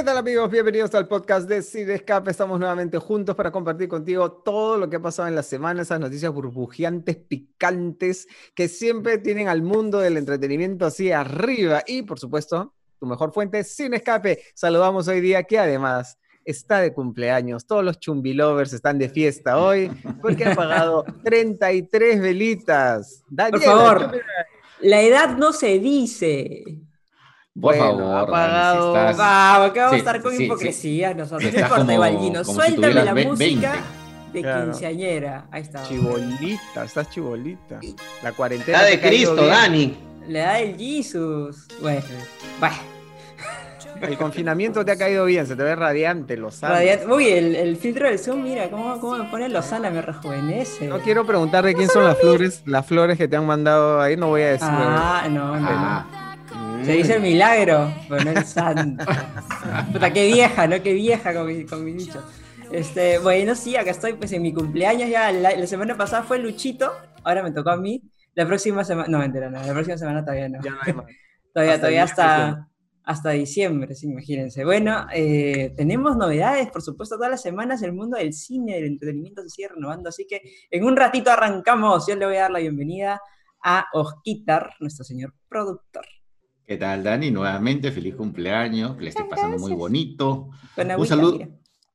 [0.00, 0.50] ¿Qué tal amigos?
[0.50, 2.30] Bienvenidos al podcast de Cine Escape.
[2.30, 6.00] Estamos nuevamente juntos para compartir contigo todo lo que ha pasado en la semana, esas
[6.00, 11.82] noticias burbujeantes, picantes, que siempre tienen al mundo del entretenimiento así arriba.
[11.86, 14.42] Y por supuesto, tu mejor fuente, Cine Escape.
[14.54, 17.66] Saludamos hoy día que además está de cumpleaños.
[17.66, 19.90] Todos los chumbilovers están de fiesta hoy
[20.22, 23.22] porque han pagado 33 velitas.
[23.36, 24.12] por favor,
[24.80, 26.80] la edad no se dice.
[27.58, 28.92] Por favor, ha pagado.
[28.92, 31.52] Vamos, que vamos a estar con hipocresía nosotros.
[31.52, 32.44] No importa, Ivaldino.
[32.44, 33.74] Suéltame la música
[34.32, 35.46] de quinceañera.
[35.50, 35.82] Ahí está.
[35.82, 37.80] Chibolita, estás chibolita.
[38.22, 38.82] La cuarentena.
[38.82, 39.96] La de Cristo, Dani.
[40.28, 41.66] Le da el Jesus.
[41.80, 42.02] Bueno,
[42.60, 42.76] bueno.
[44.00, 46.74] El confinamiento te ha caído bien, se te ve radiante, Lozana.
[46.74, 47.06] Radiante.
[47.06, 50.86] Uy, el, el, filtro del Zoom, mira, cómo, cómo me pone Lozana, me rejuvenece.
[50.86, 54.16] No quiero preguntar de quién son las flores, las flores que te han mandado ahí,
[54.16, 54.68] no voy a decir.
[54.70, 55.68] Ah, no, no.
[55.68, 56.29] Ah.
[56.84, 59.04] Se dice el milagro, pero no el santo.
[59.92, 60.82] Puta, qué vieja, ¿no?
[60.82, 62.22] Qué vieja con mi, con mi dicho.
[62.72, 65.32] Este, bueno, sí, acá estoy pues en mi cumpleaños ya.
[65.32, 66.92] La, semana pasada fue Luchito,
[67.24, 68.02] ahora me tocó a mí.
[68.34, 70.60] La próxima semana, no, mentira, no, la próxima semana todavía no.
[70.62, 71.06] Ya no hay más.
[71.52, 72.68] todavía, hasta todavía hasta,
[73.02, 74.64] hasta diciembre, sí, imagínense.
[74.64, 79.42] Bueno, eh, tenemos novedades, por supuesto, todas las semanas el mundo del cine, del entretenimiento
[79.42, 82.06] se sigue renovando, así que en un ratito arrancamos.
[82.06, 83.20] Yo le voy a dar la bienvenida
[83.64, 86.06] a Osquitar, nuestro señor productor.
[86.70, 87.32] ¿Qué tal, Dani?
[87.32, 90.50] Nuevamente, feliz cumpleaños, que le esté pasando muy bonito.
[90.96, 91.40] un saludo.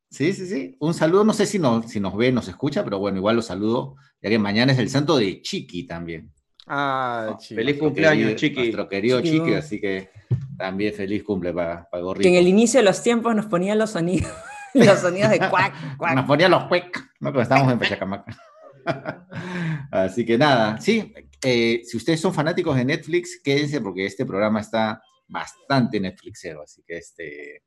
[0.09, 0.75] Sí, sí, sí.
[0.81, 3.41] Un saludo, no sé si nos, si nos ve, nos escucha, pero bueno, igual lo
[3.41, 6.29] saludo, ya que mañana es el santo de Chiqui también.
[6.67, 7.55] Ah, Chiqui.
[7.55, 8.63] Feliz cumpleaños, Chiqui.
[8.63, 10.09] Nuestro querido Chiqui, así que
[10.57, 12.23] también feliz cumple para, para Gorrito.
[12.23, 14.29] Que en el inicio de los tiempos nos ponían los sonidos,
[14.73, 16.15] los sonidos de cuac, cuac.
[16.15, 17.31] Nos ponían los cuac, ¿no?
[17.31, 18.37] Cuando estábamos en Pachacamaca.
[19.91, 21.13] así que nada, sí,
[21.47, 26.81] eh, si ustedes son fanáticos de Netflix, quédense porque este programa está bastante Netflixero, así
[26.87, 27.61] que este,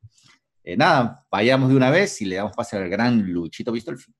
[0.64, 3.98] eh, nada, vayamos de una vez y le damos pase al gran Luchito Visto el
[3.98, 4.12] fin.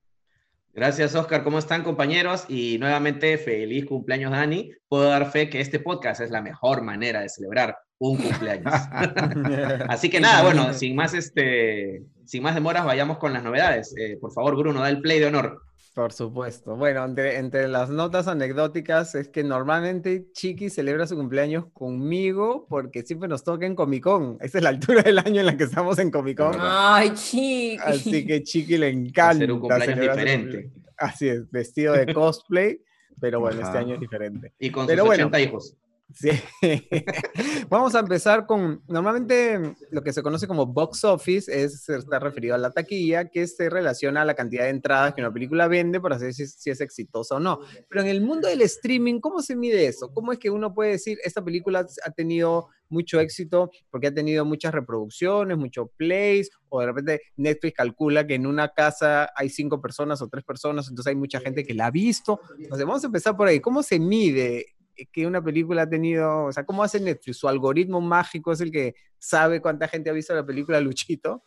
[0.73, 1.43] Gracias, Oscar.
[1.43, 2.45] ¿Cómo están, compañeros?
[2.47, 4.71] Y nuevamente, feliz cumpleaños, Dani.
[4.87, 8.73] Puedo dar fe que este podcast es la mejor manera de celebrar un cumpleaños.
[9.89, 13.93] Así que nada, bueno, sin más, este, sin más demoras, vayamos con las novedades.
[13.97, 15.61] Eh, por favor, Bruno, da el play de honor.
[15.93, 16.75] Por supuesto.
[16.75, 23.27] Bueno, entre, las notas anecdóticas es que normalmente Chiqui celebra su cumpleaños conmigo porque siempre
[23.27, 24.37] nos toca en Comic Con.
[24.39, 26.55] Esa es la altura del año en la que estamos en Comic Con.
[26.59, 27.77] Ay, Chiqui.
[27.83, 29.31] Así que Chiqui le encanta.
[29.31, 30.71] Hacer un cumpleaños diferente.
[30.97, 32.81] Así es, vestido de cosplay,
[33.19, 34.53] pero bueno, este año es diferente.
[34.59, 35.75] Y con sus 80 hijos.
[36.13, 36.29] Sí.
[37.69, 42.55] Vamos a empezar con, normalmente lo que se conoce como box office es, está referido
[42.55, 46.01] a la taquilla, que se relaciona a la cantidad de entradas que una película vende
[46.01, 47.59] para saber si, es exitosa o no.
[47.89, 50.11] Pero en el mundo del streaming, ¿cómo se mide eso?
[50.13, 54.45] ¿Cómo es que uno puede decir, esta película ha tenido mucho éxito porque ha tenido
[54.45, 59.79] muchas reproducciones, muchos plays, o de repente Netflix calcula que en una casa hay cinco
[59.79, 62.39] personas o tres personas, entonces hay mucha gente que la ha visto.
[62.57, 63.59] Entonces, vamos a empezar por ahí.
[63.59, 64.65] ¿Cómo se mide
[65.11, 67.37] que una película ha tenido, o sea, ¿cómo hace Netflix?
[67.37, 71.43] Su algoritmo mágico es el que sabe cuánta gente ha visto la película Luchito.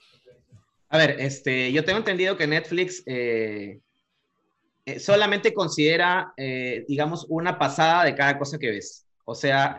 [0.88, 3.80] A ver, este, yo tengo entendido que Netflix eh,
[4.84, 9.06] eh, solamente considera, eh, digamos, una pasada de cada cosa que ves.
[9.24, 9.78] O sea,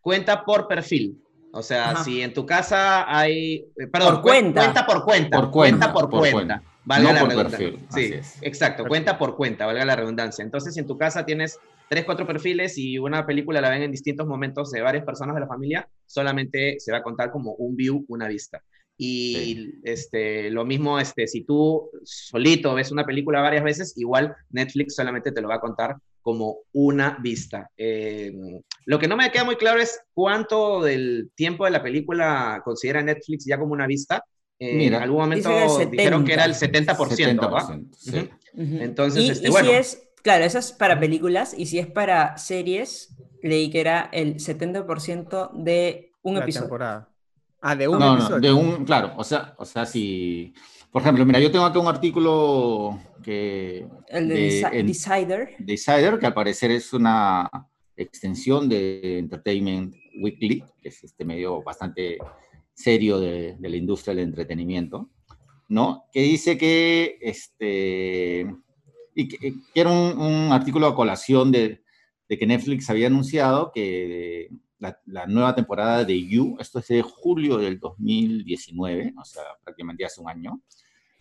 [0.00, 1.20] cuenta por perfil.
[1.52, 3.66] O sea, si en tu casa hay.
[3.90, 4.60] Perdón, por cuenta.
[4.60, 5.40] cuenta por cuenta.
[5.40, 6.62] Por cuenta, por, cuenta.
[6.84, 7.72] Valga la redundancia.
[7.92, 8.84] Sí, exacto.
[8.86, 10.44] Cuenta por cuenta, valga la redundancia.
[10.44, 13.92] Entonces, si en tu casa tienes tres, cuatro perfiles y una película la ven en
[13.92, 17.76] distintos momentos de varias personas de la familia, solamente se va a contar como un
[17.76, 18.62] view, una vista.
[18.98, 24.94] Y este, lo mismo, este, si tú solito ves una película varias veces, igual Netflix
[24.94, 27.70] solamente te lo va a contar como una vista.
[27.76, 28.32] Eh,
[28.86, 33.02] lo que no me queda muy claro es cuánto del tiempo de la película considera
[33.02, 34.24] Netflix ya como una vista.
[34.58, 35.50] Eh, en algún momento
[35.90, 36.96] dijeron que era el 70%.
[36.96, 38.30] 70% sí.
[38.56, 39.70] Entonces, este, bueno.
[40.26, 43.14] Claro, eso es para películas y si es para series,
[43.44, 46.64] leí que era el 70% de un episodio.
[46.64, 47.08] Temporada.
[47.60, 48.40] Ah, de un episodio.
[48.40, 50.52] de un, claro, o sea, o sea, si,
[50.90, 53.86] por ejemplo, mira, yo tengo aquí un artículo que...
[54.08, 55.54] El de, Decider.
[55.60, 57.48] Decider, que al parecer es una
[57.96, 62.18] extensión de Entertainment Weekly, que es este medio bastante
[62.74, 65.08] serio de, de la industria del entretenimiento,
[65.68, 66.06] ¿no?
[66.12, 68.52] Que dice que este,
[69.16, 71.82] y que, era un, artículo a colación de,
[72.28, 77.56] de, que Netflix había anunciado que la, nueva temporada de You, esto es de julio
[77.56, 80.60] del 2019, o sea, prácticamente hace un año,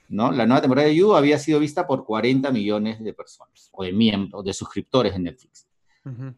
[0.09, 0.31] ¿no?
[0.31, 3.93] La nueva temporada de You había sido vista por 40 millones de personas, o de
[3.93, 5.67] miembros, de suscriptores en Netflix.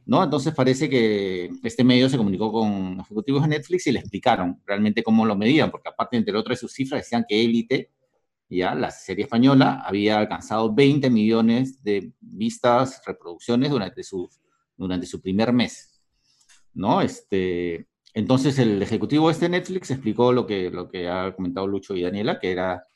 [0.05, 0.23] ¿no?
[0.23, 5.03] Entonces parece que este medio se comunicó con ejecutivos de Netflix y le explicaron realmente
[5.03, 7.91] cómo lo medían, porque aparte, entre otras de sus cifras, decían que Élite,
[8.49, 14.29] ya la serie española, había alcanzado 20 millones de vistas, reproducciones durante su,
[14.75, 16.01] durante su primer mes,
[16.73, 17.01] ¿no?
[17.01, 21.95] Este, entonces el ejecutivo de este Netflix explicó lo que, lo que ha comentado Lucho
[21.95, 22.87] y Daniela, que era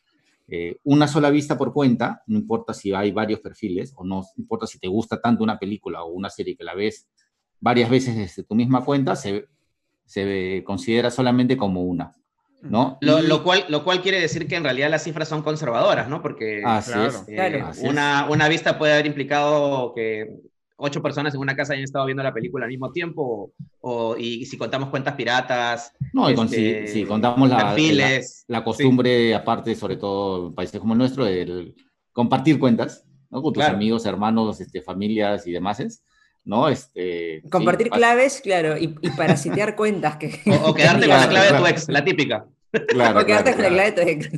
[0.48, 4.68] eh, una sola vista por cuenta, no importa si hay varios perfiles o no importa
[4.68, 7.08] si te gusta tanto una película o una serie que la ves
[7.60, 9.48] varias veces desde tu misma cuenta, se,
[10.06, 12.16] se considera solamente como una.
[12.62, 12.98] ¿No?
[13.02, 16.22] Lo, cual, lo cual quiere decir que en realidad las cifras son conservadoras, ¿no?
[16.22, 20.28] Porque eh, una, una, vista puede haber implicado que
[20.78, 24.46] ocho personas en una casa hayan estado viendo la película al mismo tiempo, o, y,
[24.46, 25.94] si contamos cuentas piratas.
[26.14, 27.76] No, este, si, contamos la,
[28.48, 31.76] la, costumbre, aparte, sobre todo en países como el nuestro, el
[32.12, 33.42] compartir cuentas ¿no?
[33.42, 36.04] con tus amigos, hermanos, este, familias y demás.
[36.44, 36.70] ¿No?
[36.70, 40.18] Este, Compartir claves, claro, y, y parasitear cuentas.
[40.18, 40.42] Que...
[40.64, 42.46] O, quedarte con la clave de tu ex, la típica.
[42.74, 44.30] o quedarte con la clave de tu ex.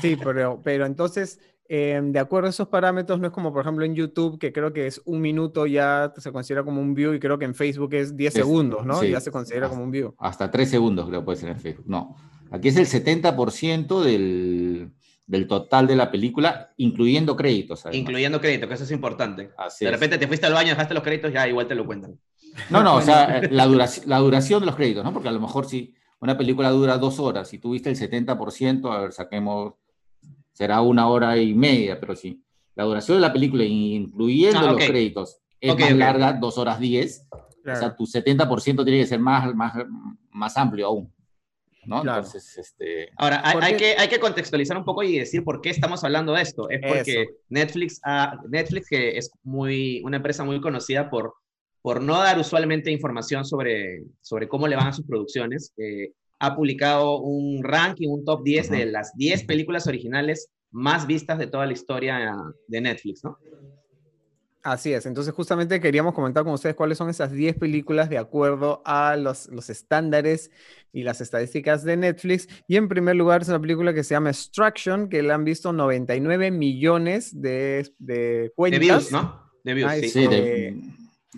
[0.00, 1.38] Sí, pero, pero entonces
[1.70, 4.72] Em, de acuerdo a esos parámetros, no es como por ejemplo en YouTube, que creo
[4.72, 7.92] que es un minuto ya se considera como un view y creo que en Facebook
[7.92, 9.04] es 10 segundos, ¿no?
[9.04, 10.14] ya se considera como un view.
[10.18, 11.84] Hasta 3 segundos creo que puede ser en Facebook.
[11.86, 12.16] No,
[12.50, 14.92] aquí es el 70% del,
[15.28, 17.84] del total de la película, incluyendo créditos.
[17.92, 19.50] Incluyendo créditos, que eso es importante.
[19.80, 22.18] de repente te fuiste al baño, dejaste los créditos, ya igual te lo cuentan.
[22.70, 25.12] No, no, o sea, la duración, la duración de los créditos, ¿no?
[25.12, 29.00] Porque a lo mejor si una película dura dos horas y tuviste el 70%, a
[29.02, 29.74] ver, saquemos
[30.52, 32.42] será una hora y media, pero sí.
[32.74, 37.28] La duración de la película, incluyendo ah, los créditos, es más larga, dos horas diez.
[37.32, 39.74] O sea, tu 70% tiene que ser más, más,
[40.30, 41.12] más amplio aún.
[41.88, 42.00] ¿No?
[42.00, 43.10] Entonces, este...
[43.16, 46.42] Ahora, hay, que, hay que contextualizar un poco y decir por qué estamos hablando de
[46.42, 46.68] esto.
[46.68, 48.00] Es porque Netflix,
[48.48, 51.34] Netflix, que es muy, una empresa muy conocida por,
[51.80, 56.54] por no dar usualmente información sobre, sobre cómo le van a sus producciones, eh, ha
[56.54, 61.66] publicado un ranking, un top 10 de las 10 películas originales más vistas de toda
[61.66, 62.36] la historia
[62.68, 63.38] de Netflix, ¿no?
[64.72, 68.82] Así es, entonces justamente queríamos comentar con ustedes cuáles son esas 10 películas de acuerdo
[68.84, 70.50] a los, los estándares
[70.92, 72.48] y las estadísticas de Netflix.
[72.66, 75.72] Y en primer lugar es una película que se llama Extraction, que le han visto
[75.72, 78.80] 99 millones de, de cuentas.
[78.80, 79.50] De views, ¿no?
[79.64, 80.08] De views, sí.
[80.10, 80.28] sí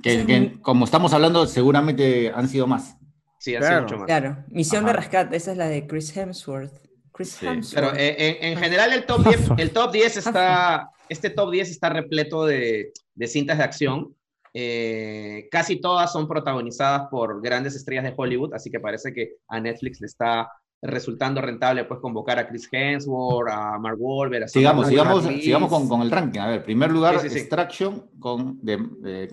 [0.03, 2.97] que, como estamos hablando, seguramente han sido más.
[3.39, 3.83] Sí, claro.
[3.83, 4.07] mucho más.
[4.07, 6.90] Claro, Misión de Rescate, esa es la de Chris Hemsworth.
[7.21, 7.75] Chris Hemsworth.
[7.75, 11.91] Pero eh, en, general el top 10, el top 10 está, este top 10 está
[11.91, 14.15] repleto de, de cintas de acción.
[14.55, 19.61] Eh, casi todas son protagonizadas por grandes estrellas de Hollywood, así que parece que a
[19.61, 20.51] Netflix le está
[20.83, 24.45] resultando rentable pues convocar a Chris Hemsworth, a Mark Wahlberg.
[24.45, 26.41] A sigamos, sigamos, sigamos con, con, el ranking.
[26.41, 29.29] A ver, primer lugar, Extraction con de,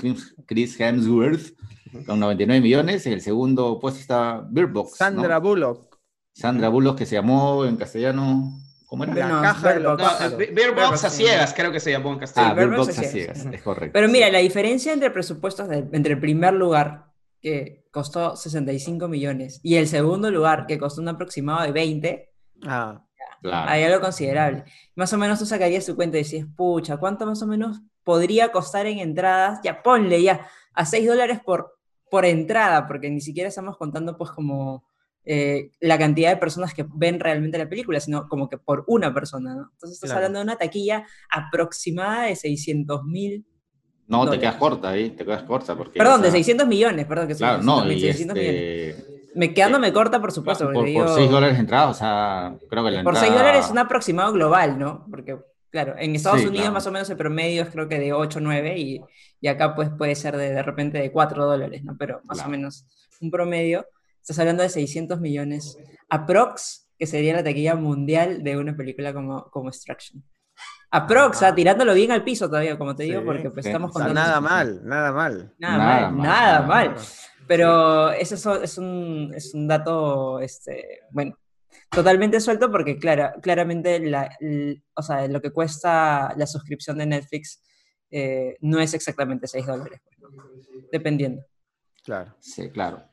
[0.45, 1.54] Chris Hemsworth
[2.06, 3.06] con 99 millones.
[3.07, 4.98] En el segundo puesto está Bird Box.
[4.98, 5.97] Sandra Bullock.
[6.38, 8.60] Sandra Bullock, que se llamó en castellano.
[8.86, 9.16] ¿Cómo era?
[9.16, 12.54] La caja de los Box a ciegas, creo que se llamó en castellano.
[12.54, 13.92] Ah, Bird Box a ciegas, es correcto.
[13.92, 17.07] Pero mira, la diferencia entre presupuestos entre el primer lugar,
[17.42, 22.31] que costó 65 millones, y el segundo lugar, que costó un aproximado de 20,
[22.68, 23.04] ah,
[23.42, 23.69] claro.
[23.72, 24.63] hay algo considerable.
[24.95, 28.51] Más o menos tú sacarías tu cuenta y decías, pucha, ¿cuánto más o menos podría
[28.51, 29.60] costar en entradas?
[29.63, 31.78] Ya ponle ya a 6 dólares por
[32.09, 34.87] por entrada, porque ni siquiera estamos contando pues como
[35.30, 39.14] eh, la cantidad de personas que ven realmente la película, sino como que por una
[39.14, 39.69] persona, ¿no?
[39.74, 43.46] Entonces estás hablando de una taquilla aproximada de 600 mil.
[44.07, 45.76] No, te quedas corta ahí, te quedas corta.
[45.76, 50.31] Porque, perdón, de 600 millones, perdón, que claro, no, 600 este, Me quedándome corta, por
[50.31, 50.72] supuesto.
[50.72, 54.31] Por, 6 dólares entrada, o sea, creo que la Por 6 dólares es un aproximado
[54.31, 55.06] global, ¿no?
[55.10, 55.38] Porque,
[55.69, 58.42] claro, en Estados Unidos más o menos el promedio es creo que de 8 o
[58.42, 59.02] 9 y
[59.40, 61.96] y acá pues puede ser de, de repente de 4 dólares, ¿no?
[61.98, 62.86] Pero más o menos
[63.22, 63.86] un promedio.
[64.28, 65.78] Estás hablando de 600 millones
[66.10, 70.22] aprox, que sería la taquilla mundial de una película como, como Extraction.
[70.92, 71.56] Aprox, ah.
[71.56, 74.16] tirándolo bien al piso todavía, como te digo, porque pues, estamos contando...
[74.16, 75.56] Nada mal, nada mal.
[75.57, 76.96] Nada, mal, nada mal.
[77.48, 81.40] Pero eso es un, es un dato, este, bueno,
[81.90, 84.30] totalmente suelto porque clara, claramente la,
[84.94, 87.64] o sea, lo que cuesta la suscripción de Netflix
[88.12, 90.19] eh, no es exactamente 6 dólares, pues,
[90.92, 91.46] dependiendo.
[92.04, 92.36] Claro.
[92.42, 93.07] Sí, claro.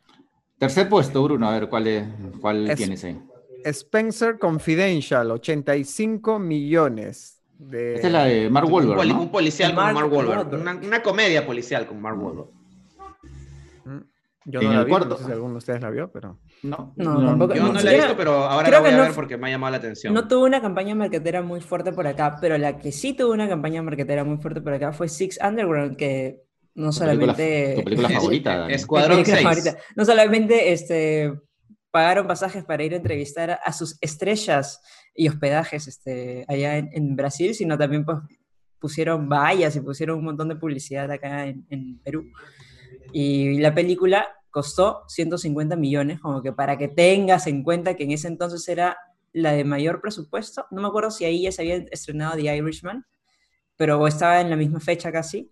[0.58, 2.04] Tercer puesto, Bruno, a ver, ¿cuál, es,
[2.40, 3.20] cuál tienes ahí?
[3.64, 7.42] Spencer Confidential, 85 millones.
[7.58, 7.94] De...
[7.94, 10.54] Esta es la de Mark Wahlberg, un, un policial con Mark Wahlberg.
[10.84, 12.48] Una, comedia policial con Mark Wahlberg.
[13.84, 14.00] Mm.
[14.46, 16.38] Yo no la vi, no sé si alguno de ustedes la vio, pero...
[16.62, 17.54] No, no, tampoco.
[17.54, 19.70] Yo no, la he visto, pero ahora la voy a ver porque me ha llamado
[19.70, 20.12] la atención.
[20.12, 23.48] No tuvo una campaña marketera muy fuerte por acá, pero la que sí tuvo una
[23.48, 26.42] campaña marketera muy fuerte por acá fue Six Underground, que
[26.74, 27.74] no solamente...
[27.76, 28.68] Tu película, favorita.
[28.68, 29.76] Escuadrón 6.
[29.96, 31.32] No solamente este,
[31.90, 34.80] pagaron pasajes para ir a entrevistar a sus estrellas
[35.14, 38.18] y hospedajes este, allá en, Brasil, sino también pues,
[38.80, 42.24] pusieron vallas y pusieron un montón de publicidad acá en, en Perú.
[43.12, 48.10] Y la película costó 150 millones, como que para que tengas en cuenta que en
[48.10, 48.96] ese entonces era
[49.32, 50.66] la de mayor presupuesto.
[50.70, 53.04] No me acuerdo si ahí ya se había estrenado The Irishman,
[53.76, 55.50] pero estaba en la misma fecha casi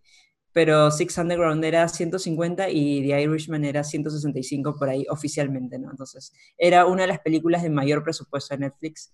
[0.52, 5.90] pero Six Underground era 150 y The Irishman era 165 por ahí oficialmente, ¿no?
[5.90, 9.12] Entonces, era una de las películas de mayor presupuesto de Netflix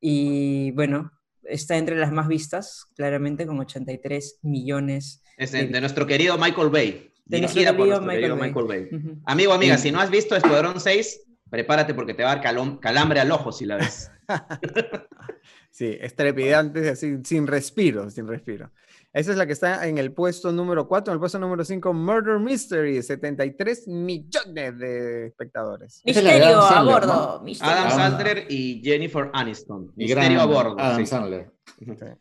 [0.00, 1.12] y bueno,
[1.44, 5.22] está entre las más vistas, claramente con 83 millones.
[5.36, 7.12] Es de, nuestro querido Michael Bay.
[7.24, 8.48] De dirigida por nuestro Michael querido Bay.
[8.48, 9.20] Michael Bay.
[9.26, 13.20] Amigo, amiga, si no has visto Escuadrón 6, prepárate porque te va a dar calambre
[13.20, 14.10] al ojo si la ves.
[15.70, 18.72] sí, estrepidante, así, sin respiro, sin respiro.
[19.12, 21.12] Esa es la que está en el puesto número 4.
[21.12, 26.00] En el puesto número 5, Murder Mystery, 73 millones de espectadores.
[26.04, 27.44] Misterio a bordo.
[27.60, 29.92] Adam Sandler y Jennifer Aniston.
[29.96, 30.76] Misterio a bordo.
[30.78, 31.50] Adam Sandler.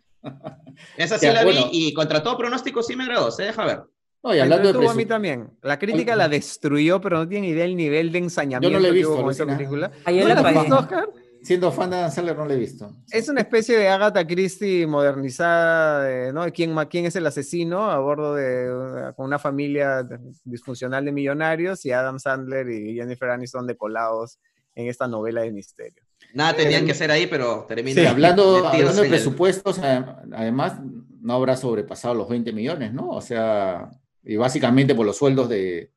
[0.98, 3.32] Esa sí la vi y contra todo pronóstico sí me agradó.
[3.32, 3.84] Se deja ver.
[4.24, 5.50] No, y hablando de a mí también.
[5.62, 8.90] La crítica la destruyó, pero no tiene idea del nivel de ensañamiento Yo no le
[8.90, 9.92] he visto, con esa película.
[10.06, 11.10] ¿No la visto, Oscar?
[11.44, 12.96] Siendo fan de Adam Sandler no lo he visto.
[13.10, 16.46] Es una especie de Agatha Christie modernizada, ¿no?
[16.52, 17.90] ¿Quién, ¿Quién es el asesino?
[17.90, 20.08] A bordo de con una familia
[20.44, 24.40] disfuncional de millonarios y Adam Sandler y Jennifer Aniston de colados
[24.76, 26.04] en esta novela de misterio.
[26.34, 28.00] Nada tenían que ser ahí, pero termina.
[28.00, 30.80] Sí, hablando, hablando de presupuestos, además
[31.22, 33.10] no habrá sobrepasado los 20 millones, ¿no?
[33.10, 33.90] O sea,
[34.24, 35.92] y básicamente por los sueldos de,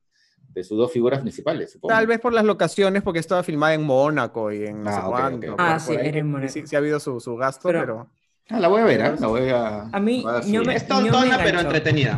[0.54, 1.92] de sus dos figuras principales, supongo.
[1.92, 5.30] Tal vez por las locaciones, porque estaba filmada en Mónaco y en no sé ah,
[5.58, 6.52] Ah, sí, era en Mónaco.
[6.52, 8.08] Sí, sí, ha habido su, su gasto, pero...
[8.48, 9.14] Ah, la voy a ver, ¿eh?
[9.18, 9.88] La voy a...
[9.90, 10.24] A mí,
[10.64, 12.16] me, es tontona, pero entretenida.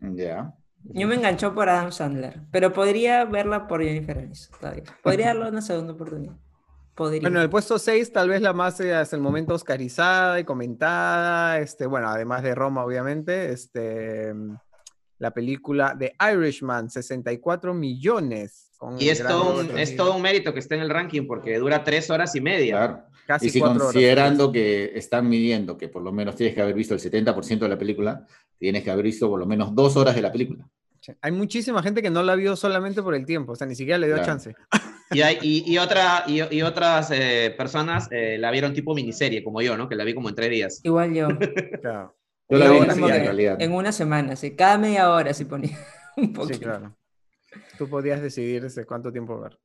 [0.00, 0.54] Ya.
[0.82, 4.82] Yo me enganchó por Adam Sandler, pero podría verla por Jennifer Aniston todavía.
[5.02, 6.34] Podría darle una segunda oportunidad.
[6.94, 7.20] Podría.
[7.20, 10.44] Bueno, en el puesto 6, tal vez la más eh, hasta el momento oscarizada y
[10.44, 14.34] comentada, este, bueno, además de Roma, obviamente, este,
[15.20, 18.70] la película The Irishman, 64 millones.
[18.98, 21.84] Y es todo, un, es todo, un, mérito que esté en el ranking porque dura
[21.84, 22.76] tres horas y media.
[22.76, 23.02] Claro.
[23.26, 26.94] Casi y si considerando que están midiendo que por lo menos tienes que haber visto
[26.94, 28.26] el 70% de la película,
[28.58, 30.66] tienes que haber visto por lo menos dos horas de la película.
[31.20, 33.98] Hay muchísima gente que no la vio solamente por el tiempo, o sea, ni siquiera
[33.98, 34.54] le dio chance.
[35.12, 39.76] Y, hay, y, otra, y, otras eh, personas eh, la vieron tipo miniserie, como yo,
[39.76, 39.88] ¿no?
[39.88, 40.80] Que la vi como en tres días.
[40.84, 41.28] Igual yo.
[41.82, 42.14] claro.
[42.50, 43.56] Yo la vi en, realidad.
[43.60, 44.56] En una semana, sí.
[44.56, 45.78] Cada media hora se ponía
[46.16, 46.54] un poquito.
[46.54, 46.96] Sí, claro.
[47.78, 49.58] Tú podías decidir desde cuánto tiempo ver.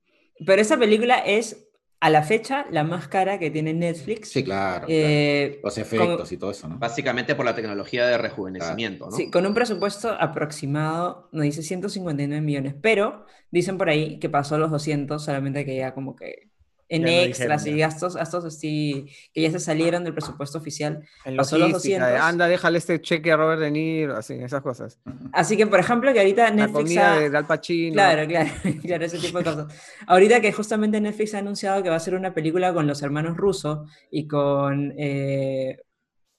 [0.44, 1.68] Pero esa película es,
[2.00, 4.30] a la fecha, la más cara que tiene Netflix.
[4.30, 4.86] Sí, claro.
[4.88, 6.78] Eh, Los efectos y todo eso, ¿no?
[6.78, 9.16] Básicamente por la tecnología de rejuvenecimiento, ¿no?
[9.16, 14.58] Sí, con un presupuesto aproximado, nos dice 159 millones, pero dicen por ahí que pasó
[14.58, 16.50] los 200, solamente que ya como que
[16.88, 21.06] en extras y gastos, gastos así que ya se salieron del presupuesto oficial.
[21.24, 22.08] En pasó los 200.
[22.20, 25.00] anda, déjale este cheque a Robert De Niro, así, esas cosas.
[25.32, 26.94] Así que, por ejemplo, que ahorita Netflix.
[26.94, 27.94] La comida de Al Pacino.
[27.94, 28.50] Claro, claro,
[28.82, 29.66] claro, ese tipo de cosas.
[30.06, 33.36] ahorita que justamente Netflix ha anunciado que va a hacer una película con los hermanos
[33.36, 35.78] Russo y con eh,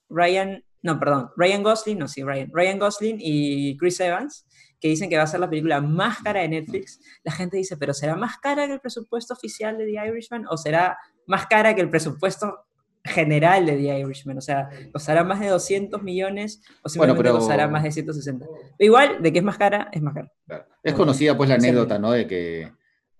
[0.08, 0.64] Ryan.
[0.80, 2.50] No, perdón, Ryan Gosling, no, sí, Ryan.
[2.52, 4.46] Ryan Gosling y Chris Evans
[4.80, 7.76] que dicen que va a ser la película más cara de Netflix, la gente dice,
[7.76, 11.74] pero ¿será más cara que el presupuesto oficial de The Irishman o será más cara
[11.74, 12.66] que el presupuesto
[13.04, 14.38] general de The Irishman?
[14.38, 18.46] O sea, ¿costará más de 200 millones o simplemente costará más de 160?
[18.78, 20.32] Igual, de que es más cara, es más cara.
[20.82, 22.12] Es conocida pues la anécdota, ¿no?
[22.12, 22.72] De que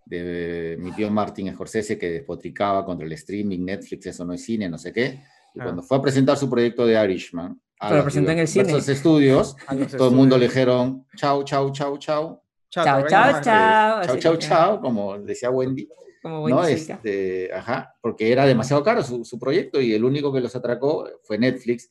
[0.09, 4.69] de mi tío Martin Scorsese que despotricaba contra el streaming, Netflix, eso no es cine,
[4.69, 5.21] no sé qué.
[5.55, 5.65] Y ah.
[5.65, 8.73] cuando fue a presentar su proyecto de Irishman, a lo presentó en el cine.
[8.73, 9.57] Los estudios,
[9.97, 12.43] todo el mundo le dijeron chau, chau, chau, chau.
[12.71, 14.05] Chau, chau, chau.
[14.05, 15.89] Chau, chau, chau, como decía Wendy.
[16.23, 16.67] Como Wendy ¿no?
[16.67, 21.09] Este, ajá, porque era demasiado caro su, su, proyecto y el único que los atracó
[21.23, 21.89] fue Netflix.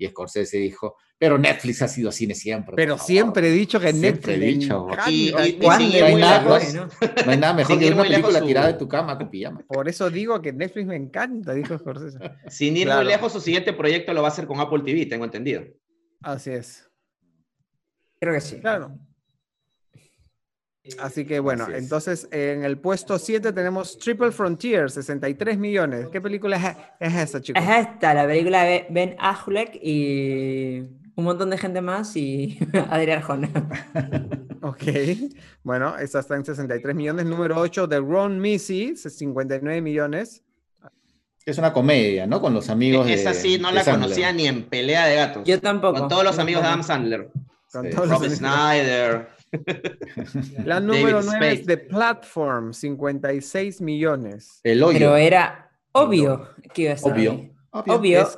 [0.00, 2.74] Y Scorsese dijo, pero Netflix ha sido cine siempre.
[2.74, 4.24] Pero siempre he dicho que Netflix.
[4.24, 4.86] Siempre he dicho.
[5.10, 9.62] Y, no, hay nada, mejor que una película tirada de tu cama con pijama.
[9.68, 12.18] Por eso digo que Netflix me encanta, dijo Scorsese.
[12.48, 15.26] Sin ir muy lejos, su siguiente proyecto lo va a hacer con Apple TV, tengo
[15.26, 15.64] entendido.
[16.22, 16.90] Así es.
[18.18, 18.58] Creo que sí.
[18.58, 18.98] Claro.
[20.98, 26.08] Así que bueno, entonces en el puesto 7 tenemos Triple Frontier, 63 millones.
[26.10, 26.56] ¿Qué película
[26.98, 27.62] es, esta, chicos?
[27.62, 30.80] Es esta, la película de Ben Affleck y
[31.14, 32.58] un montón de gente más y
[32.90, 33.50] Adrián Arjona.
[34.62, 34.82] ok,
[35.62, 37.26] bueno, esta está en 63 millones.
[37.26, 40.42] Número 8 de Ron Missy, 59 millones.
[41.44, 42.40] Es una comedia, ¿no?
[42.40, 43.08] Con los amigos.
[43.08, 45.44] Esa sí, no la conocía ni en pelea de gatos.
[45.44, 46.00] Yo tampoco.
[46.00, 47.30] Con todos los amigos de Adam Sandler.
[47.72, 49.28] Rob Snyder.
[50.64, 54.60] La número 9 es The Platform, 56 millones.
[54.62, 54.98] El hoyo.
[54.98, 57.50] Pero era obvio que iba a estar Obvio.
[57.70, 58.28] Obvio.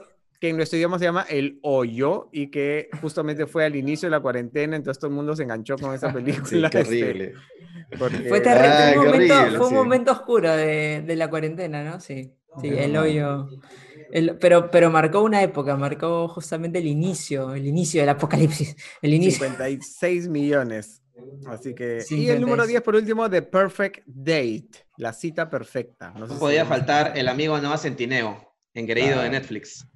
[0.41, 4.11] que en nuestro idioma se llama El Hoyo y que justamente fue al inicio de
[4.11, 6.69] la cuarentena, entonces todo el mundo se enganchó con esa película.
[6.71, 7.35] qué este, horrible.
[8.29, 12.01] Fue terrible, fue, un momento, fue un momento oscuro de, de, la cuarentena, ¿no?
[12.01, 13.49] Sí, sí, El Hoyo.
[14.41, 18.77] pero, pero marcó una época, marcó justamente el inicio, el inicio del apocalipsis.
[19.03, 19.47] El inicio.
[19.47, 21.02] 56 millones.
[21.47, 22.05] Así que.
[22.11, 26.13] Y el número 10, por último, The Perfect Date, la cita perfecta.
[26.13, 29.87] No, podía faltar el amigo Noah Centineo, engreído de Netflix.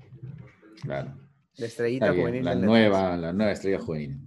[0.83, 1.17] Claro.
[1.57, 2.45] La estrellita juvenil.
[2.45, 4.19] La nueva, la nueva estrella juvenil.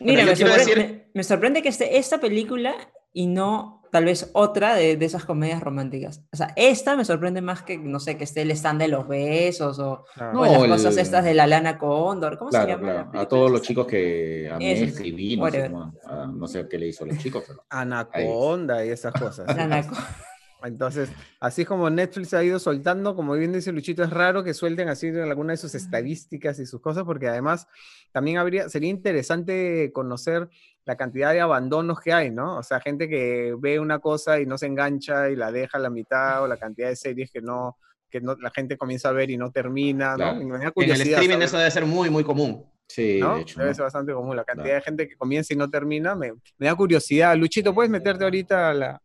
[0.00, 2.74] Mira, me sorprende, me, sorprende, que esté esta película
[3.12, 6.20] y no tal vez otra de, de, esas comedias románticas.
[6.32, 9.06] O sea, esta me sorprende más que, no sé, que esté el stand de los
[9.06, 12.36] besos o, las cosas estas de la lana cóndor.
[12.36, 13.08] ¿Cómo se llama?
[13.14, 17.04] A todos los chicos que a mí escribí, no sé, no sé, qué le hizo
[17.04, 17.44] a los chicos.
[17.46, 19.48] Pero Anaconda y esas cosas.
[19.48, 20.08] Anaconda.
[20.64, 21.10] Entonces,
[21.40, 25.08] así como Netflix ha ido soltando, como bien dice Luchito, es raro que suelten así
[25.08, 27.68] alguna de sus estadísticas y sus cosas, porque además
[28.12, 30.48] también habría, sería interesante conocer
[30.84, 32.58] la cantidad de abandonos que hay, ¿no?
[32.58, 35.80] O sea, gente que ve una cosa y no se engancha y la deja a
[35.80, 37.78] la mitad, o la cantidad de series que no,
[38.10, 40.40] que no, la gente comienza a ver y no termina, ¿no?
[40.40, 42.66] en el streaming eso debe ser muy, muy común.
[42.86, 43.58] Sí, de hecho.
[43.60, 44.36] Debe ser bastante común.
[44.36, 47.34] La cantidad de gente que comienza y no termina me, me da curiosidad.
[47.34, 49.02] Luchito, ¿puedes meterte ahorita a la,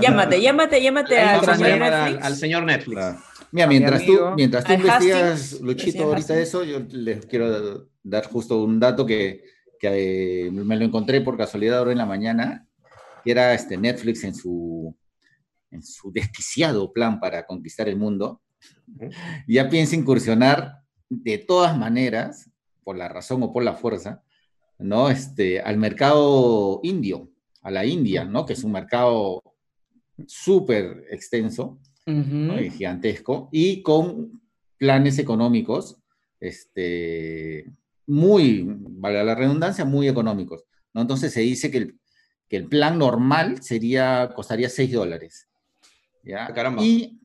[0.00, 3.00] Llámate, llámate, llámate al, señor Netflix.
[3.52, 8.80] Mira, mientras tú, mientras tú investigas, Luchito, ahorita eso, yo les quiero dar justo un
[8.80, 9.44] dato que,
[9.78, 12.66] que eh, me lo encontré por casualidad ahora en la mañana,
[13.22, 14.96] que era este Netflix en su,
[15.70, 18.40] en su desquiciado plan para conquistar el mundo.
[19.46, 20.78] Ya piensa incursionar
[21.08, 22.50] de todas maneras,
[22.82, 24.22] por la razón o por la fuerza,
[24.78, 25.10] ¿no?
[25.10, 27.30] Este, al mercado indio,
[27.62, 28.44] a la India, ¿no?
[28.44, 29.42] Que es un mercado
[30.26, 34.42] súper extenso y gigantesco y con
[34.76, 35.96] planes económicos,
[36.38, 37.72] este,
[38.06, 40.64] muy, vale la redundancia, muy económicos.
[40.92, 41.02] ¿no?
[41.02, 41.98] Entonces se dice que el,
[42.48, 45.48] que el plan normal sería, costaría 6 dólares.
[46.22, 46.46] ¿ya?
[46.46, 47.20] Ah, y,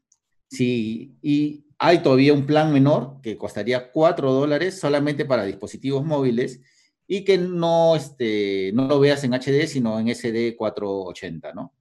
[0.49, 6.61] sí, y hay todavía un plan menor que costaría 4 dólares solamente para dispositivos móviles
[7.07, 11.73] y que no, este, no lo veas en HD, sino en SD 480, ¿no?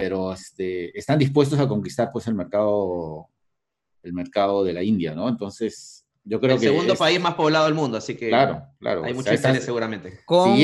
[0.00, 3.28] pero este, están dispuestos a conquistar pues el mercado,
[4.02, 5.28] el mercado de la India, ¿no?
[5.28, 6.66] Entonces, yo creo el que...
[6.66, 8.28] El segundo país más poblado del mundo, así que...
[8.28, 9.04] Claro, claro.
[9.04, 10.20] Hay muchas sea, seguramente.
[10.24, 10.58] Con,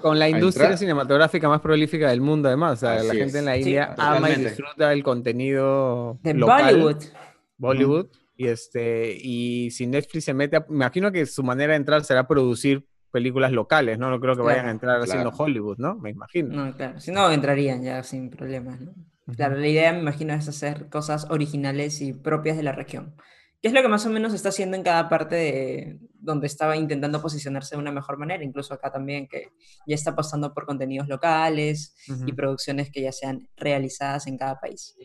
[0.00, 2.74] con la industria cinematográfica más prolífica del mundo, además.
[2.74, 7.02] O sea, la gente en la India ama y disfruta el contenido de Bollywood.
[7.58, 8.06] Bollywood.
[8.38, 12.28] Y, este, y si Netflix se mete, me imagino que su manera de entrar será
[12.28, 14.10] producir películas locales, ¿no?
[14.10, 15.94] No creo que vayan a entrar haciendo Hollywood, ¿no?
[15.96, 16.66] Me imagino.
[16.66, 17.00] No, claro.
[17.00, 18.92] Si no, entrarían ya sin problemas, ¿no?
[19.34, 23.14] Claro, la idea, me imagino, es hacer cosas originales y propias de la región.
[23.62, 26.76] Que es lo que más o menos está haciendo en cada parte de donde estaba
[26.76, 29.48] intentando posicionarse de una mejor manera, incluso acá también, que
[29.86, 31.94] ya está pasando por contenidos locales
[32.26, 34.96] y producciones que ya sean realizadas en cada país.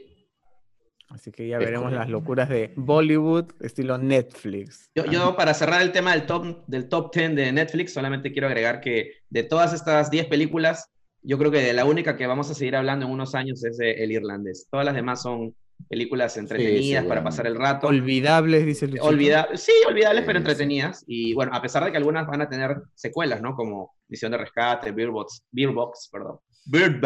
[1.10, 4.90] Así que ya veremos las locuras de Bollywood estilo Netflix.
[4.96, 8.80] Yo, para cerrar el tema del top, del top 10 de Netflix, solamente quiero agregar
[8.80, 10.90] que de todas estas 10 películas,
[11.22, 13.78] yo creo que de la única que vamos a seguir hablando en unos años es
[13.80, 14.68] El Irlandés.
[14.72, 15.54] Todas las demás son
[15.90, 17.88] películas entretenidas para pasar el rato.
[17.88, 19.06] Olvidables, dice Luchito.
[19.06, 21.04] Olvida sí, olvidables, pero entretenidas.
[21.08, 23.56] Y bueno, a pesar de que algunas van a tener secuelas, ¿no?
[23.56, 27.02] Como Misión de Rescate, Beer Box, Beer Box perdón, Bird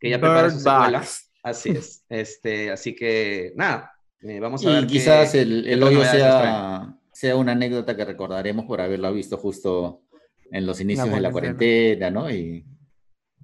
[0.00, 1.02] que ya prepara su secuela.
[1.42, 2.04] Así es.
[2.08, 7.52] Este, así que, nada, eh, vamos a y quizás el, el hoyo sea, sea una
[7.52, 10.02] anécdota que recordaremos por haberlo visto justo
[10.50, 12.30] en los inicios de la cuarentena, ¿no?
[12.30, 12.64] Y,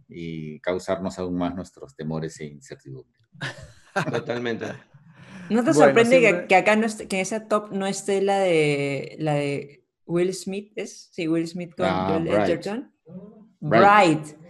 [0.08, 3.18] y causarnos aún más nuestros temores e incertidumbre.
[4.10, 4.66] Totalmente.
[5.50, 9.16] ¿No te sorprende que, acá no esté, que en ese top no esté la de
[9.18, 10.72] la de Will Smith?
[10.76, 11.08] ¿Es?
[11.12, 12.92] Sí, Will Smith con ah, Joel Edgerton.
[13.58, 14.40] Bright.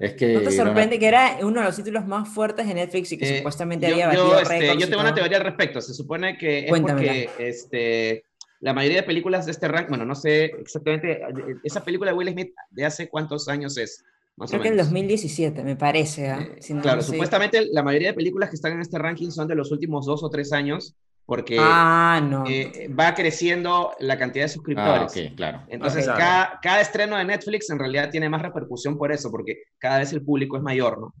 [0.00, 3.10] Es que, ¿No te sorprende que era uno de los títulos más fuertes de Netflix
[3.12, 5.80] y que eh, supuestamente había batido este, Yo tengo una teoría al respecto.
[5.80, 8.24] Se supone que es porque este,
[8.60, 11.20] la mayoría de películas de este rank, bueno, no sé exactamente,
[11.64, 14.04] esa película de Will Smith, ¿de hace cuántos años es?
[14.38, 16.30] Más Creo que en 2017, me parece.
[16.30, 16.40] ¿ah?
[16.40, 19.72] Eh, claro, supuestamente la mayoría de películas que están en este ranking son de los
[19.72, 20.96] últimos dos o tres años
[21.26, 22.44] porque ah, no.
[22.48, 25.12] Eh, va creciendo la cantidad de suscriptores.
[25.14, 25.62] Ah, claro.
[25.68, 29.98] Entonces, Cada, cada, estreno de Netflix en realidad tiene más repercusión por eso, porque cada
[29.98, 31.14] vez el público es mayor, ¿no?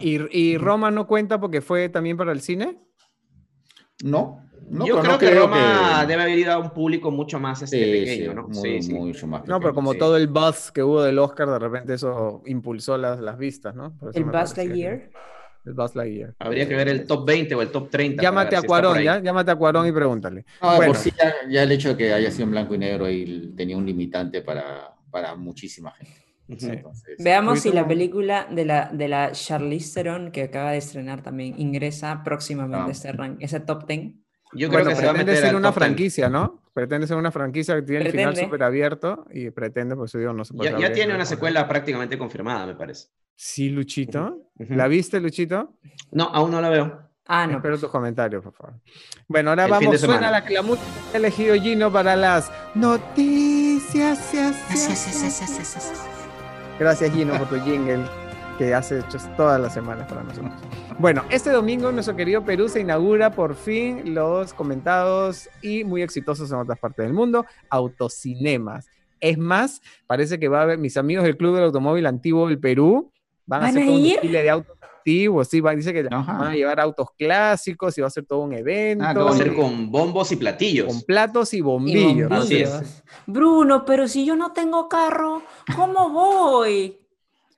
[0.00, 2.78] ¿Y, ¿Y, Roma no cuenta porque fue también para el cine?
[4.02, 7.78] No, no, Yo creo, que Roma debe haber ido a un público mucho más este,
[7.78, 8.54] pequeño, ¿no?
[8.54, 8.94] sí, sí.
[8.94, 12.42] Mucho más No, pero como todo el buzz que hubo del Oscar, de repente eso
[12.46, 13.92] impulsó las, las vistas, ¿no?
[14.14, 15.10] ¿El Buzz Lightyear?
[15.66, 16.34] El Buzz Lightyear.
[16.38, 18.22] Habría que ver el top 20 o el top 30.
[18.22, 19.20] Llámate a Cuarón, ¿ya?
[19.20, 20.46] Llámate a Cuarón y pregúntale.
[20.62, 20.92] No, bueno.
[20.92, 21.12] por sí,
[21.50, 24.40] ya, el hecho de que haya sido en blanco y negro y tenía un limitante
[24.40, 26.22] para, para muchísima gente.
[27.18, 31.60] Veamos si la película de la, de la Charlize Theron, que acaba de estrenar también,
[31.60, 32.90] ingresa próximamente a ah.
[32.90, 34.21] ese, rank, ese top 10.
[34.54, 36.62] Yo creo que pretende ser una franquicia, ¿no?
[36.74, 40.44] Pretende ser una franquicia que tiene el final súper abierto y pretende, pues digo, no
[40.44, 40.78] se puede.
[40.80, 43.08] Ya, tiene una secuela prácticamente confirmada, me parece.
[43.34, 44.50] Sí, Luchito.
[44.56, 45.74] ¿La viste, Luchito?
[46.10, 47.08] No, aún no la veo.
[47.26, 47.56] Ah, no.
[47.56, 48.74] Espero tus comentarios, por favor.
[49.28, 50.00] Bueno, ahora vamos.
[50.00, 54.32] Suena la, la música que ha elegido Gino para las noticias.
[56.78, 58.21] Gracias, Gino, por tu jingle
[58.58, 60.52] que has hecho todas las semanas para nosotros.
[60.98, 66.50] Bueno, este domingo nuestro querido Perú se inaugura por fin los comentados y muy exitosos
[66.50, 68.88] en otras partes del mundo, autocinemas.
[69.20, 72.58] Es más, parece que va a haber mis amigos del Club del Automóvil Antiguo del
[72.58, 73.10] Perú,
[73.46, 77.08] van, a hacer un desfile de autos antiguos, sí, dice que van a llevar autos
[77.18, 79.04] clásicos y va a ser todo un evento.
[79.04, 80.86] Ah, va a ser con bombos y platillos.
[80.86, 82.30] Con platos y bombillos.
[82.30, 83.02] Así es.
[83.26, 85.42] Bruno, pero si yo no tengo carro,
[85.76, 87.01] ¿cómo voy?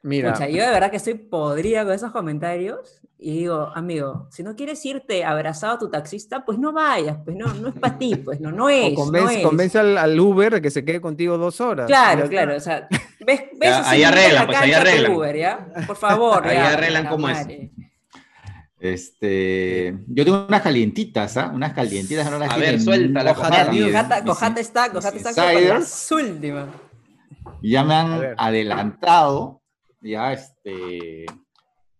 [0.05, 0.39] Mira.
[0.49, 4.85] yo de verdad que estoy podrida con esos comentarios y digo, amigo, si no quieres
[4.85, 8.39] irte abrazado a tu taxista, pues no vayas, pues no, no es para ti, pues
[8.39, 8.93] no, no es.
[8.93, 11.87] O convence, Al, Uber de que se quede contigo dos horas.
[11.87, 12.87] Claro, claro, o sea,
[13.25, 15.13] ves, ves ahí arreglan, pues ahí arreglan.
[15.13, 15.69] Uber, ¿ya?
[15.87, 16.47] Por favor.
[16.47, 17.49] ahí arreglan como es.
[18.79, 21.51] Este, yo tengo unas calientitas, ¿ah?
[21.55, 22.31] Unas calientitas.
[22.31, 24.23] No las a ver, suelta la cojata.
[24.23, 26.67] Cojate está, cojate está con las últimas.
[27.63, 29.64] Ya me han adelantado
[30.05, 31.27] ya, este,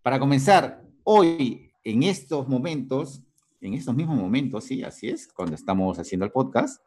[0.03, 3.23] para comenzar, hoy, en estos momentos,
[3.61, 6.87] en estos mismos momentos, sí, así es, cuando estamos haciendo el podcast,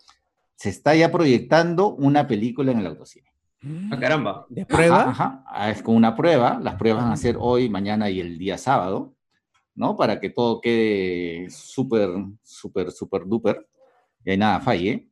[0.55, 3.27] se está ya proyectando una película en el autocine.
[3.91, 4.45] Ah, caramba.
[4.49, 5.09] ¿De prueba?
[5.09, 6.59] Ajá, es con una prueba.
[6.61, 9.15] Las pruebas van a ser hoy, mañana y el día sábado,
[9.75, 9.95] ¿no?
[9.95, 12.09] Para que todo quede súper,
[12.43, 13.67] súper, súper duper
[14.23, 15.09] y nada falle.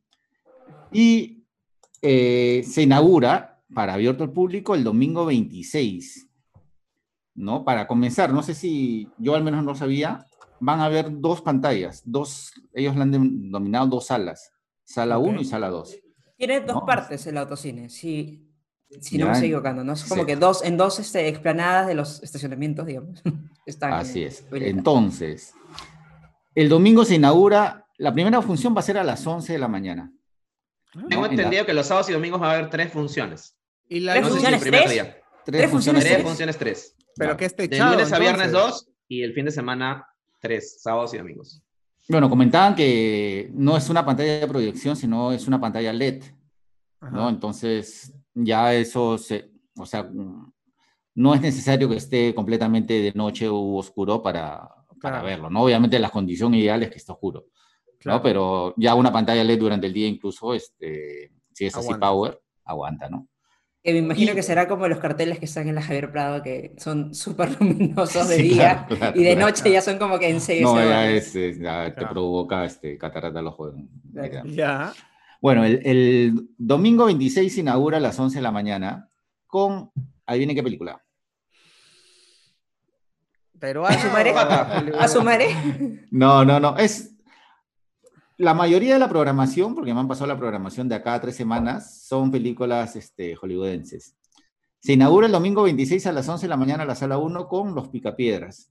[0.92, 1.44] Y
[2.02, 6.28] eh, se inaugura para abierto al público el domingo 26.
[7.34, 7.64] ¿No?
[7.64, 10.24] Para comenzar, no sé si yo al menos no sabía,
[10.60, 14.52] van a haber dos pantallas, dos, ellos le han denominado dos salas,
[14.84, 15.96] sala 1 y sala 2.
[16.36, 18.46] Tiene dos partes el autocine, si,
[19.00, 19.94] si no me estoy equivocando, ¿no?
[19.94, 23.22] Es como que dos, en dos este, explanadas de los estacionamientos, digamos.
[23.80, 24.46] Así es.
[24.52, 25.54] Entonces,
[26.54, 29.68] el domingo se inaugura, la primera función va a ser a las 11 de la
[29.68, 30.12] mañana.
[31.08, 33.56] Tengo entendido que los sábados y domingos va a haber tres funciones.
[33.88, 35.16] ¿Y la ¿Tres funciones tres?
[35.44, 36.22] Tres, funciones tres.
[36.22, 36.96] funciones tres.
[37.16, 40.06] Pero que este De lunes a viernes dos y el fin de semana
[40.40, 41.62] tres, sábados y domingos.
[42.08, 46.22] Bueno, comentaban que no es una pantalla de proyección, sino es una pantalla LED.
[47.00, 47.28] ¿no?
[47.28, 50.08] Entonces, ya eso se, o sea,
[51.14, 54.68] no es necesario que esté completamente de noche u oscuro para,
[55.00, 55.62] para verlo, ¿no?
[55.62, 57.46] Obviamente la condición ideal es que esté oscuro,
[58.04, 58.22] ¿no?
[58.22, 63.08] Pero ya una pantalla LED durante el día incluso, este, si es así power, aguanta,
[63.08, 63.28] ¿no?
[63.82, 66.74] Que me imagino que será como los carteles que están en la Javier Prado, que
[66.76, 70.76] son súper luminosos de día y de noche ya son como que en seis No,
[70.76, 73.72] ya, es, te provoca este, catarata al ojo.
[74.44, 74.92] Ya.
[75.40, 79.08] Bueno, el, el, domingo 26 se inaugura a las 11 de la mañana
[79.46, 79.92] con,
[80.26, 81.00] ahí viene qué película.
[83.58, 84.34] Pero a sumaré.
[84.98, 85.48] A sumaré.
[86.10, 86.76] No, no, no.
[86.76, 87.15] Es,
[88.38, 91.36] la mayoría de la programación, porque me han pasado la programación de acá a tres
[91.36, 94.14] semanas, son películas este, hollywoodenses.
[94.78, 97.74] Se inaugura el domingo 26 a las 11 de la mañana la sala 1 con
[97.74, 98.70] Los Picapiedras,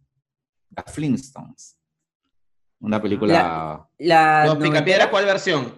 [0.70, 1.78] las Flintstones.
[2.80, 3.90] Una película...
[3.98, 5.74] ¿Los Picapiedras cuál versión?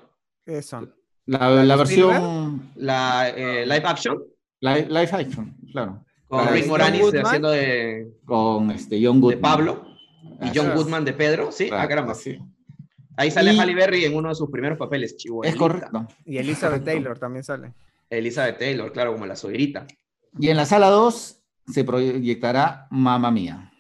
[0.46, 0.94] ¿Qué son?
[1.26, 2.72] La, la versión...
[2.76, 4.22] ¿La eh, live action?
[4.60, 6.04] Live, action, claro.
[6.28, 8.12] Con Rick Moranis haciendo de...
[8.26, 9.38] Con este, John Goodman.
[9.38, 9.86] De Pablo.
[10.42, 11.70] Y John Goodman de Pedro, ¿sí?
[11.72, 12.14] ah, caramba.
[12.14, 12.38] Sí.
[13.18, 15.44] Ahí sale Halle Berry en uno de sus primeros papeles, chivo.
[15.44, 16.08] Es correcto.
[16.24, 17.74] Y Elizabeth Taylor también sale.
[18.10, 19.88] Elizabeth Taylor, claro, como la suegrita.
[20.40, 23.72] Y en la sala 2 se proyectará Mamma Mía.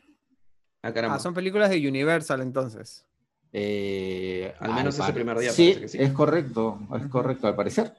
[0.81, 3.05] Ah, ah, son películas de Universal entonces.
[3.53, 5.51] Eh, al menos ese primer día.
[5.51, 7.93] Sí, sí, es correcto, es correcto al parecer.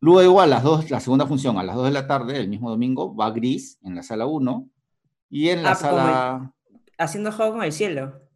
[0.00, 2.70] Luego igual, las dos, la segunda función, a las 2 de la tarde, el mismo
[2.70, 4.68] domingo, va Gris en la sala 1
[5.30, 6.54] y en la ah, sala...
[6.98, 8.27] haciendo juego con el cielo.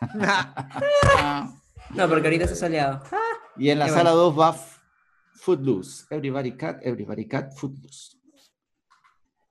[1.94, 3.02] no, porque ahorita está soleado.
[3.56, 4.56] y en la sala 2 va
[5.34, 6.06] Footloose.
[6.10, 8.16] Everybody Cat, Everybody Cat, Footloose.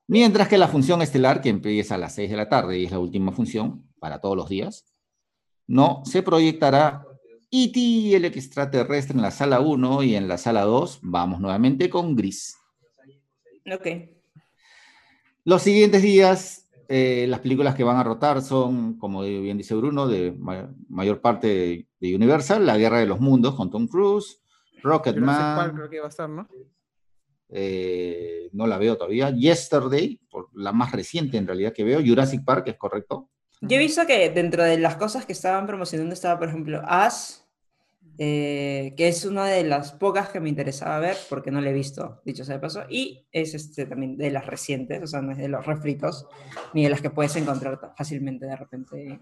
[0.07, 2.91] Mientras que la función estelar, que empieza a las 6 de la tarde y es
[2.91, 4.85] la última función para todos los días,
[5.67, 6.01] ¿no?
[6.05, 7.05] Se proyectará
[7.51, 8.15] E.T.
[8.15, 12.57] el extraterrestre en la sala 1 y en la sala 2 vamos nuevamente con Gris.
[13.73, 13.87] Ok.
[15.43, 20.07] Los siguientes días, eh, las películas que van a rotar son, como bien dice Bruno,
[20.07, 20.35] de
[20.89, 24.41] mayor parte de, Universal, La Guerra de los Mundos con Tom Cruise,
[24.83, 25.75] Rocketman.
[25.75, 26.47] creo que va a estar, ¿no?
[27.49, 29.31] Eh, no la veo todavía.
[29.31, 32.01] Yesterday, por la más reciente en realidad que veo.
[32.05, 33.29] Jurassic Park, es correcto.
[33.61, 37.46] Yo he visto que dentro de las cosas que estaban promocionando estaba, por ejemplo, As,
[38.19, 41.73] eh, que es una de las pocas que me interesaba ver, porque no la he
[41.73, 45.31] visto, dicho sea de paso, y es este, también de las recientes, o sea, no
[45.31, 46.27] es de los refritos,
[46.73, 49.21] ni de las que puedes encontrar fácilmente de repente en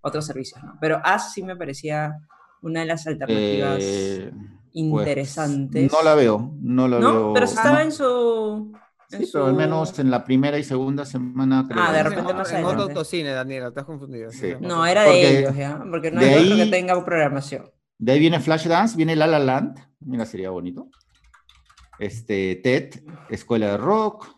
[0.00, 0.76] otros servicios, ¿no?
[0.80, 2.14] Pero As sí me parecía
[2.62, 5.92] una de las alternativas eh, pues, interesantes.
[5.92, 7.12] no la veo, no la ¿No?
[7.12, 7.32] veo.
[7.34, 8.72] Pero estaba en su
[9.18, 11.64] Sí, pero al menos en la primera y segunda semana.
[11.68, 14.30] Creo ah, de repente más En otro autocine, Daniela, estás confundido.
[14.60, 15.82] No, era de ellos, ¿ya?
[15.88, 17.70] Porque no es ahí, que tenga programación.
[18.04, 20.90] De ahí viene Flashdance, viene La La Land, mira, sería bonito.
[21.98, 24.28] Este, TED, Escuela de Rock,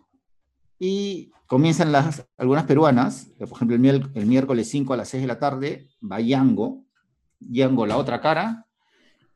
[0.79, 5.27] y comienzan las, algunas peruanas, por ejemplo, el, el miércoles 5 a las 6 de
[5.27, 6.85] la tarde, va Yango,
[7.41, 8.67] Yango la otra cara,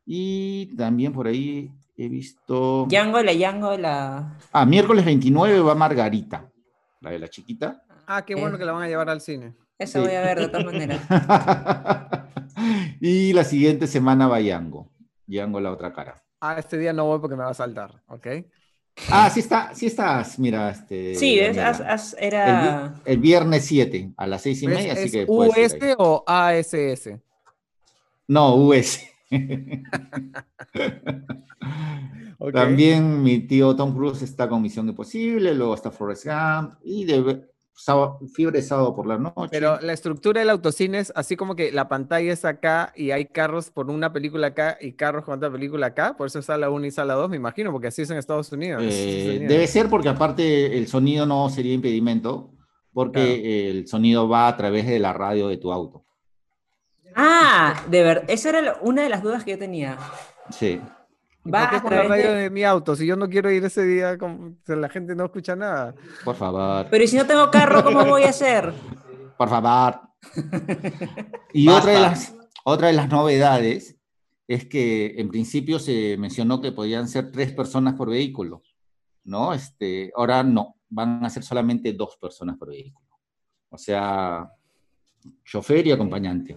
[0.07, 2.87] y también por ahí he visto...
[2.89, 4.39] Yango, la Yango, la...
[4.53, 6.49] Ah, miércoles 29 va Margarita,
[7.01, 7.83] la de la chiquita.
[8.07, 8.59] Ah, qué bueno eh.
[8.61, 9.57] que la van a llevar al cine.
[9.81, 11.01] Eso voy a ver de todas maneras.
[13.01, 14.91] y la siguiente semana va Yango.
[15.27, 16.23] Yango la otra cara.
[16.39, 18.27] Ah, este día no voy porque me va a saltar, ¿ok?
[19.11, 21.15] Ah, sí está, sí estás, mira, este.
[21.15, 22.95] Sí, era.
[23.07, 25.25] El, viernes 7 a las 6 y media, así que.
[25.27, 27.13] ¿US o ASS?
[28.29, 29.01] No, US.
[32.53, 37.49] También mi tío Tom Cruise está con Misión Imposible, luego está Forrest Gump y de
[38.35, 39.49] fiebre sábado por la noche.
[39.51, 43.27] Pero la estructura del autocine es así como que la pantalla es acá y hay
[43.27, 46.87] carros por una película acá y carros con otra película acá, por eso sala 1
[46.87, 48.83] y sala 2, me imagino, porque así es en Estados Unidos.
[48.85, 52.53] Eh, debe ser porque aparte el sonido no sería impedimento,
[52.93, 56.05] porque el sonido va a través de la radio de tu auto.
[57.15, 59.99] Ah, de verdad, esa era una de las dudas que yo tenía.
[60.51, 60.81] Sí.
[61.47, 62.51] Va a la radio de...
[62.51, 62.95] mi auto?
[62.95, 64.19] Si yo no quiero ir ese día,
[64.67, 65.95] la gente no escucha nada.
[66.25, 66.87] Por favor.
[66.91, 68.73] Pero si no tengo carro, ¿cómo voy a hacer?
[69.39, 70.01] Por favor.
[71.55, 73.97] y otra de, las, otra de las novedades
[74.47, 78.63] es que en principio se mencionó que podían ser tres personas por vehículo,
[79.25, 79.55] ¿no?
[79.55, 83.09] Este, ahora no, van a ser solamente dos personas por vehículo.
[83.71, 84.51] O sea,
[85.45, 86.57] chofer y acompañante.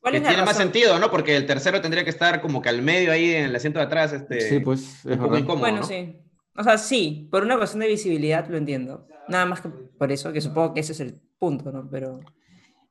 [0.00, 1.10] ¿Cuál tiene más sentido, ¿no?
[1.10, 3.86] Porque el tercero tendría que estar como que al medio ahí en el asiento de
[3.86, 4.12] atrás.
[4.12, 6.16] Este, sí, pues es un incómodo, Bueno, sí.
[6.56, 9.06] O sea, sí, por una cuestión de visibilidad lo entiendo.
[9.28, 11.88] Nada más que por eso, que supongo que ese es el punto, ¿no?
[11.90, 12.20] Pero...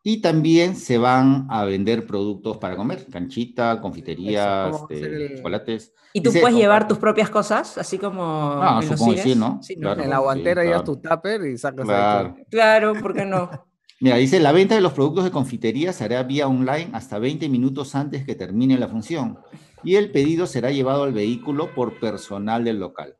[0.03, 5.93] Y también se van a vender productos para comer, canchita, confiterías, este, chocolates.
[6.13, 9.59] ¿Y tú puedes llevar tus propias cosas, así como ah, supongo sí, ¿no?
[9.69, 12.35] en la guantera llevas tu tupper y sacas claro.
[12.49, 13.66] Claro, ¿por qué no?
[13.99, 17.49] Mira, dice, la venta de los productos de confitería se hará vía online hasta 20
[17.49, 19.39] minutos antes que termine la función
[19.83, 23.17] y el pedido será llevado al vehículo por personal del local.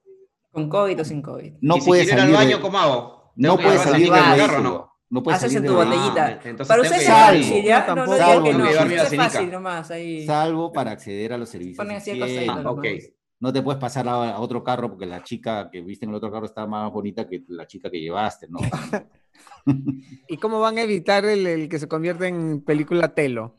[0.52, 1.54] ¿Con COVID o sin COVID?
[1.62, 3.32] No puede salir al baño, ¿cómo hago?
[3.36, 4.62] No puede salir del vehículo.
[4.62, 4.98] No?
[5.10, 6.40] No puedes Haces en tu botellita.
[6.44, 10.26] Ah, para usted salvo, ya no, no salvo, que no, es fácil nomás ahí.
[10.26, 11.78] Salvo para acceder a los servicios.
[11.78, 13.00] Ponen así ah, okay.
[13.40, 16.32] No te puedes pasar a, otro carro porque la chica que viste en el otro
[16.32, 18.60] carro está más bonita que la chica que llevaste, ¿no?
[20.28, 23.56] ¿Y cómo van a evitar el, que se convierta en película telo?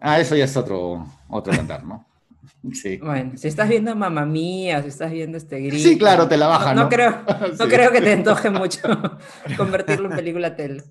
[0.00, 2.06] Ah, eso ya es otro, otro cantar, ¿no?
[2.72, 2.98] Sí.
[2.98, 5.78] Bueno, si estás viendo Mamá Mía, si estás viendo este grito.
[5.78, 6.76] Sí, claro, te la bajan.
[6.76, 7.22] No, creo,
[7.58, 8.82] no creo que te antoje mucho
[9.56, 10.82] convertirlo en película telo.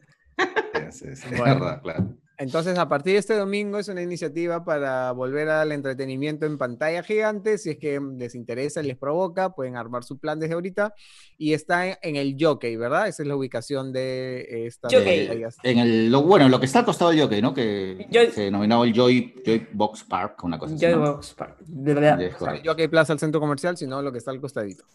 [0.91, 2.15] Sí, sí, verdad, claro.
[2.39, 7.03] Entonces, a partir de este domingo es una iniciativa para volver al entretenimiento en pantalla
[7.03, 7.57] gigante.
[7.57, 10.93] Si es que les interesa y les provoca, pueden armar su plan desde ahorita.
[11.37, 13.09] Y está en, el Jockey, ¿verdad?
[13.09, 14.87] Esa es la ubicación de esta.
[14.89, 15.29] Jockey.
[15.63, 17.53] en el, lo, bueno, lo que está al costado del Jockey, ¿no?
[17.53, 22.21] Que se denominaba el Joy, Joy Box Park, una cosa Joy Box Park, de verdad.
[22.21, 24.85] el Jockey Plaza, el centro comercial, sino lo que está al costadito.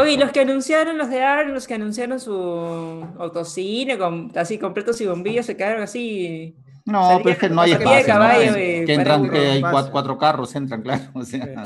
[0.00, 2.32] Oye, los que anunciaron, los de ARN, los que anunciaron su
[3.18, 6.54] autocine, con, así completos y bombillos, se quedaron así
[6.86, 8.14] no, pero es que no hay espacio.
[8.14, 8.54] ¿no?
[8.54, 11.04] que entran, que hay cuatro, carros, entran, claro.
[11.14, 11.64] O sea.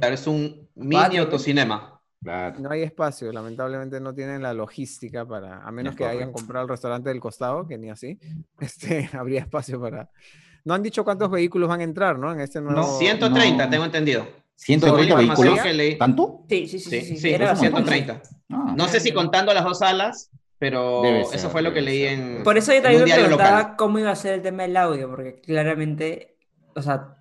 [0.00, 1.92] es un mini autocinema.
[2.24, 6.68] No hay espacio, lamentablemente no tienen la logística para, a menos que hayan comprado el
[6.68, 8.18] restaurante del costado, que ni así,
[8.60, 10.08] este, habría espacio para...
[10.64, 12.30] No han dicho cuántos vehículos van a entrar, ¿no?
[12.30, 12.80] En este nuevo...
[12.80, 14.24] No, 130, tengo entendido.
[14.54, 15.58] 130 vehículos.
[15.98, 16.44] ¿Tanto?
[16.48, 17.00] Sí, sí, sí.
[17.00, 18.22] sí, sí, 130.
[18.50, 18.74] Ah.
[18.76, 20.30] no sé si contando las dos salas,
[20.62, 22.44] pero eso fue lo que leí en.
[22.44, 25.40] Por eso yo también me preguntaba cómo iba a ser el tema del audio, porque
[25.40, 26.36] claramente,
[26.76, 27.16] o sea,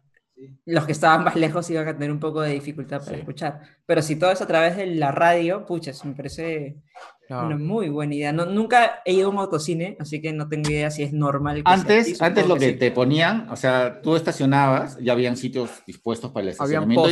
[0.63, 3.61] los que estaban más lejos iban a tener un poco de dificultad para escuchar.
[3.87, 6.83] Pero si todo es a través de la radio, pucha, me parece
[7.29, 8.31] una muy buena idea.
[8.31, 11.63] No, nunca he ido a un autocine, así que no tengo idea si es normal.
[11.65, 16.43] antes, antes lo que, te ponían, o sea, tú estacionabas, ya habían sitios dispuestos para
[16.43, 17.09] el estacionamiento.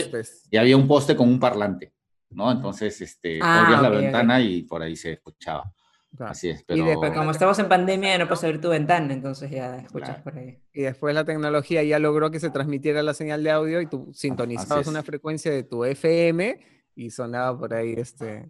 [0.51, 1.91] Y, había un poste con un parlante,
[2.29, 2.51] ¿no?
[2.51, 5.73] Entonces, este, ah, abrías la ventana y por ahí se escuchaba.
[6.17, 6.81] Así es, pero...
[6.81, 10.37] Y después, como estamos en pandemia, no puedes abrir tu ventana, entonces ya escuchas por
[10.37, 10.59] ahí.
[10.73, 14.11] Y después la tecnología ya logró que se transmitiera la señal de audio y tú
[14.13, 16.59] sintonizabas una frecuencia de tu FM
[16.95, 18.49] y sonaba por ahí este...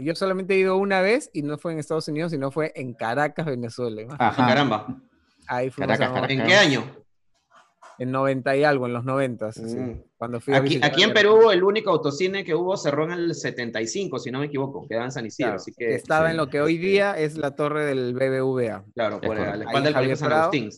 [0.00, 2.94] Yo solamente he ido una vez y no fue en Estados Unidos, sino fue en
[2.94, 4.02] Caracas, Venezuela.
[4.18, 4.46] Ajá.
[4.46, 5.02] Caramba.
[5.48, 6.84] Ahí Caracas, ¿En qué año?
[7.98, 9.48] En 90 y algo, en los 90.
[9.48, 10.02] Mm.
[10.24, 14.18] Cuando fui aquí, aquí en Perú el único autocine que hubo cerró en el 75,
[14.18, 15.56] si no me equivoco, quedaba en San Isidro.
[15.56, 18.86] así que, estaba en lo que hoy día es la torre del BBVA.
[18.94, 20.70] Claro, por la espalda del Colegio San Agustín.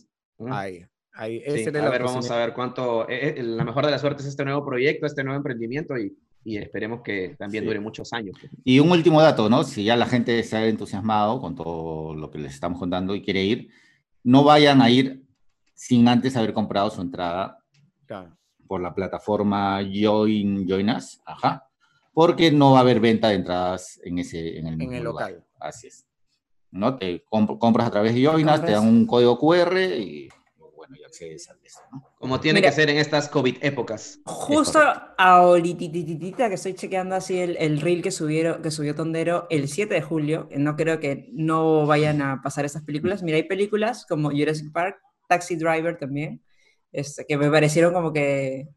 [0.49, 0.85] Ahí.
[1.13, 3.07] Ahí, ese a ver, vamos a ver cuánto.
[3.09, 6.13] Eh, eh, la mejor de la suerte es este nuevo proyecto, este nuevo emprendimiento y,
[6.43, 8.35] y esperemos que también dure muchos años.
[8.65, 9.63] Y un último dato, ¿no?
[9.63, 13.23] Si ya la gente se ha entusiasmado con todo lo que les estamos contando y
[13.23, 13.69] quiere ir,
[14.23, 15.23] no vayan a ir
[15.73, 17.57] sin antes haber comprado su entrada
[18.67, 21.67] por la plataforma Join, Join Us, ajá,
[22.13, 25.43] porque no va a haber venta de entradas en, ese, en el, en el local.
[25.59, 26.07] Así es.
[26.71, 26.97] ¿no?
[26.97, 30.29] Te compras a través de Join Us, te dan un código QR y
[30.75, 31.57] bueno, y accedes al
[31.91, 32.03] ¿no?
[32.17, 34.19] Como tiene que ser en estas COVID épocas.
[34.25, 34.79] Justo
[35.17, 39.93] ahorita que estoy chequeando así el, el reel que, subieron, que subió Tondero el 7
[39.93, 43.23] de julio, no creo que no vayan a pasar esas películas.
[43.23, 46.41] Mira, hay películas como Jurassic Park, Taxi Driver también,
[46.91, 48.67] este, que me parecieron como que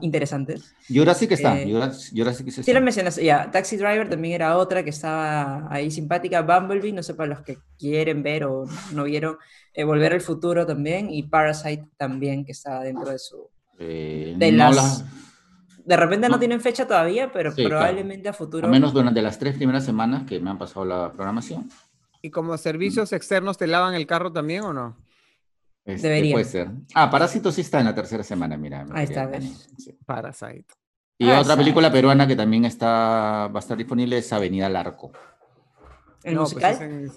[0.00, 0.74] interesantes.
[0.88, 1.70] Jurassic está, eh,
[2.14, 2.62] Jurassic, está.
[2.62, 7.02] Sí, lo mencionas, ya, Taxi Driver también era otra que estaba ahí simpática, Bumblebee, no
[7.02, 9.36] sé para los que quieren ver o no vieron,
[9.74, 13.48] eh, Volver al Futuro también, y Parasite también, que está dentro de su...
[13.78, 15.04] Eh, de las...
[15.84, 18.66] De repente no, tienen fecha todavía, pero probablemente a futuro...
[18.66, 21.68] Al menos durante las tres primeras semanas que me han pasado la programación.
[22.20, 24.96] ¿Y como servicios externos te lavan el carro también o no?
[25.84, 26.34] Este, Debería.
[26.34, 26.70] Puede ser.
[26.94, 28.86] Ah, Parásito sí está en la tercera semana, mira.
[28.92, 29.30] Ahí está,
[29.78, 29.98] sí.
[30.06, 30.66] Parasite.
[31.18, 35.12] Y otra película peruana que también está, va a estar disponible es Avenida al Arco.
[36.24, 36.64] ¿El no, pues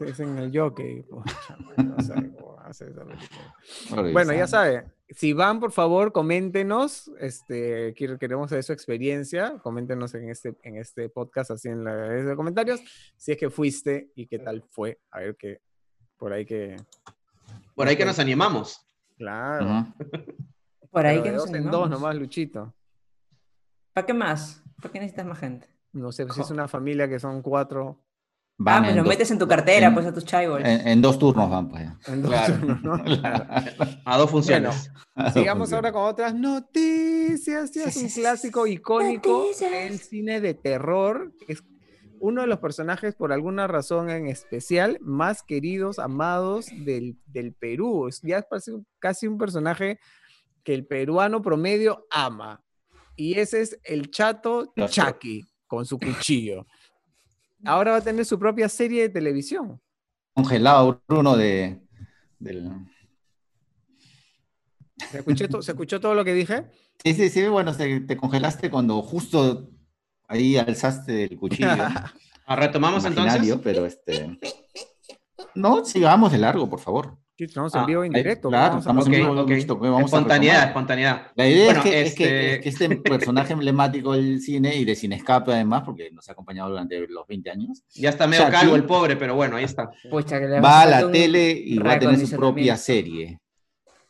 [0.01, 1.06] es en, el jockey.
[4.13, 4.86] bueno, ya sabe.
[5.10, 7.12] Si van, por favor, coméntenos.
[7.19, 9.60] Este, queremos saber su experiencia.
[9.62, 12.82] Coméntenos en este, en este podcast, así en los comentarios,
[13.15, 14.99] si es que fuiste y qué tal fue.
[15.12, 15.62] A ver qué,
[16.17, 16.75] por ahí que
[17.76, 18.88] por ahí que nos animamos.
[19.18, 19.94] Claro.
[20.90, 21.66] Por ahí que nos animamos.
[21.66, 22.74] En dos nomás, Luchito.
[23.94, 24.64] ¿Para qué más?
[24.82, 25.68] ¿Para qué necesitas más gente?
[25.94, 28.04] No sé, si es una familia que son cuatro.
[28.66, 30.66] ah, pues lo metes en tu cartera, pues a tus chaibols.
[30.66, 31.90] En, dos turnos van, pues.
[32.08, 32.94] En dos turnos, ¿no?
[34.06, 34.92] A dos funciones.
[35.34, 37.76] sigamos ahora con otras noticias.
[37.76, 41.34] es un clásico icónico del cine de terror.
[41.48, 41.64] Es
[42.19, 47.17] uno de los personajes, por alguna razón en especial, más queridos, amados del,
[47.60, 48.10] Perú.
[48.23, 48.45] Ya es
[48.99, 49.99] casi un personaje
[50.63, 52.63] que el peruano promedio ama.
[53.15, 56.65] Y ese es el chato Chucky, con su cuchillo.
[57.63, 59.82] Ahora va a tener su propia serie de televisión.
[60.34, 61.82] Congelado, Bruno, de,
[64.97, 66.65] ¿Se escuchó, todo lo que dije?
[67.04, 69.69] Sí, sí, sí, bueno, te congelaste cuando justo
[70.28, 71.70] Ahí alzaste el cuchillo.
[72.48, 73.58] Ah, ¿Retomamos entonces?
[73.64, 74.38] pero este...
[75.56, 77.18] No, sigamos de largo, por favor.
[77.38, 78.50] estamos en ah, vivo en directo.
[78.50, 80.00] Claro, estamos en vivo.
[80.00, 81.32] espontaneidad, espontaneidad.
[81.36, 82.70] La idea es, que, este...
[82.70, 87.08] este personaje emblemático del cine y de Cine Escape, además, porque nos ha acompañado durante
[87.08, 87.84] los 20 años.
[87.96, 89.90] Ya está medio calvo el pobre, pero bueno, ahí está.
[90.64, 93.40] va a la tele y va a tener su propia serie.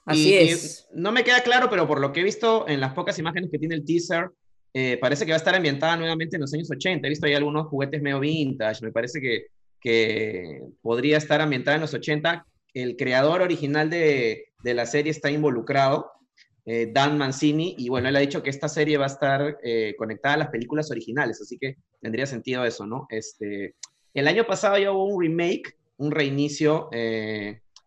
[0.05, 0.89] Así es.
[0.93, 3.57] no me queda claro, pero por lo que he visto en las pocas imágenes que
[3.57, 4.29] tiene el teaser,
[4.77, 7.07] eh, parece que va a estar ambientada nuevamente en los años 80.
[7.07, 9.45] He visto ahí algunos juguetes medio vintage, me parece que,
[9.79, 12.45] que podría estar ambientada en los 80.
[12.73, 16.11] El creador original de, de la serie está involucrado,
[16.65, 19.95] eh, Dan Mancini, y bueno, él ha dicho que esta serie va a estar eh,
[19.97, 23.07] conectada a las películas originales, así que tendría sentido eso, ¿no?
[23.09, 23.75] Este,
[24.13, 26.89] el año pasado ya hubo un remake, un reinicio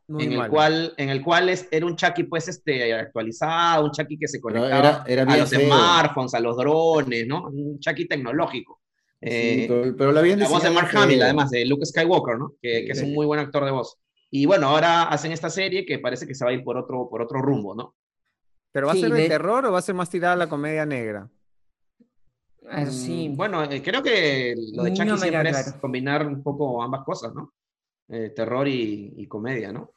[0.08, 4.18] en el, cual, en el cual es, era un Chucky pues este, actualizado, un Chucky
[4.18, 7.48] que se conectaba a los smartphones, a los drones, ¿no?
[7.48, 8.80] Un Chucky tecnológico.
[9.20, 9.66] Eh,
[9.98, 12.54] pero, la, la voz de Mark Hamill, además de Luke Skywalker, ¿no?
[12.62, 13.98] Que, que, es un muy buen actor de voz.
[14.30, 17.08] Y bueno, ahora hacen esta serie que parece que se va a ir por otro,
[17.10, 17.94] por otro rumbo, ¿no?
[18.72, 20.86] ¿Pero va a ser de terror o va a ser más tirada a la comedia
[20.86, 21.28] negra?
[22.70, 23.30] Ah, sí.
[23.30, 27.34] Mm, bueno, eh, creo que lo de Chucky siempre es combinar un poco ambas cosas,
[27.34, 27.52] ¿no?
[28.10, 29.92] Eh, terror y, comedia, ¿no?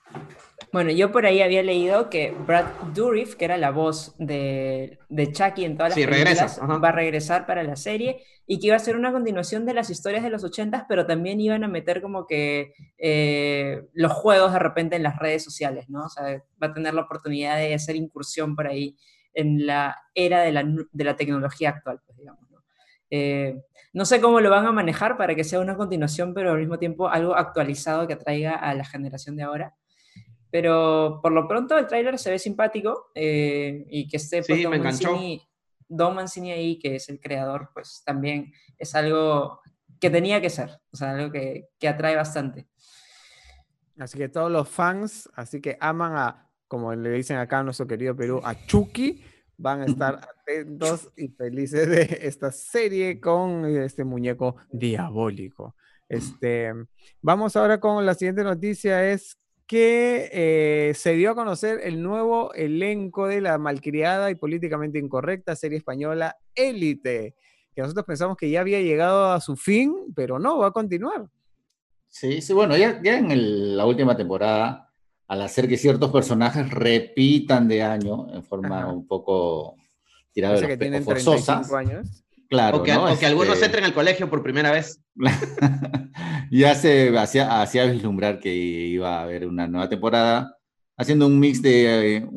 [0.74, 5.32] Bueno, yo por ahí había leído que Brad Dourif, que era la voz de, de
[5.32, 8.80] Chucky en todas las películas, va a regresar para la serie y que iba a
[8.80, 12.28] ser una continuación de las historias de los ochentas, pero también iban a meter como
[12.28, 16.05] que eh, los juegos de repente en las redes sociales, ¿no?
[16.05, 18.97] O sea, va a tener la oportunidad de hacer incursión por ahí
[19.34, 22.49] en la era de la, de la tecnología actual, pues digamos.
[22.49, 22.62] ¿no?
[23.09, 23.62] Eh,
[23.94, 26.80] no sé cómo lo van a manejar para que sea una continuación, pero al mismo
[26.80, 29.76] tiempo algo actualizado que atraiga a la generación de ahora.
[30.50, 34.82] Pero por lo pronto el tráiler se ve simpático eh, y que esté pues, Don,
[34.82, 35.42] Mancini,
[35.88, 39.62] Don, Mancini, ahí, que es el creador, pues también es algo
[40.00, 42.68] que tenía que ser, o sea, algo que, que atrae bastante.
[43.98, 47.88] Así que todos los fans, así que aman a, como le dicen acá a nuestro
[47.88, 49.24] querido Perú, a Chucky,
[49.62, 55.76] van a estar atentos y felices de esta serie con este muñeco diabólico.
[56.09, 56.74] Este,
[57.22, 62.53] vamos ahora con la siguiente noticia, es que eh, se dio a conocer el nuevo
[62.53, 67.36] elenco de la malcriada y políticamente incorrecta serie española Élite,
[67.74, 71.30] que nosotros pensamos que ya había llegado a su fin, pero no, va a continuar.
[72.09, 74.91] Sí, sí, bueno, ya, ya en la última temporada
[75.32, 79.78] al hacer que ciertos personajes repitan de año en forma un poco
[80.34, 81.62] tirada de los que forzosa.
[81.74, 82.26] Años.
[82.50, 85.02] Claro, o que, algunos este entren al colegio por primera vez.
[86.52, 90.58] ya se hacía, hacía vislumbrar que iba a haber una nueva temporada,
[90.98, 92.28] haciendo un mix de eh,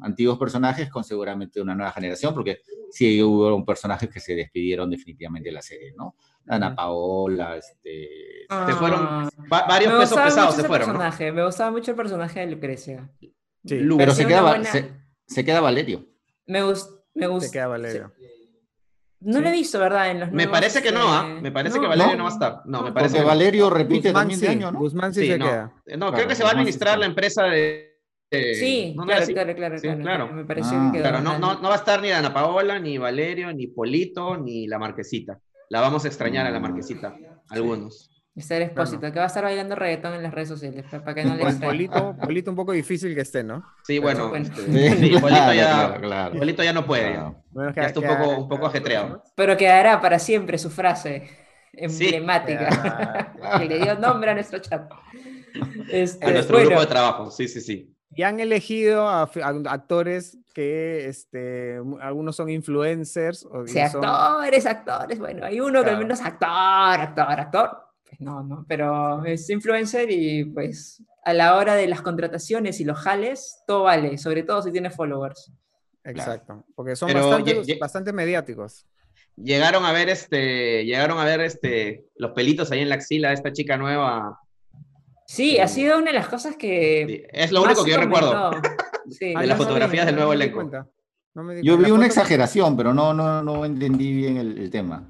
[0.00, 2.60] antiguos personajes con seguramente una nueva generación, porque
[2.90, 6.16] sí hubo personajes que se despidieron definitivamente de la serie, ¿no?
[6.48, 8.46] Ana Paola, este...
[8.48, 10.96] se fueron, varios pesos pesados se fueron.
[11.34, 13.10] Me gustaba mucho el personaje de Lucrecia.
[13.18, 13.34] Sí.
[13.64, 14.62] Pero se queda,
[15.26, 16.06] se, queda Valerio.
[16.46, 17.48] Me, gusta me gusta.
[17.48, 18.12] Se queda Valerio.
[19.20, 20.10] No lo he visto, ¿verdad?
[20.10, 21.26] En los me parece que no, ¿ah?
[21.40, 22.62] Me parece que Valerio no, va a estar.
[22.66, 24.78] No, me parece que Valerio repite también de año, ¿no?
[24.78, 25.72] Guzmán sí, se queda.
[25.98, 27.96] No, creo que se va a administrar la empresa de
[28.30, 32.00] sí, claro, claro, claro, claro, Me pareció que claro, no, no, no, va a estar
[32.02, 35.38] ni Ana Paola, ni Valerio, ni Polito, ni la Marquesita.
[35.68, 37.16] La vamos a extrañar a la Marquesita,
[37.50, 38.10] algunos.
[38.36, 41.24] Está el expósito, que va a estar bailando reggaetón en las redes sociales, para que
[41.24, 43.64] no le pues Polito, Polito un poco difícil que esté, ¿no?
[43.84, 44.36] Sí, bueno.
[44.36, 47.18] Este, sí, Polito, ya, Polito, ya, no puede.
[47.74, 49.22] ya está un poco, un poco ajetreado.
[49.34, 51.30] Pero quedará para siempre su frase
[51.72, 54.90] emblemática que le dio nombre a nuestro chat.
[55.90, 57.95] Este, a nuestro grupo de trabajo, sí, sí, sí.
[58.16, 59.30] Y han elegido a,
[59.68, 63.44] actores que este, algunos son influencers.
[63.44, 65.18] O, sí, actores, actores.
[65.18, 67.78] Bueno, hay uno que al menos actor, actor, actor.
[68.08, 72.84] Pues no, no, pero es influencer y pues a la hora de las contrataciones y
[72.84, 75.52] los jales, todo vale, sobre todo si tiene followers.
[76.02, 78.86] Exacto, porque son bastante, bastante, mediáticos.
[79.36, 83.34] Llegaron a ver este, llegaron a ver este, los pelitos ahí en la axila de
[83.34, 84.40] esta chica nueva
[85.26, 87.28] Sí, ha sido una de las cosas que.
[87.32, 88.50] Es lo único que yo recuerdo.
[89.20, 90.70] de las fotografías del nuevo elenco.
[91.62, 95.08] yo vi una exageración, pero no, no, no entendí bien el, tema.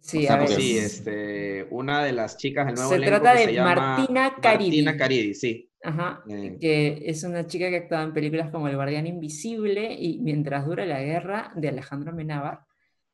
[0.00, 0.48] Sí, a ver.
[0.48, 3.16] sí este, una de las chicas del nuevo se elenco.
[3.16, 4.82] Se trata de Martina Caridi.
[4.82, 5.66] Martina Caridi, sí.
[5.82, 6.58] Ajá, eh.
[6.60, 10.66] que es una chica que ha actuado en películas como El Guardián Invisible y Mientras
[10.66, 12.60] dura la guerra de Alejandro Menábar.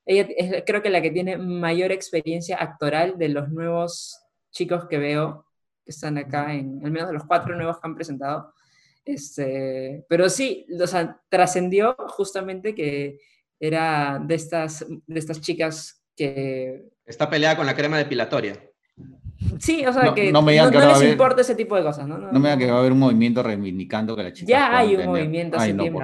[0.04, 4.20] Ella es creo que la que tiene mayor experiencia actoral de los nuevos
[4.52, 5.45] chicos que veo
[5.86, 8.52] que están acá, en al menos de los cuatro nuevos que han presentado.
[9.04, 13.20] Este, pero sí, sea, trascendió justamente que
[13.60, 16.90] era de estas, de estas chicas que...
[17.06, 18.60] Está peleada con la crema depilatoria.
[19.58, 22.18] Sí, o sea, que no, les importa ese tipo de cosas, ¿no?
[22.18, 24.48] No, me digan que va a haber un movimiento reivindicando que la chica.
[24.48, 26.00] Ya hay un movimiento hace tiempo.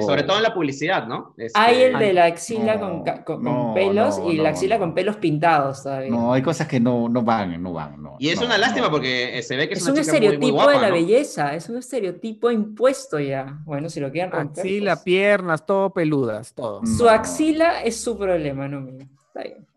[0.00, 1.34] sobre todo en la publicidad, ¿no?
[1.54, 6.10] hay el de la axila con, con, pelos y la axila con pelos pintados todavía.
[6.10, 7.96] No, hay cosas que no, no van, no van.
[8.18, 10.90] y es una lástima porque eh, se ve que es, es un estereotipo de la
[10.90, 13.58] belleza, es un estereotipo impuesto ya.
[13.64, 14.64] Bueno, si lo quieren romper.
[14.64, 15.04] Axila, pues.
[15.04, 16.84] piernas, todo peludas, todo.
[16.86, 19.06] Su axila es su problema, no mío.
[19.28, 19.71] Está bien.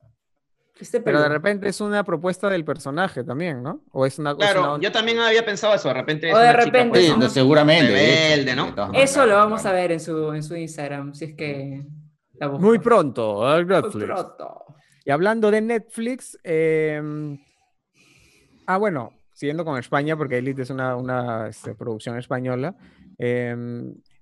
[1.03, 3.81] Pero de repente es una propuesta del personaje también, ¿no?
[3.91, 6.99] O es una Claro, yo también había pensado eso, de repente es o de repente
[6.99, 7.93] chica, seguramente.
[7.93, 8.73] Rebelde, ¿no?
[8.93, 11.85] Eso lo vamos a ver en su, en su Instagram, si es que
[12.59, 13.95] Muy pronto, Netflix.
[13.95, 14.65] Muy pronto.
[15.05, 17.39] Y hablando de Netflix, em,
[18.65, 22.75] ah, bueno, siguiendo con España, porque Elite es una, una este, producción española.
[23.17, 23.55] Eh,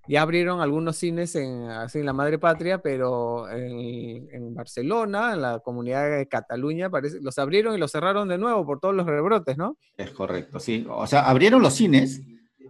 [0.08, 5.42] ya abrieron algunos cines en, así, en la madre patria, pero en, en, Barcelona, en
[5.42, 9.06] la comunidad de Cataluña, parece, los abrieron y los cerraron de nuevo por todos los
[9.06, 9.78] rebrotes, ¿no?
[9.96, 10.86] Es correcto, sí.
[10.90, 12.22] O sea, abrieron los cines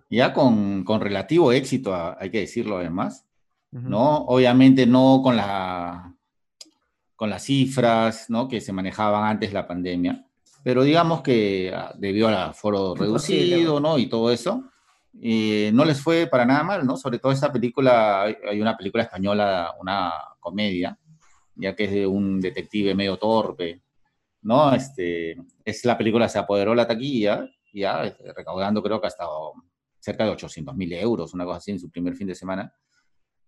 [0.09, 3.25] ya con, con relativo éxito, hay que decirlo además,
[3.71, 4.17] ¿no?
[4.25, 6.13] Obviamente no con, la,
[7.15, 8.47] con las cifras, ¿no?
[8.47, 10.23] Que se manejaban antes de la pandemia,
[10.63, 13.97] pero digamos que ah, debido al aforo reducido, ¿no?
[13.97, 14.63] Y todo eso,
[15.21, 16.97] eh, no les fue para nada mal, ¿no?
[16.97, 20.97] Sobre todo esta película, hay una película española, una comedia,
[21.55, 23.81] ya que es de un detective medio torpe,
[24.41, 24.73] ¿no?
[24.73, 29.25] Este, es la película se apoderó la taquilla, ya este, recaudando creo que hasta
[29.99, 32.73] cerca de 800 mil euros, una cosa así en su primer fin de semana,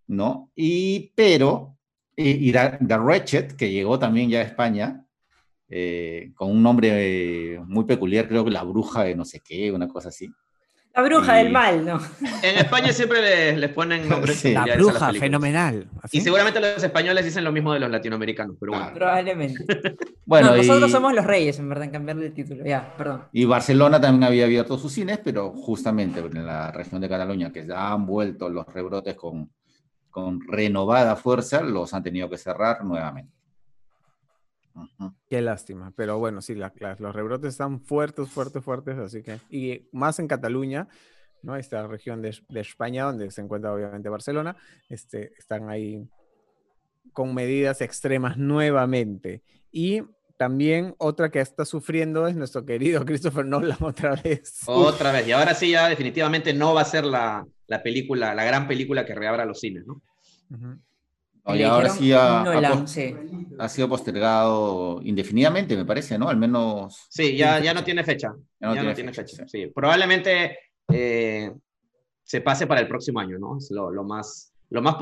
[0.08, 0.52] ¿no?
[0.56, 1.78] Y, pero,
[2.16, 5.06] y, The Wretched, que llegó también ya a España,
[5.68, 9.88] eh, con un nombre muy peculiar, creo que la bruja de no sé qué, una
[9.88, 10.30] cosa así.
[10.96, 12.00] La bruja del mal, ¿no?
[12.42, 15.88] En España siempre les, ponen nombres La bruja, fenomenal.
[16.12, 18.92] Y seguramente los españoles dicen lo mismo de los latinoamericanos, pero bueno.
[18.94, 19.66] Probablemente.
[20.26, 22.64] bueno, nosotros somos los reyes, en verdad, en cambiarle el título.
[22.64, 23.24] Ya, perdón.
[23.34, 27.68] Y Barcelona también había abierto sus cines, pero justamente en la región de Cataluña, que
[27.68, 29.52] ya han vuelto los rebrotes con,
[30.10, 33.35] con renovada fuerza, los han tenido que cerrar nuevamente.
[35.30, 40.20] Qué lástima, pero bueno, sí, los rebrotes están fuertes, fuertes, fuertes, así que, y más
[40.20, 40.88] en Cataluña,
[41.42, 41.56] ¿no?
[41.56, 44.56] Esta región de, España, donde se encuentra obviamente Barcelona,
[44.90, 46.08] este, están ahí
[47.14, 49.44] con medidas extremas nuevamente.
[49.72, 50.04] Y
[50.38, 54.62] también otra que está sufriendo es nuestro querido Christopher Nolan otra vez.
[54.66, 57.46] Otra vez, y ahora sí ya definitivamente no va a ser la,
[57.84, 60.02] película, la gran película que reabra los cines, ¿no?
[61.48, 66.30] Y ahora sí ha, sido postergado indefinidamente, me parece, ¿no?
[66.30, 67.06] Al menos.
[67.10, 68.34] Sí, ya, ya no tiene fecha.
[68.60, 69.48] Ya no, tiene, fecha.
[69.48, 69.68] Sí.
[69.68, 70.58] Probablemente
[70.92, 71.52] eh,
[72.24, 73.58] se pase para el próximo año, ¿no?
[73.58, 74.98] Es lo, lo más lo más,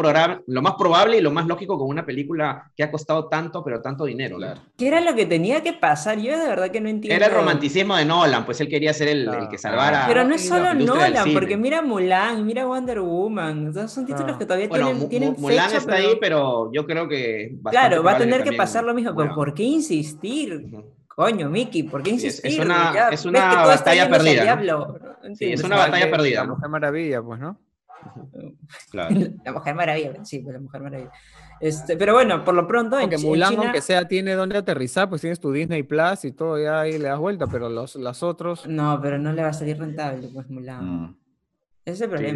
[0.45, 3.82] lo más probable y lo más lógico con una película que ha costado tanto, pero
[3.82, 4.38] tanto dinero.
[4.38, 4.61] Claro.
[4.78, 6.19] ¿Qué era lo que tenía que pasar?
[6.19, 7.15] Yo de verdad que no entiendo.
[7.15, 10.05] Era el romanticismo de Nolan, pues él quería ser el, el que salvara.
[10.07, 13.74] Pero no es solo Nolan, porque mira Mulan, mira Wonder Woman.
[13.89, 17.55] son títulos que todavía tienen, tienen Mulan está ahí, pero yo creo que.
[17.71, 20.67] Claro, va a tener que, pasar lo mismo, pero ¿por qué insistir?
[21.07, 22.51] Coño, Mickey, ¿por qué insistir?
[22.51, 24.59] Es, una, es una batalla perdida.
[25.34, 26.41] Sí, es una batalla perdida.
[26.41, 27.57] La Mujer Maravilla, pues, ¿no?
[28.93, 31.12] La Mujer Maravilla, sí, la Mujer Maravilla.
[31.60, 32.97] Este, pero bueno, por lo pronto.
[32.97, 36.82] Aunque Mulan, aunque sea, tiene donde aterrizar, pues tienes tu Disney Plus y todo, ya
[36.82, 38.68] ahí le das vuelta, pero los, los otros.
[38.68, 40.86] No, pero no le va a salir rentable, pues Mulan.
[40.86, 41.18] Mm.
[41.86, 42.34] Ese es el problema.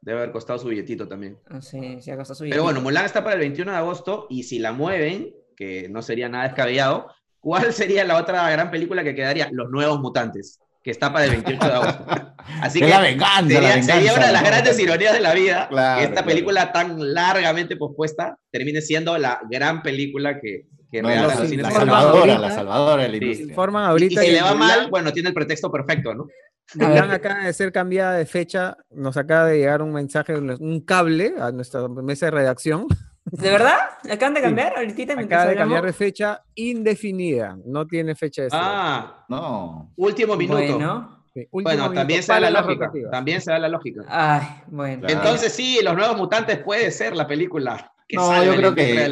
[0.00, 1.38] debe, haber, costado su billetito también.
[1.48, 2.62] Ah, sí, sí ha costado su billetito.
[2.62, 6.02] Pero bueno, Mulan está para el 21 de agosto y si la mueven, que no
[6.02, 7.08] sería nada descabellado,
[7.40, 9.48] ¿cuál sería la otra gran película que quedaría?
[9.52, 12.06] Los Nuevos Mutantes que está para el 28 de agosto.
[12.62, 15.34] Así que la venganza, sería, la venganza, sería una de las grandes ironías de la
[15.34, 15.68] vida
[15.98, 21.48] que esta película tan largamente pospuesta termine siendo la gran película que, que no, los
[21.48, 21.62] cines.
[21.62, 23.54] La salvadora, la salvadora de la industria.
[23.54, 26.26] Forman ahorita y, si le va mal, bueno, tiene el pretexto perfecto, ¿no?
[26.74, 31.34] Mulan acaba de ser cambiada de fecha, nos acaba de llegar un mensaje, un cable
[31.40, 32.86] a nuestra mesa de redacción
[33.32, 33.78] ¿De verdad?
[34.10, 34.74] ¿Acaban de cambiar?
[34.76, 37.56] Ahorita Acaba de cambiar de fecha indefinida.
[37.64, 39.92] No tiene fecha de Ah, no.
[39.96, 41.18] Último minuto.
[41.52, 42.90] Bueno, también se da la lógica.
[43.10, 44.02] También se da la lógica.
[44.08, 45.06] Ay, bueno.
[45.08, 49.04] Entonces sí, Los Nuevos Mutantes puede ser la película que no, yo creo que,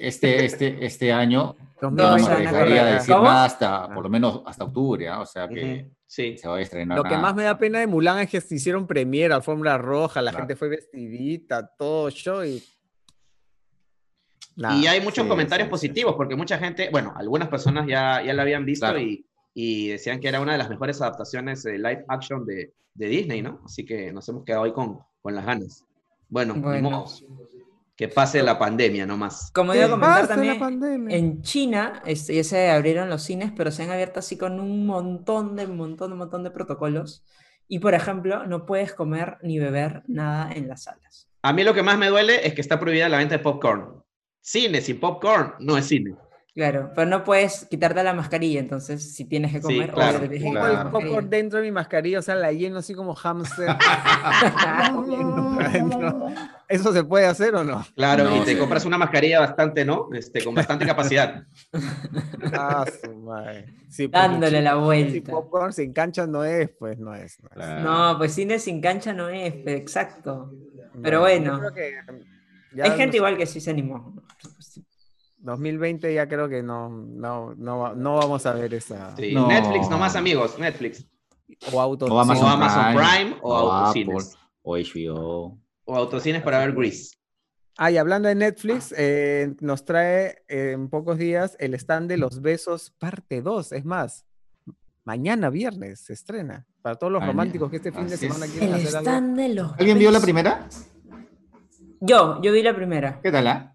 [0.00, 5.08] este, este, este año no me dejaría decir nada hasta, por lo menos hasta octubre,
[5.08, 5.20] ¿ah?
[5.20, 6.38] o sea que sí.
[6.38, 6.96] se va a estrenar.
[6.96, 10.22] Lo que más me da pena de Mulan es que se hicieron premier, alfombra roja,
[10.22, 12.62] la gente fue vestidita, todo show y
[14.56, 18.64] y hay muchos comentarios positivos, porque mucha gente, bueno, algunas personas ya, ya la habían
[18.64, 22.72] visto y, y, decían que era una de las mejores adaptaciones de live action de,
[22.94, 23.60] de Disney, ¿no?
[23.64, 25.84] Así que nos hemos quedado hoy con, con las ganas.
[26.28, 27.04] Bueno, bueno.
[27.94, 29.50] que pase la pandemia nomás.
[29.52, 33.84] Como iba a comentar también, en China este, ya se abrieron los cines, pero se
[33.84, 37.24] han abierto así con un montón de, montón de, montón de protocolos.
[37.68, 41.28] Y, por ejemplo, no puedes comer ni beber nada en las salas.
[41.42, 44.02] A mí lo que más me duele es que está prohibida la venta de popcorn.
[44.46, 46.14] Cine sin popcorn no es cine.
[46.54, 50.54] Claro, pero no puedes quitarte la mascarilla, entonces si tienes que comer, claro, te tienes
[50.54, 53.76] el popcorn dentro de mi mascarilla, o sea, la lleno así como hamster.
[56.68, 57.84] ¿Eso se puede hacer o no?
[57.96, 60.10] Claro, y te compras una mascarilla bastante, ¿no?
[60.12, 61.42] Este, con bastante capacidad.
[62.52, 63.74] ah, su madre.
[64.08, 65.12] Dándole la vuelta.
[65.12, 67.36] Si popcorn sin cancha no es, pues no es.
[67.82, 70.52] No, pues cine sin cancha no es, exacto.
[71.02, 71.58] Pero bueno.
[71.58, 71.94] Creo que
[72.82, 74.14] hay gente igual que sí se animó.
[75.38, 79.14] 2020 ya creo que no, no, no, no vamos a ver esa.
[79.16, 81.06] Netflix nomás, amigos, Netflix.
[81.72, 84.36] O, Auto o Amazon, Prime, o, Autocines.
[84.62, 85.58] o HBO.
[85.84, 87.16] O Autocines para ver Grease.
[87.78, 92.40] Ah, y hablando de Netflix, eh, nos trae en pocos días el stand de Los
[92.40, 93.72] Besos, parte 2.
[93.72, 94.24] Es más,
[95.04, 96.66] mañana viernes se estrena.
[96.80, 99.72] Para todos los románticos que este fin de semana quieren el hacer stand De los
[99.78, 100.68] ¿Alguien vio la primera?
[102.00, 103.20] Yo, yo vi la primera.
[103.22, 103.72] ¿Qué tal, ah?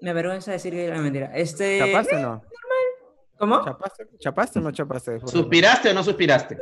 [0.00, 1.30] Me avergüenza decir que era mentira.
[1.34, 1.78] Este...
[1.78, 2.28] ¿Capaz o no?
[2.28, 2.42] Normal.
[3.38, 3.60] ¿Cómo?
[4.18, 5.20] ¿Chapaste, o no chapaste?
[5.20, 6.58] ¿Suspiraste o no suspiraste?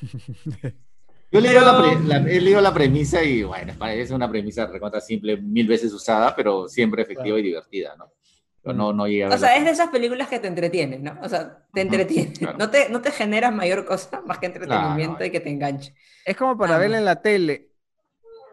[1.32, 5.66] Yo le la, he leído la premisa y bueno, parece una premisa recontra simple, mil
[5.66, 8.12] veces usada, pero siempre efectiva y divertida, ¿no?
[8.72, 11.18] no, no llega o sea, es de esas películas que te entretienen, ¿no?
[11.22, 12.32] O sea, te entretiene.
[12.58, 15.94] No, te, no te generas mayor cosa más que entretenimiento y que te enganche.
[16.24, 16.78] Es como para ah.
[16.78, 17.65] verla en la tele.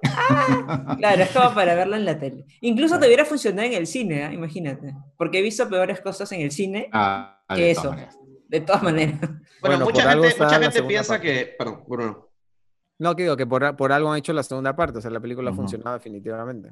[0.05, 2.45] Ah, claro, es como para verla en la tele.
[2.61, 4.33] Incluso te hubiera funcionado en el cine, ¿eh?
[4.33, 4.93] imagínate.
[5.17, 7.95] Porque he visto peores cosas en el cine ah, que eso.
[8.47, 9.19] De todas maneras.
[9.61, 11.55] Bueno, mucha gente, mucha gente piensa que.
[11.57, 12.29] Perdón, Bruno.
[12.99, 15.21] No, que digo que por, por, algo han hecho la segunda parte, o sea, la
[15.21, 16.71] película ha funcionado definitivamente.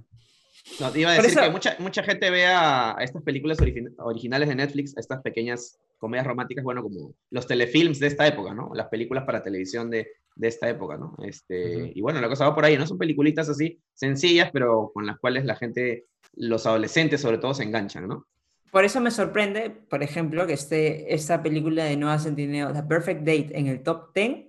[0.80, 3.58] No, te iba a decir que mucha, mucha gente ve a, estas películas
[3.98, 8.72] originales de Netflix, estas pequeñas comedias románticas, bueno, como los telefilms de esta época, ¿no?
[8.74, 10.08] Las películas para televisión de,
[10.42, 11.16] de esta época, ¿no?
[11.24, 12.88] Este, Y bueno, la cosa va por ahí, ¿no?
[12.88, 17.64] Son peliculitas así, sencillas, pero con las cuales la gente, los adolescentes sobre todo, se
[17.64, 18.26] enganchan, ¿no?
[18.72, 23.20] Por eso me sorprende, por ejemplo, que esté esta película de Noah Centineo, The Perfect
[23.20, 24.48] Date, en el top 10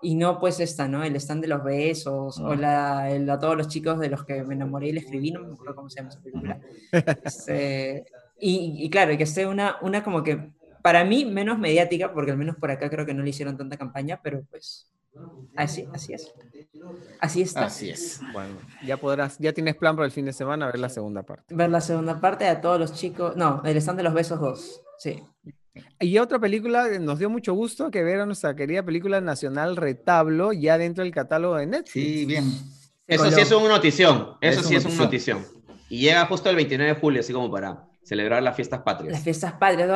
[0.00, 1.04] y no pues esta, ¿no?
[1.04, 4.42] El stand de los besos o la, el, a todos los chicos de los que
[4.44, 6.58] me enamoré y le escribí, no me acuerdo cómo se llama esa película.
[7.24, 8.04] Este,
[8.38, 12.38] y, y, claro, que esté una, una como que para mí menos mediática, porque al
[12.38, 14.90] menos por acá creo que no le hicieron tanta campaña, pero pues
[15.56, 16.32] así, así es.
[17.20, 17.66] Así está.
[17.66, 18.20] Así es.
[18.32, 21.54] Bueno, ya podrás, ya tienes plan para el fin de semana ver la segunda parte.
[21.54, 24.82] Ver la segunda parte a todos los chicos, no, el stand de los besos 2,
[24.98, 25.22] sí.
[26.00, 30.52] Y otra película, nos dio mucho gusto que ver a nuestra querida película nacional Retablo
[30.52, 31.92] ya dentro del catálogo de Netflix.
[31.92, 32.44] Sí, bien.
[33.06, 35.44] Eso sí es una notición, eso sí es una notición.
[35.88, 39.12] Y llega justo el 29 de julio, así como para celebrar las fiestas patrias.
[39.12, 39.88] Las fiestas patrias.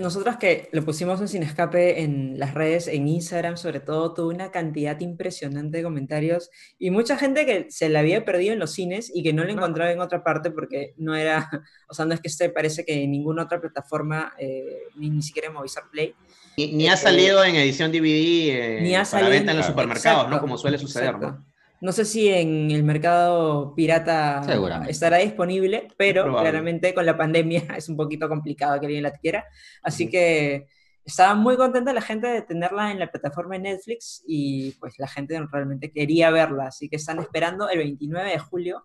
[0.00, 4.28] nosotros que lo pusimos en Sin Escape en las redes, en Instagram sobre todo, tuvo
[4.28, 8.72] una cantidad impresionante de comentarios y mucha gente que se la había perdido en los
[8.72, 11.48] cines y que no la encontraba en otra parte porque no era,
[11.88, 15.22] o sea, no es que esté, parece que en ninguna otra plataforma, eh, ni, ni
[15.22, 16.14] siquiera en Movistar Play.
[16.56, 20.40] Ni, ha eh, salido en edición DVD ni ha salido, venta en los supermercados, ¿no?
[20.40, 21.44] Como suele suceder, ¿no?
[21.80, 24.42] No sé si en el mercado pirata
[24.88, 29.44] estará disponible, pero claramente con la pandemia es un poquito complicado que alguien la adquiera.
[29.82, 30.68] Así que
[31.04, 35.06] estaba muy contenta la gente de tenerla en la plataforma de Netflix y pues la
[35.06, 36.68] gente realmente quería verla.
[36.68, 38.84] Así que están esperando el 29 de julio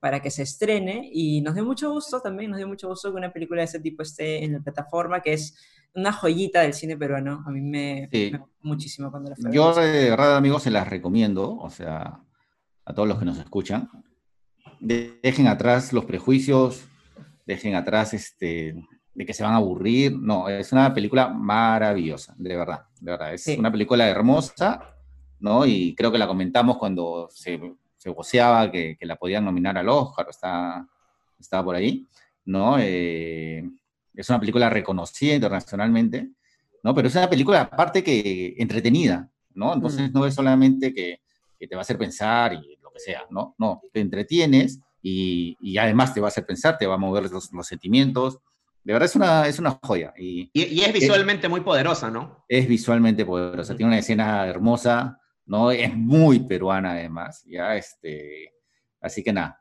[0.00, 3.18] para que se estrene y nos dio mucho gusto también, nos dio mucho gusto que
[3.18, 5.54] una película de ese tipo esté en la plataforma, que es
[5.94, 7.42] una joyita del cine peruano.
[7.46, 8.08] A mí me,
[8.62, 12.20] muchísimo cuando la fui Yo de verdad, amigos, se las recomiendo, o sea,
[12.84, 13.88] a todos los que nos escuchan.
[14.80, 16.84] dejen atrás los prejuicios,
[17.46, 18.74] dejen atrás este,
[19.14, 20.16] de que se van a aburrir.
[20.16, 23.34] No, es una película maravillosa, de verdad, de verdad.
[23.34, 24.94] Es una película hermosa,
[25.38, 25.66] ¿no?
[25.66, 27.60] Y creo que la comentamos cuando se,
[27.96, 30.86] se voceaba que, que, la podían nominar al Oscar, está,
[31.38, 32.06] estaba por ahí,
[32.44, 32.76] ¿no?
[32.78, 33.68] Eh,
[34.20, 36.30] es una película reconocida internacionalmente,
[36.82, 36.94] ¿no?
[36.94, 39.74] Pero es una película aparte que entretenida, ¿no?
[39.74, 40.12] Entonces mm.
[40.12, 41.20] no es solamente que,
[41.58, 43.54] que, te va a hacer pensar y lo que sea, ¿no?
[43.58, 47.30] No, te entretienes y, y además te va a hacer pensar, te va a mover
[47.30, 48.38] los, los sentimientos.
[48.82, 50.12] De verdad es una, es una joya.
[50.16, 52.44] Y, y, es visualmente muy poderosa, ¿no?
[52.48, 55.70] Es visualmente poderosa, tiene una escena hermosa, ¿no?
[55.70, 58.54] Es muy peruana además, ya, este...
[59.02, 59.58] Así que nada,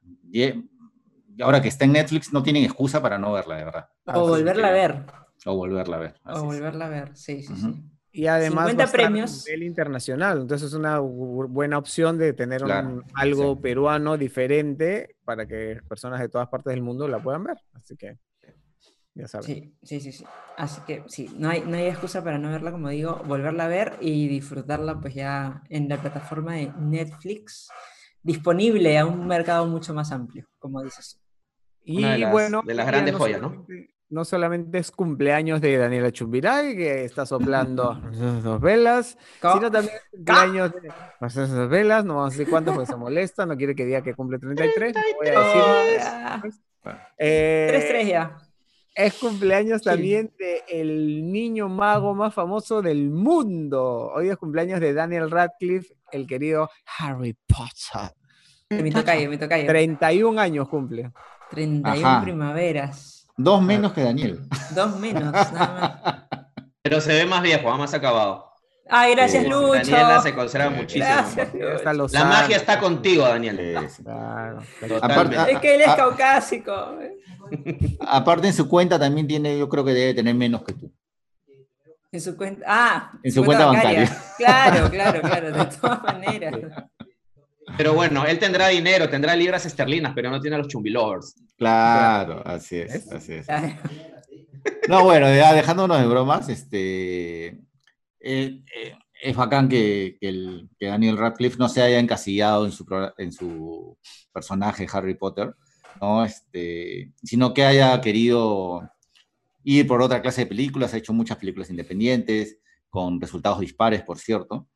[1.41, 3.89] ahora que está en Netflix no tienen excusa para no verla, de verdad.
[4.13, 5.05] O volverla a ver.
[5.45, 6.15] O volverla a ver.
[6.25, 7.83] O volverla a ver, sí, sí, sí.
[8.11, 9.45] Y además 50 premios.
[9.45, 12.63] a nivel internacional, entonces es una buena opción de tener
[13.13, 17.57] algo peruano diferente para que personas de todas partes del mundo la puedan ver.
[17.73, 18.17] Así que
[19.13, 19.45] ya saben.
[19.45, 20.25] Sí, sí, sí, sí.
[20.57, 23.67] Así que sí, no hay, no hay excusa para no verla, como digo, volverla a
[23.67, 27.69] ver y disfrutarla pues ya en la plataforma de Netflix,
[28.23, 31.21] disponible a un mercado mucho más amplio, como dices.
[31.83, 33.65] Y bueno, de las grandes joyas, ¿no?
[34.09, 37.93] No solamente es cumpleaños de Daniela Chumbiray, que está soplando
[38.43, 42.87] dos velas, sino también es cumpleaños de dos velas, no vamos a decir cuánto porque
[42.87, 46.59] se molesta, no quiere que diga que cumple 33, voy a decir.
[47.17, 48.37] Eh, tres, tres ya.
[48.95, 54.11] Es cumpleaños también de el niño mago más famoso del mundo.
[54.13, 58.15] Hoy es cumpleaños de Daniel Radcliffe, el querido Harry Potter.
[58.69, 61.11] Me toca me toca 31 años cumple.
[61.51, 63.18] 31 primaveras.
[63.41, 64.41] Dos menos que Daniel.
[64.75, 65.23] Dos menos,
[65.53, 66.43] nada más.
[66.81, 68.51] Pero se ve más viejo, más acabado.
[68.89, 69.75] Ay, gracias, Lucho.
[69.75, 71.05] Daniela se conserva muchísimo.
[72.11, 73.57] la magia está contigo, Daniel.
[73.87, 76.97] es que él es caucásico.
[78.01, 80.91] Aparte, en su cuenta también tiene, yo creo que debe tener menos que tú.
[82.11, 82.65] En su cuenta.
[82.67, 84.09] Ah, en su, cuenta, bancaria.
[84.37, 86.55] Claro, claro, claro, de todas maneras.
[87.77, 91.35] Pero bueno, él tendrá dinero, tendrá libras esterlinas, pero no tiene a los chumbilovers.
[91.57, 93.47] Claro, así es, así es.
[94.87, 97.61] No, bueno, ya dejándonos de bromas, este, eh,
[98.19, 98.63] eh,
[99.21, 100.17] es bacán que,
[100.79, 102.85] Daniel Radcliffe no se haya encasillado en su,
[103.17, 103.97] en su
[104.33, 105.55] personaje Harry Potter,
[106.01, 106.25] ¿no?
[106.25, 108.89] Este, sino que haya querido
[109.63, 112.57] ir por otra clase de películas, ha hecho muchas películas independientes,
[112.89, 114.67] con resultados dispares, por cierto,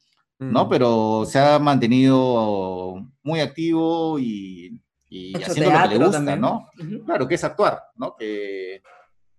[0.52, 0.66] ¿no?
[0.66, 0.70] Mm.
[0.70, 4.80] Pero se ha mantenido muy activo y,
[5.36, 6.70] haciendo lo que le gusta, ¿no?
[7.06, 8.16] Claro, que es actuar, ¿no?
[8.18, 8.82] Que,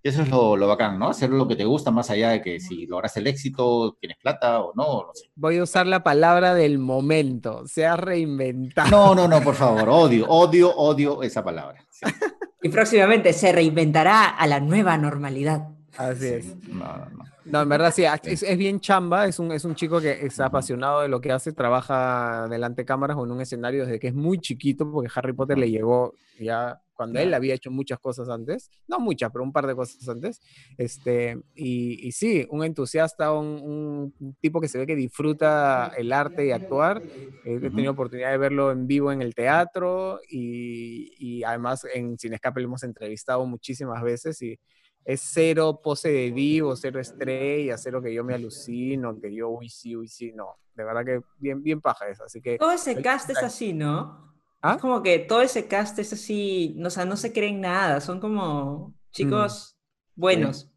[0.03, 1.09] eso es lo, lo, bacán, ¿no?
[1.09, 4.61] Hacer lo que te gusta más allá de que si logras el éxito, tienes plata
[4.61, 5.31] o no, no sé.
[5.35, 8.91] Voy a usar la palabra del momento, se ha reinventado.
[8.91, 11.83] No, no, no, por favor, odio, odio, odio esa palabra.
[12.65, 15.69] Y próximamente se reinventará a la nueva normalidad.
[15.97, 16.57] Así es.
[16.67, 17.25] No, no, no.
[17.51, 21.03] No, en verdad sí, es, bien chamba, es un, es un chico que es apasionado
[21.03, 24.15] de lo que hace, trabaja delante de cámaras o en un escenario desde que es
[24.15, 28.71] muy chiquito, porque Harry Potter le llegó ya cuando él había hecho muchas cosas antes,
[28.89, 30.41] no muchas, pero un par de cosas antes,
[30.79, 36.47] este, y, y sí, un entusiasta, un, tipo que se ve que disfruta el arte
[36.47, 37.05] y actuar,
[37.43, 42.33] he tenido oportunidad de verlo en vivo en el teatro y, y además en Sin
[42.33, 44.59] Escape lo hemos entrevistado muchísimas veces y
[45.05, 49.69] es cero pose de vivo, cero estrella, cero que yo me alucino, que yo, uy,
[49.69, 50.57] sí, uy, sí, no.
[50.75, 52.59] De verdad que bien, bien paja eso, así que...
[52.59, 54.35] Todo ese cast es así, ¿no?
[54.63, 54.75] ¿Ah?
[54.75, 58.19] Es como que todo ese cast es así, o sea, no se creen nada, son
[58.19, 59.77] como chicos
[60.17, 60.21] mm.
[60.21, 60.71] buenos.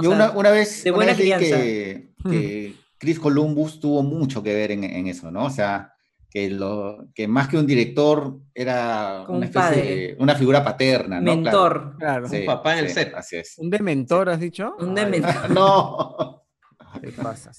[0.00, 4.84] Yo una, una, vez, de buena que, que, Chris Columbus tuvo mucho que ver en,
[4.84, 5.44] en eso, ¿no?
[5.44, 5.94] O sea,
[6.30, 11.36] que, lo, que más que un director era una, especie una figura paterna, ¿no?
[11.36, 11.96] Mentor.
[11.98, 13.14] Claro, un papá en el set.
[13.14, 13.56] Así es.
[13.58, 14.74] ¿Un dementor, has dicho?
[14.78, 15.50] Un dementor.
[15.50, 16.44] no.
[17.00, 17.52] ¿Qué pasa?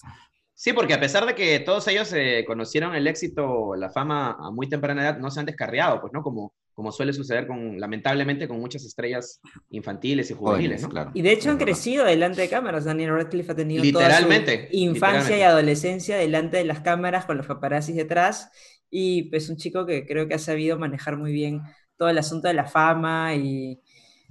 [0.53, 4.51] Sí, porque a pesar de que todos ellos eh, conocieron el éxito, la fama a
[4.51, 6.21] muy temprana edad, no se han descarriado, pues, ¿no?
[6.21, 10.87] Como, como suele suceder con, lamentablemente, con muchas estrellas infantiles y juveniles, ¿no?
[10.87, 11.11] Claro.
[11.13, 12.85] Y de hecho han crecido delante de cámaras.
[12.85, 17.35] Daniel Radcliffe ha tenido literalmente, toda su infancia y adolescencia delante de las cámaras con
[17.35, 18.49] los paparazzis detrás.
[18.89, 21.63] Y pues un chico que creo que ha sabido manejar muy bien
[21.97, 23.81] todo el asunto de la fama y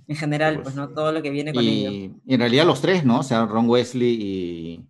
[0.06, 0.88] en general, pues, pues ¿no?
[0.88, 1.90] Todo lo que viene con ello.
[2.24, 3.18] Y en realidad los tres, ¿no?
[3.18, 4.86] O sea, Ron Wesley y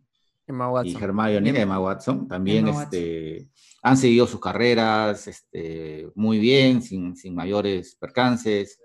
[0.47, 1.01] Emma Watson.
[1.01, 3.49] y Hermione, Emma, Emma Watson, también este,
[3.89, 8.79] han seguido sus carreras este, muy bien, sin, sin, mayores percances.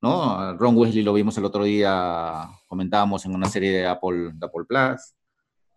[0.00, 0.56] ¿no?
[0.56, 4.64] Ron Wesley lo vimos el otro día, comentábamos en una serie de Apple, de Apple
[4.68, 5.14] Plus.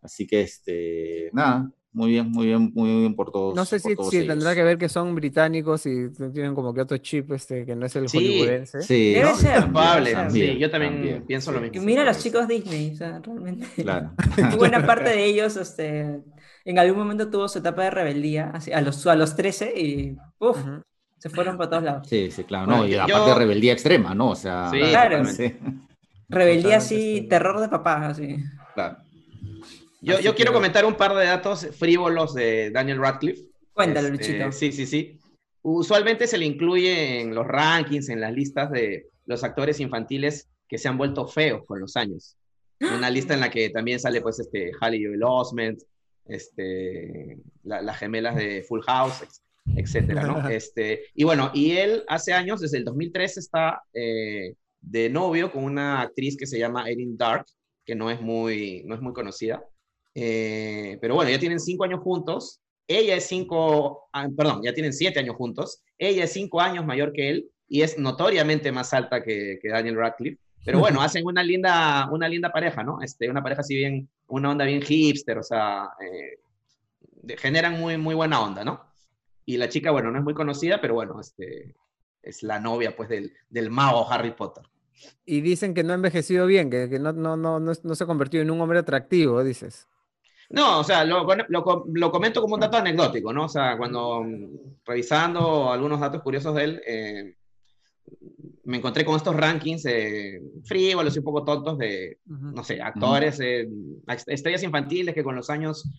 [0.01, 3.55] Así que, este, nada, muy bien, muy bien, muy bien por todos.
[3.55, 6.97] No sé si, si tendrá que ver que son británicos y tienen como que otro
[6.97, 8.83] chip este, que no es el sí, hollywoodense.
[8.83, 9.63] Sí, debe ser.
[10.31, 11.81] sí, yo también, pienso lo mismo.
[11.81, 13.65] mira a los chicos Disney, o sea, realmente.
[13.81, 14.11] Claro.
[14.57, 16.21] buena parte de ellos, este,
[16.69, 20.17] en algún momento tuvo su etapa de rebeldía, así, a los, a los 13 y
[20.37, 20.59] uf,
[21.17, 22.07] se fueron para todos lados.
[22.07, 24.29] Sí, sí, claro, no, y aparte de rebeldía extrema, ¿no?
[24.29, 25.23] O sea, claro.
[26.27, 28.35] Rebeldía así, terror de papá, así.
[28.75, 28.97] Claro.
[29.99, 33.47] Yo, yo quiero comentar un par de datos frívolos de Daniel Radcliffe.
[33.73, 34.51] Cuéntalo, este, Luchito.
[34.51, 35.19] Sí, sí, sí.
[35.63, 40.77] Usualmente se le incluye en los rankings, en las listas de los actores infantiles que
[40.77, 42.37] se han vuelto feos con los años.
[42.79, 45.81] Una lista en la que también sale, pues, este, Halle Joel Osment,
[46.29, 49.23] este, las gemelas de Full House,
[49.75, 50.47] etcétera, ¿no?
[50.49, 55.63] Este, y bueno, y él hace años, desde el 2003, está eh, de novio con
[55.63, 57.45] una actriz que se llama Erin Dark,
[57.85, 59.63] que no es muy, no es muy conocida.
[60.15, 62.61] Eh, pero bueno, ya tienen cinco años juntos.
[62.87, 65.83] Ella es cinco, ah, perdón, ya tienen siete años juntos.
[65.97, 69.95] Ella es cinco años mayor que él y es notoriamente más alta que, que Daniel
[69.95, 70.41] Radcliffe.
[70.65, 73.01] Pero bueno, hacen una linda, una linda pareja, ¿no?
[73.01, 78.15] Este, una pareja así bien, una onda bien hipster, o sea, eh, generan muy, muy
[78.15, 78.85] buena onda, ¿no?
[79.45, 81.75] Y la chica, bueno, no es muy conocida, pero bueno, este,
[82.21, 84.63] es la novia, pues, del, del mago Harry Potter.
[85.25, 88.07] Y dicen que no ha envejecido bien, que, que no, no, no, no, se ha
[88.07, 89.87] convertido en un hombre atractivo, dices.
[90.49, 93.45] No, o sea, lo, lo, comento como un dato anecdótico, ¿no?
[93.45, 97.35] O sea, cuando mm, revisando algunos datos curiosos de él, eh,
[98.69, 103.39] me encontré con estos rankings eh, frívolos y un poco tontos de, no sé, actores,
[103.39, 103.67] eh,
[104.27, 105.89] estrellas infantiles que con los años...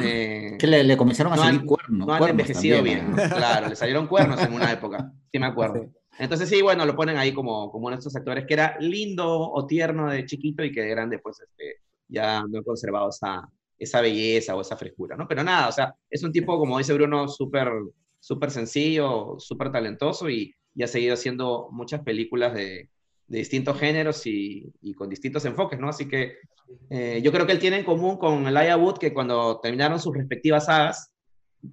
[0.00, 2.06] Eh, que le, comenzaron a salir cuernos.
[2.06, 5.90] No han envejecido bien, claro, le salieron cuernos en una época, sí me acuerdo.
[6.20, 9.28] Entonces sí, bueno, lo ponen ahí como, como uno de estos actores que era lindo
[9.28, 13.42] o tierno de chiquito y que de grande pues este, ya no han conservado esa,
[13.76, 15.26] esa belleza o esa frescura, ¿no?
[15.26, 17.72] Pero nada, o sea, es un tipo, como dice Bruno, súper
[18.20, 22.88] súper sencillo, súper talentoso y, y, ha seguido haciendo muchas películas de,
[23.26, 25.88] de distintos géneros y, y, con distintos enfoques, ¿no?
[25.88, 26.38] Así que
[26.90, 30.16] eh, yo creo que él tiene en común con Elijah Wood que cuando terminaron sus
[30.16, 31.12] respectivas sagas,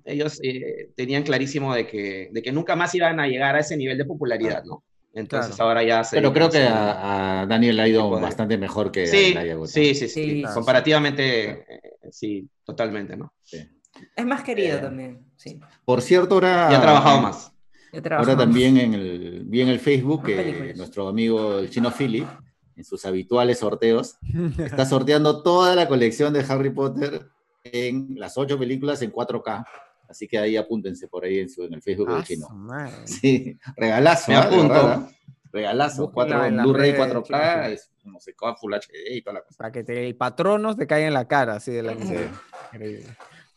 [0.05, 3.78] ellos eh, tenían clarísimo de que, de que nunca más iban a llegar a ese
[3.78, 4.84] nivel de popularidad, ¿no?
[5.14, 6.16] Entonces ahora ya se...
[6.18, 10.43] Pero creo que a, Daniel ha ido bastante mejor que sí, a Sí, sí, sí.
[10.53, 11.82] Comparativamente, eh,
[12.12, 13.34] sí, totalmente, ¿no?
[14.16, 15.60] Es más querido eh, también, sí.
[15.86, 16.70] Por cierto, ahora...
[16.70, 17.51] Ya ha trabajado más.
[18.12, 22.28] Ahora también en el, vi en el Facebook que nuestro amigo el chino Philip,
[22.76, 24.18] en sus habituales sorteos,
[24.58, 27.28] está sorteando toda la colección de Harry Potter
[27.64, 29.66] en las ocho películas en 4K.
[30.10, 32.48] Así que ahí apúntense por ahí en, su, en el Facebook del ah, chino.
[33.06, 34.32] Sí, regalazo.
[34.32, 35.10] Me apunto.
[35.52, 36.12] regalazo.
[36.12, 39.58] Cuatro, en Blu-ray 4K, es como se coja Full HD y toda la cosa.
[39.58, 43.04] Para que te, el patronos te caiga en la cara, así de la Sí,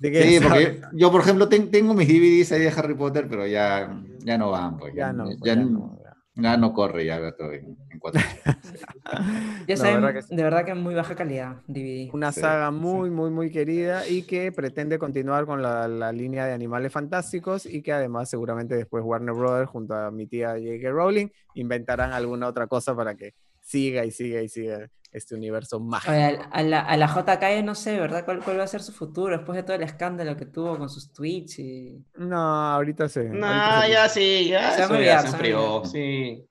[0.01, 4.51] porque yo, por ejemplo, tengo mis DVDs ahí de Harry Potter, pero ya, ya no
[4.51, 4.95] van, pues.
[4.95, 6.01] Ya, no, ya, no,
[6.35, 8.21] ya no corre ya en, en cuatro.
[9.69, 12.11] ya saben, de verdad que es muy baja calidad DVD.
[12.15, 16.55] Una saga muy, muy, muy querida y que pretende continuar con la, la, línea de
[16.55, 20.91] animales fantásticos y que además seguramente después Warner Brothers junto a mi tía J.K.
[20.91, 23.35] Rowling inventarán alguna otra cosa para que
[23.71, 26.13] siga y siga y siga este universo mágico.
[26.13, 28.25] A, la, a la JK no sé, ¿verdad?
[28.25, 30.89] ¿Cuál, ¿Cuál, va a ser su futuro después de todo el escándalo que tuvo con
[30.89, 31.59] sus tweets?
[31.59, 32.05] Y...
[32.17, 33.25] No, ahorita se.
[33.25, 33.47] No,
[33.87, 36.47] ya sí, ya se, eso ya se enfrió, sí.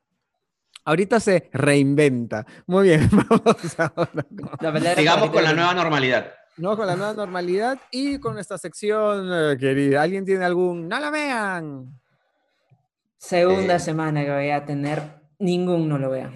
[0.86, 2.46] Ahorita se reinventa.
[2.66, 4.96] Muy bien, vamos ahora.
[4.96, 6.34] Sigamos con la nueva normalidad.
[6.58, 10.02] No, con la nueva normalidad y con esta sección, eh, querida.
[10.02, 10.88] ¿Alguien tiene algún?
[10.90, 12.00] ¡No la vean!
[13.18, 13.80] Segunda eh.
[13.80, 15.02] semana que voy a tener,
[15.38, 16.34] ningún no lo vean.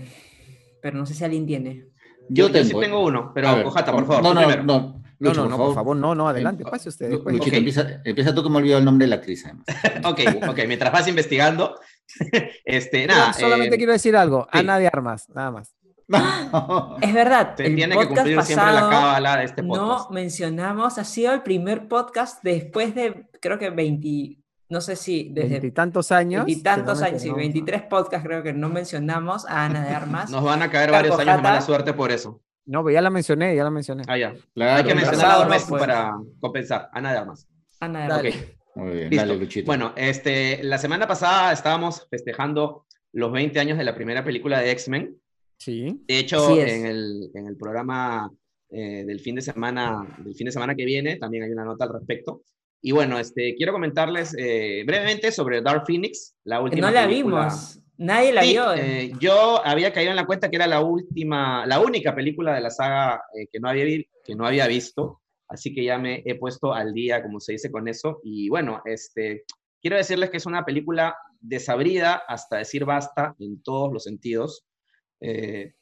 [0.83, 1.85] Pero no sé si alguien tiene.
[2.27, 4.21] Yo, tengo, sí tengo uno, pero Cojata, por favor.
[4.21, 5.33] No, no, no, no.
[5.33, 7.09] no, no, por favor, no, no, adelante, pase usted.
[7.09, 9.65] Luchito, empieza, empieza, tú que me olvidado el nombre de la actriz, además.
[10.03, 11.79] ok, ok, mientras vas investigando,
[12.65, 13.31] este, nada.
[13.31, 15.73] solamente eh, quiero decir algo, Ana de Armas, nada más.
[17.01, 17.55] es verdad.
[17.61, 20.09] el tiene que cumplir siempre la cábala de este podcast.
[20.09, 25.29] No mencionamos, ha sido el primer podcast después de, creo que 20, no sé si
[25.31, 25.49] desde...
[25.49, 26.45] Veintitantos años.
[26.45, 30.29] Veintitantos años, sí, 23 podcasts creo que no mencionamos a Ana de Armas.
[30.29, 32.41] Nos van a caer varios años de mala suerte por eso.
[32.65, 34.03] No, pero ya la mencioné, ya la mencioné.
[34.07, 34.33] Ah, ya.
[34.55, 36.89] Hay que mencionar dos meses para compensar.
[36.93, 37.47] Ana de Armas.
[37.79, 38.35] Ana de Armas.
[38.75, 39.67] Muy bien, dale, Luchito.
[39.67, 44.71] Bueno, este, la semana pasada estábamos festejando los 20 años de la primera película de
[44.71, 45.15] X-Men.
[45.57, 46.03] Sí.
[46.07, 48.31] De hecho, en el, en el programa
[48.69, 51.85] eh, del fin de semana, del fin de semana que viene, también hay una nota
[51.85, 52.41] al respecto.
[52.85, 56.87] Y bueno, este, quiero comentarles eh, brevemente sobre Dark Phoenix, la última.
[56.87, 57.79] no la vimos.
[57.97, 58.73] Nadie la vio.
[58.73, 62.59] Eh, yo había caído en la cuenta que era la última, la única película de
[62.59, 63.85] la saga eh, que, no había,
[64.25, 65.21] que no había visto.
[65.47, 68.19] Así que ya me he puesto al día, como se dice, con eso.
[68.21, 69.45] Y bueno, este,
[69.81, 74.65] quiero decirles que es una película desabrida hasta decir basta en todos los sentidos.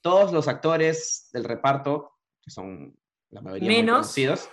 [0.02, 2.12] todos los actores del reparto,
[2.44, 2.96] que son
[3.32, 3.96] la mayoría Menos.
[3.96, 4.50] conocidos,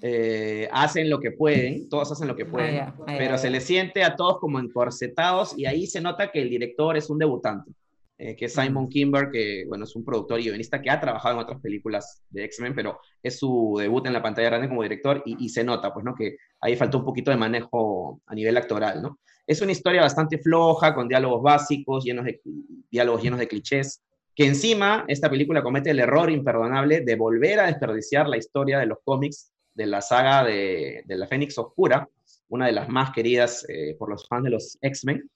[0.00, 4.14] eh, hacen lo que pueden, todos hacen lo que pueden, pero se les siente a
[4.14, 7.72] todos como encorsetados y ahí se nota que el director es un debutante,
[8.16, 11.34] eh, que es Simon Kimber, que bueno, es un productor y guionista que ha trabajado
[11.34, 15.20] en otras películas de X-Men, pero es su debut en la pantalla grande como director
[15.26, 16.14] y, se nota, pues, ¿no?
[16.14, 19.18] Que ahí faltó un poquito de manejo a nivel actoral, ¿no?
[19.48, 22.40] Es una historia bastante floja, con diálogos básicos, llenos de,
[22.88, 24.00] diálogos llenos de clichés,
[24.32, 28.86] que encima esta película comete el error imperdonable de volver a desperdiciar la historia de
[28.86, 32.08] los cómics de la saga de, la Fénix Oscura,
[32.48, 35.30] una de las más queridas eh, por los fans de los X-Men,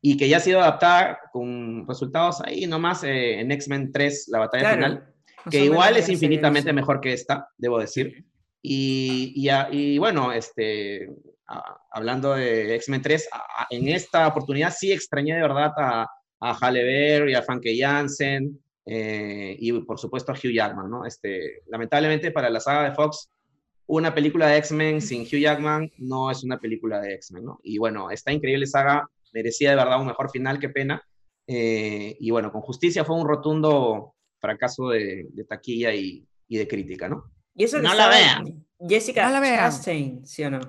[0.00, 4.38] y que ya ha sido adaptada con resultados ahí nomás eh, en X-Men 3, la
[4.38, 5.14] batalla final,
[5.50, 8.24] que igual es infinitamente mejor que esta, debo decir.
[8.62, 11.10] Y, y, bueno, este,
[11.90, 13.28] hablando de X-Men 3,
[13.70, 16.06] en esta oportunidad sí extrañé de verdad a,
[16.40, 21.04] a Halle Berry, a Frank Janssen, eh, y por supuesto a Hugh Jackman, ¿no?
[21.04, 23.28] Este, lamentablemente para la saga de Fox
[23.88, 27.58] una película de X-Men sin Hugh Jackman no es una película de X-Men, ¿no?
[27.62, 31.02] Y bueno, esta increíble saga merecía de verdad un mejor final, qué pena.
[31.46, 37.32] Eh, y bueno, con justicia fue un rotundo fracaso de, taquilla y, de crítica, ¿no?
[37.54, 38.64] Y eso no la vean.
[38.78, 40.60] Jessica Chastain, ¿sí o no?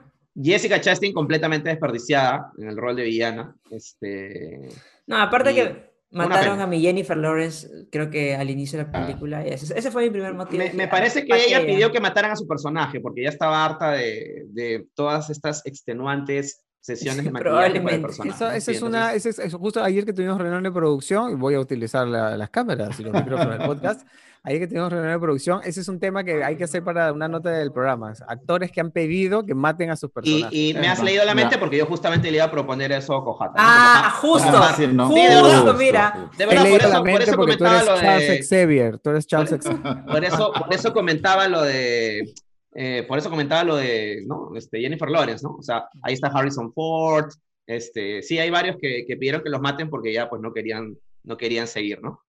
[0.42, 3.54] Jessica Chastain completamente desperdiciada en el rol de villana.
[3.70, 4.70] Este,
[5.08, 9.06] no, aparte que Mataron a mi Jennifer Lawrence, creo que al inicio de la ah.
[9.06, 9.46] película.
[9.46, 10.64] Ese, fue mi primer motivo.
[10.74, 14.46] Me, parece que ella pidió que mataran a su personaje, porque ya estaba harta de,
[14.50, 18.58] de todas estas extenuantes sesiones de maquillaje para el personaje.
[18.58, 22.08] Eso, es una, eso es, justo ayer que tuvimos reunión de producción, voy a utilizar
[22.08, 24.08] las cámaras y los micrófonos del podcast.
[24.42, 27.12] Ahí que tenemos reunión de producción, ese es un tema que hay que hacer para
[27.12, 28.14] una nota del programa.
[28.26, 30.58] Actores que han pedido que maten a sus personajes.
[30.58, 33.24] Y, me has leído la mente porque yo justamente le iba a proponer eso a
[33.24, 33.56] Cojata.
[33.58, 34.50] Ah, justo.
[34.94, 35.10] ¿no?
[35.10, 36.30] Sí, de verdad, mira.
[36.38, 38.02] De verdad, por eso, por eso comentaba lo de...
[38.02, 40.06] Charles Xavier, tú eres Charles Xavier.
[40.06, 42.34] Por eso, por eso comentaba lo de...
[42.74, 44.56] Eh, por eso comentaba lo de ¿no?
[44.56, 45.56] este, Jennifer Lawrence, ¿no?
[45.56, 47.32] O sea, ahí está Harrison Ford,
[47.66, 51.38] este, sí hay varios que, pidieron que los maten porque ya pues no querían, no
[51.38, 52.24] querían seguir, ¿no?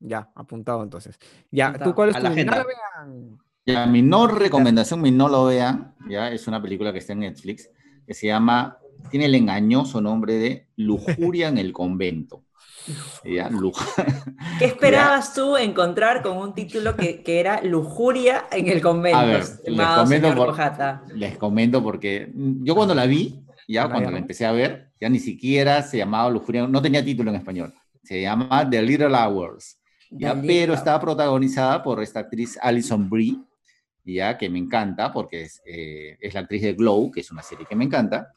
[0.00, 1.18] Ya, apuntado entonces.
[1.50, 2.64] Ya, ¿tú cuál es tu agenda?
[3.66, 7.20] Ya, mi no recomendación, mi no lo vean, ya, es una película que está en
[7.20, 7.70] Netflix,
[8.06, 8.78] que se llama,
[9.10, 12.44] tiene el engañoso nombre de Lujuria en el convento.
[13.24, 13.50] Ya,
[14.58, 19.18] ¿Qué esperabas tú encontrar con un título que, que, era Lujuria en el convento?
[19.18, 20.54] A ver, les comento,
[21.14, 25.18] les comento porque yo cuando la vi, ya cuando la empecé a ver, ya ni
[25.18, 29.78] siquiera se llamaba Lujuria, no tenía título en español, se llama The Little Hours,
[30.10, 33.38] ya, pero estaba protagonizada por esta actriz Alison Brie,
[34.04, 37.42] ya que me encanta porque es, eh, es la actriz de Glow, que es una
[37.42, 38.34] serie que me encanta,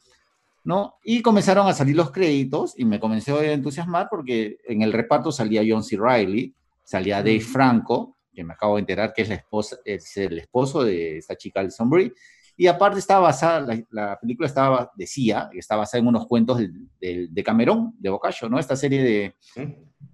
[0.68, 0.98] ¿no?
[1.02, 5.32] Y comenzaron a salir los créditos y me comencé a entusiasmar porque en el reparto
[5.32, 5.96] salía John C.
[5.96, 6.54] Reilly,
[6.84, 10.84] salía Dave Franco, que me acabo de enterar que es, la esposa, es el esposo
[10.84, 12.12] de esta chica Alison Brie,
[12.54, 17.42] y aparte estaba basada, la, película estaba, decía, estaba basada en unos cuentos de, de,
[17.42, 18.58] Camerón, de Boccaccio, ¿no?
[18.58, 19.36] Esta serie de,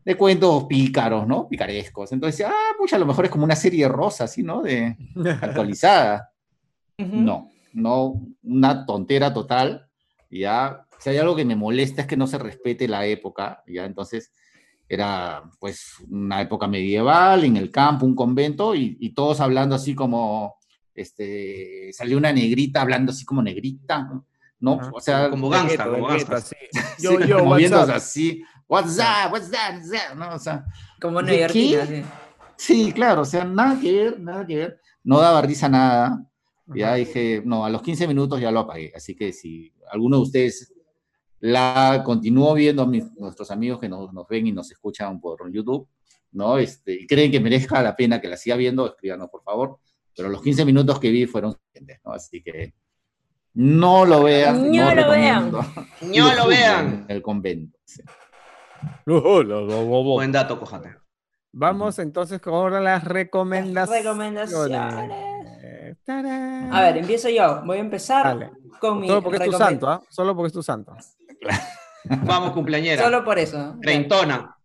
[0.05, 1.49] de cuentos pícaros, ¿no?
[1.49, 2.13] Picarescos.
[2.13, 4.63] Entonces, ah, pucha, a lo mejor es como una serie rosa, así, ¿no?
[4.63, 4.97] De,
[5.43, 6.31] actualizada.
[6.97, 9.91] No, no, una tontera total.
[10.41, 13.85] Ya, si hay algo que me molesta es que no se respete la época, ya,
[13.85, 14.33] entonces
[14.89, 19.95] era pues una época medieval, en el campo, un convento, y, y todos hablando así
[19.95, 20.57] como
[20.95, 24.09] este, salió una negrita hablando así como negrita,
[24.61, 24.81] ¿no?
[24.93, 26.43] o sea, como gangsta, como gangsta.
[26.99, 30.35] Yo, yo, moviéndose así, what's that, what's that, ¿no?
[30.35, 30.65] O sea,
[31.01, 32.03] como negrita, sí.
[32.57, 34.81] Sí, claro, o sea, nada que ver, nada que ver.
[35.03, 36.25] No daba risa nada.
[36.67, 38.93] Ya dije, no, a los 15 minutos ya lo apagué.
[38.97, 40.73] Así que si alguno de ustedes
[41.41, 45.87] la continuó viendo, a nuestros amigos que nos, nos, ven y nos escuchan por YouTube,
[46.33, 46.59] ¿no?
[46.59, 49.79] Este, y creen que merezca la pena que la siga viendo, escríbanos, por favor
[50.17, 51.57] pero los 15 minutos que vi fueron
[52.05, 52.13] ¿no?
[52.13, 52.75] Así que
[53.55, 54.71] no lo vean.
[54.73, 55.53] No, lo vean.
[56.03, 57.07] No lo vean.
[57.09, 57.79] El convento.
[59.07, 60.97] Buen dato, cojate.
[61.53, 64.05] Vamos entonces con las recomendaciones.
[64.05, 65.34] recomendaciones.
[66.07, 67.63] A ver, empiezo yo.
[67.65, 69.09] Voy a empezar con mi.
[69.09, 70.03] Solo porque es tu santo, ¿ah?
[70.09, 70.97] Solo porque es tu santo.
[72.25, 73.03] Vamos, cumpleañera.
[73.03, 73.77] Solo por eso.
[73.81, 74.57] Treintona.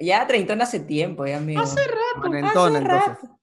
[0.00, 1.60] Ya treintona hace tiempo, ya amigo.
[1.60, 2.60] Hace rato.
[2.60, 3.36] hace rato.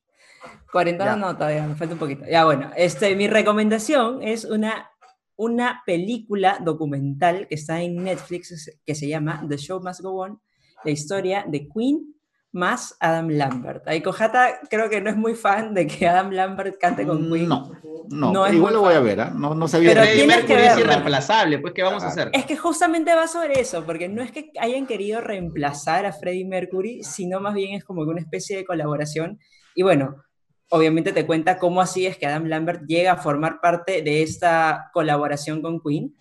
[0.71, 2.25] 40 no, todavía me falta un poquito.
[2.25, 4.89] Ya bueno, este, mi recomendación es una,
[5.35, 10.41] una película documental que está en Netflix que se llama The Show Must Go On,
[10.83, 12.12] la historia de Queen
[12.53, 13.85] más Adam Lambert.
[13.87, 17.49] Ahí Cojata creo que no es muy fan de que Adam Lambert cante con Queen.
[17.49, 17.71] No,
[18.09, 19.25] no, igual lo voy a ver, ¿eh?
[19.33, 19.93] no, no sabía.
[19.93, 22.29] Pero tienes que es irreemplazable, pues ¿qué vamos a hacer?
[22.31, 26.45] Es que justamente va sobre eso, porque no es que hayan querido reemplazar a Freddie
[26.45, 29.39] Mercury, sino más bien es como que una especie de colaboración.
[29.73, 30.23] Y bueno,
[30.69, 34.91] obviamente te cuenta cómo así es que Adam Lambert llega a formar parte de esta
[34.93, 36.15] colaboración con Queen,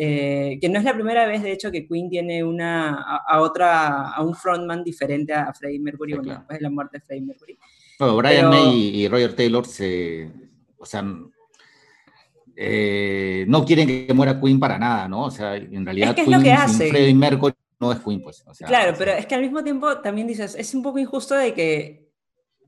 [0.00, 4.12] eh, que no es la primera vez, de hecho, que Queen tiene una, a, otra,
[4.12, 7.58] a un frontman diferente a Freddie Mercury, después de la muerte de Freddie Mercury.
[7.98, 10.30] Bueno, Brian May y Roger Taylor se,
[10.78, 11.04] o sea,
[12.54, 15.24] eh, no quieren que muera Queen para nada, ¿no?
[15.24, 18.44] O sea, en realidad es lo que sin Freddie Mercury no es Queen, pues.
[18.68, 22.08] claro, pero es que al mismo tiempo también dices, es un poco injusto de que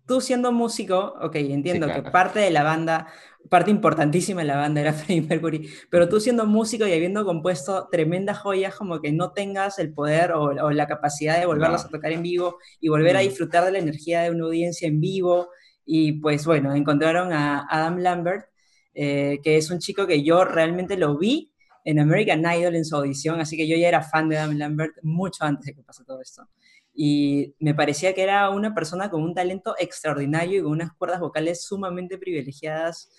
[0.04, 3.06] tú siendo músico, ok, entiendo que parte de la banda,
[3.49, 7.88] parte importantísima de la banda era Freddie Mercury, pero tú siendo músico y habiendo compuesto
[7.91, 12.12] tremendas joyas, como que no tengas el poder o, la capacidad de volverlas a tocar
[12.12, 13.24] en vivo y volver a mm.
[13.24, 15.49] disfrutar de la energía de una audiencia en vivo.
[15.84, 18.47] Y pues bueno, encontraron a Adam Lambert,
[18.95, 21.53] eh, que es un chico que yo realmente lo vi
[21.84, 24.95] en American Idol en su audición, así que yo ya era fan de Adam Lambert
[25.03, 26.49] mucho antes de que pasara todo esto
[26.95, 31.20] y me parecía que era una persona con un talento extraordinario y con unas cuerdas
[31.20, 33.11] vocales sumamente privilegiadas,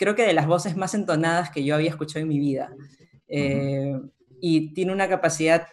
[0.00, 2.74] creo que de las voces más entonadas que yo había escuchado en mi vida.
[3.28, 4.00] Eh,
[4.40, 5.66] y tiene una capacidad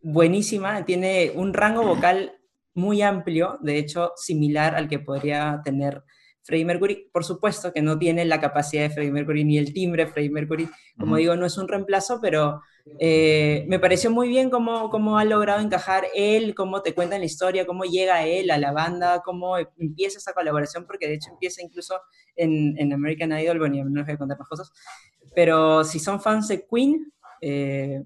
[0.00, 2.32] buenísima, tiene un rango vocal
[2.72, 6.02] muy amplio, de hecho similar al que podría tener
[6.46, 10.04] Freddie Mercury, por supuesto que no tiene la capacidad de Freddie Mercury ni el timbre
[10.04, 12.62] de Freddie Mercury, como digo, no es un reemplazo, pero
[13.00, 17.26] eh, me pareció muy bien cómo, cómo ha logrado encajar él, cómo te cuentan la
[17.26, 21.62] historia, cómo llega él a la banda, cómo empieza esa colaboración, porque de hecho empieza
[21.62, 22.00] incluso
[22.36, 24.72] en, en American Idol, bueno, no les voy a contar más cosas,
[25.34, 28.04] pero si son fans de Queen, eh,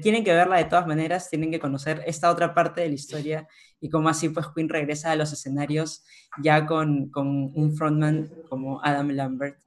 [0.00, 3.46] tienen que verla de todas maneras, tienen que conocer esta otra parte de la historia
[3.80, 6.04] y cómo así pues Queen regresa a los escenarios
[6.42, 9.58] ya con, con un frontman como Adam Lambert,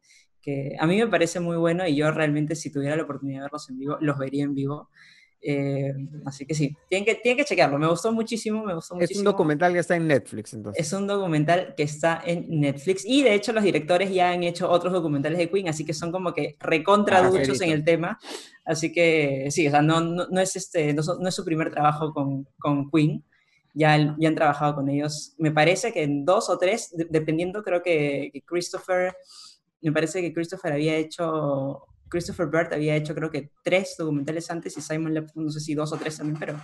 [0.41, 3.43] que a mí me parece muy bueno y yo realmente si tuviera la oportunidad de
[3.43, 4.89] verlos en vivo, los vería en vivo.
[5.41, 5.93] Eh,
[6.26, 7.80] así que sí, tienen que, tienen que chequearlo.
[7.80, 9.14] Me gustó muchísimo, me gustó muchísimo.
[9.14, 10.86] Es un documental que está en Netflix, entonces.
[10.86, 13.05] Es un documental que está en Netflix.
[13.05, 16.12] Y de hecho, los directores ya han hecho otros documentales de Queen, así que son
[16.12, 18.20] como que recontra ah, en el tema.
[18.66, 22.45] Así que sí, o sea, no, no, es, este, no, es su primer trabajo con,
[22.57, 23.24] con Queen.
[23.74, 25.36] Ya, ya, han trabajado con ellos.
[25.38, 29.15] Me parece que en dos o tres, dependiendo, creo que, Christopher,
[29.82, 34.76] me parece que Christopher había hecho Christopher Bird había hecho creo que tres documentales antes
[34.78, 36.59] y Simon Lep, no sé si dos o tres también, pero,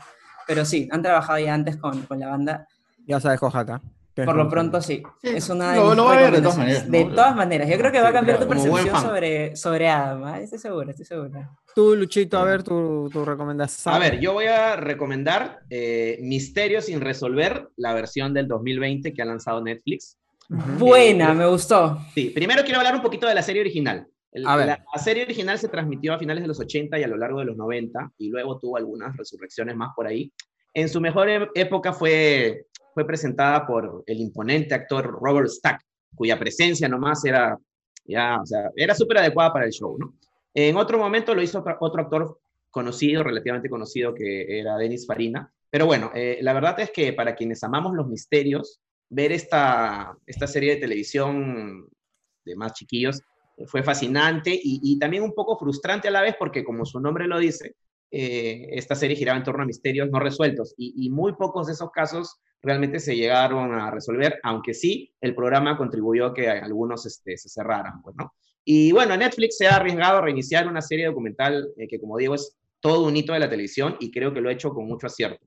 [0.48, 2.68] pero sí, han trabajado ya antes con, con la banda.
[3.06, 3.80] Ya sabes, Oaxaca.
[4.16, 5.04] Por lo pronto sí.
[5.22, 6.90] Es una de, no, va a de todas maneras.
[6.90, 7.70] De todas maneras.
[7.70, 10.36] Yo creo que va a cambiar tu percepción sobre, sobre Adam.
[10.36, 10.44] ¿eh?
[10.44, 11.58] Estoy seguro, estoy seguro.
[11.76, 13.94] Tú, Luchito, a ver tu, tu recomendación.
[13.94, 19.22] A ver, yo voy a recomendar eh, Misterio sin resolver, la versión del 2020 que
[19.22, 20.18] ha lanzado Netflix.
[20.48, 22.00] Buena, eh, me gustó.
[22.14, 24.08] Sí, primero quiero hablar un poquito de la serie original.
[24.32, 27.46] La, serie original se transmitió a finales de los 80 y a lo largo de
[27.46, 30.32] los 90 y luego tuvo algunas resurrecciones más por ahí.
[30.74, 32.66] En su mejor e, época fue,
[32.96, 35.82] fue presentada por el imponente actor Robert Stack,
[36.16, 37.60] cuya presencia nomás era,
[38.06, 40.16] ya, o sea, era súper adecuada para el show, ¿no?
[40.54, 42.40] En otro momento lo hizo otro actor
[42.72, 45.52] conocido, relativamente conocido, que era Denis Farina.
[45.70, 48.80] Pero bueno, eh, la verdad es que para quienes amamos los misterios,
[49.10, 51.90] ver esta, esta serie de televisión
[52.46, 53.22] de más chiquillos
[53.68, 57.40] fue fascinante y, también un poco frustrante a la vez porque, como su nombre lo
[57.40, 57.76] dice,
[58.12, 61.92] eh, esta serie giraba en torno a misterios no resueltos y, muy pocos de esos
[61.92, 67.38] casos realmente se llegaron a resolver, aunque sí, el programa contribuyó a que algunos este,
[67.38, 68.02] se cerraran.
[68.02, 68.16] Pues,
[68.66, 72.34] Y bueno, Netflix se ha arriesgado a reiniciar una serie documental eh, que, como digo,
[72.36, 75.08] es todo un hito de la televisión y creo que lo ha hecho con mucho
[75.08, 75.46] acierto.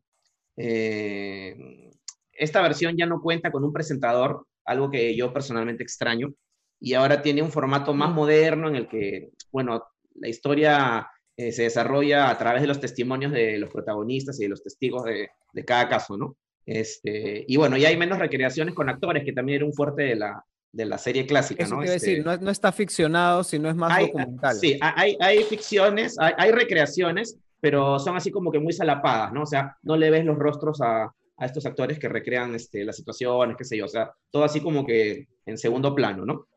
[0.56, 1.90] Eh,
[2.32, 6.32] esta versión ya no cuenta con un presentador, algo que yo personalmente extraño,
[6.80, 9.82] y ahora tiene un formato más moderno en el que, bueno,
[10.14, 14.50] la historia eh, se desarrolla a través de los testimonios de los protagonistas y de
[14.50, 16.36] los testigos de, de cada caso, ¿no?
[16.70, 20.16] Este, y bueno, ya hay menos recreaciones con actores, que también era un fuerte de
[20.16, 21.80] la, de la serie clásica, Eso ¿no?
[21.80, 24.54] Quiero decir, este no, está ficcionado, sino es más documental.
[24.54, 29.44] Sí, hay, hay ficciones, hay, hay, recreaciones, pero son así como que muy salapadas, ¿no?
[29.44, 31.04] O sea, no le ves los rostros a,
[31.38, 34.60] a estos actores que recrean este, las situaciones, qué sé yo, o sea, todo así
[34.60, 36.48] como que en segundo plano, ¿no?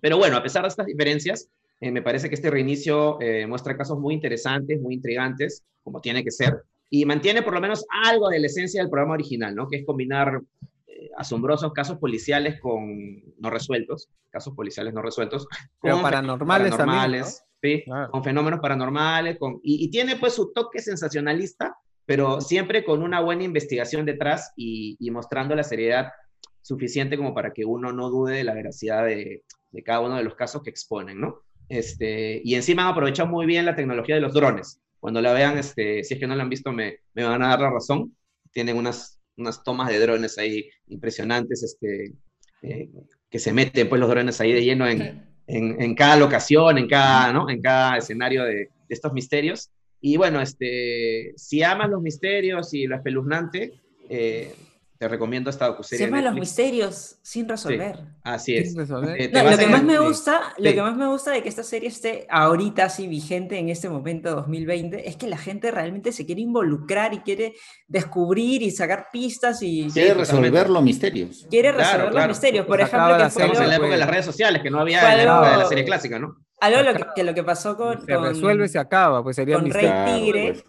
[0.00, 1.48] Pero bueno, a pesar de estas diferencias,
[1.80, 6.24] eh, me parece que este reinicio eh, muestra casos muy interesantes, muy intrigantes, como tiene
[6.24, 9.68] que ser, y mantiene por lo menos algo de la esencia del programa original, ¿no?
[9.68, 10.40] Que es combinar
[10.86, 15.46] eh, asombrosos casos policiales con no resueltos, casos policiales no resueltos,
[15.82, 17.84] Pero paranormales, paranormales ¿sí?
[18.10, 23.20] con fenómenos paranormales, con, y, y, tiene pues su toque sensacionalista, pero siempre con una
[23.20, 26.12] buena investigación detrás y, y mostrando la seriedad
[26.62, 30.24] suficiente como para que uno no dude de la veracidad de, de cada uno de
[30.24, 31.42] los casos que exponen, ¿no?
[31.68, 34.80] Este, y encima han aprovechado muy bien la tecnología de los drones.
[35.00, 37.48] Cuando la vean, este, si es que no la han visto, me, me van a
[37.48, 38.16] dar la razón.
[38.52, 42.14] Tienen unas, unas tomas de drones ahí impresionantes, este,
[42.62, 42.88] eh,
[43.30, 46.88] que se meten pues los drones ahí de lleno en, en, en, cada locación, en
[46.88, 47.48] cada, ¿no?
[47.50, 49.70] en cada escenario de, de, estos misterios.
[50.00, 53.74] Y bueno, este, si amas los misterios y lo espeluznante,
[54.08, 54.54] eh,
[54.98, 56.04] te recomiendo esta docuserie.
[56.04, 57.98] Se llama Los misterios sin resolver.
[58.22, 58.74] así es.
[58.76, 61.88] Eh, lo que más me gusta, lo que más me gusta de que esta serie
[61.88, 66.40] esté ahorita así vigente en este momento 2020 es que la gente realmente se quiere
[66.40, 67.54] involucrar y quiere
[67.86, 71.46] descubrir y sacar pistas y quiere resolver los misterios.
[71.50, 74.62] Quiere resolver los misterios, por ejemplo, que fue en la época de las redes sociales
[74.62, 76.36] que no había en la época de la serie clásica, ¿no?
[76.58, 79.70] Algo lo que, lo que pasó con se resuelve y se acaba, pues sería con
[79.70, 80.52] Rey Tigre.
[80.54, 80.64] Pues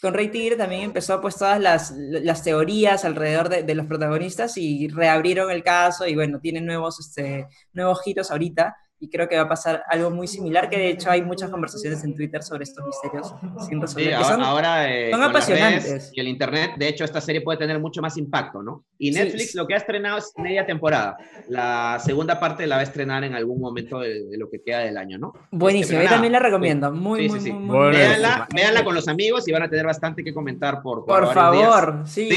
[0.00, 4.56] con Rey Tigre también empezó pues todas las, las teorías alrededor de, de, los protagonistas
[4.56, 9.36] y reabrieron el caso y bueno, tienen nuevos, este, nuevos giros ahorita y creo que
[9.36, 12.64] va a pasar algo muy similar, que de hecho hay muchas conversaciones en Twitter sobre
[12.64, 13.34] estos misterios
[13.66, 14.14] sin resolver.
[14.18, 16.10] Sí, son, ahora eh, son apasionantes.
[16.12, 18.84] Y el Internet, de hecho, esta serie puede tener mucho más impacto, ¿no?
[18.98, 19.56] Y Netflix sí.
[19.56, 21.16] lo que ha estrenado es media temporada.
[21.48, 24.80] La segunda parte la va a estrenar en algún momento de, de lo que queda
[24.80, 25.32] del año, ¿no?
[25.50, 26.92] Buenísimo, este, yo también la recomiendo.
[26.92, 30.22] Muy, muy, muy, muy, muy véanla, véanla, con los amigos y van a tener bastante
[30.22, 32.28] que comentar por Por, por favor, sí.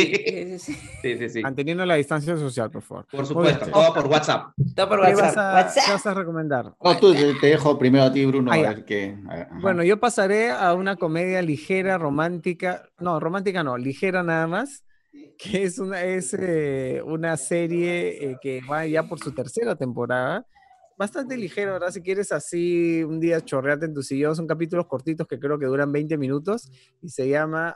[0.57, 0.77] Sí.
[1.01, 1.29] sí.
[1.29, 3.05] sí, Manteniendo la distancia social, por favor.
[3.11, 4.53] Por supuesto, todo por WhatsApp.
[4.73, 5.15] Todo por WhatsApp.
[5.15, 5.85] ¿Qué vas a, WhatsApp.
[5.85, 6.52] ¿qué vas a recomendar?
[6.61, 9.17] No, tú te dejo primero a ti, Bruno, a ver qué.
[9.61, 14.83] Bueno, yo pasaré a una comedia ligera, romántica, no, romántica no, ligera nada más,
[15.37, 20.45] que es una, es, eh, una serie eh, que va ya por su tercera temporada.
[20.97, 21.91] Bastante ligera, ¿verdad?
[21.91, 25.65] Si quieres así un día chorrearte en tu sillón, son capítulos cortitos que creo que
[25.65, 26.69] duran 20 minutos
[27.01, 27.75] y se llama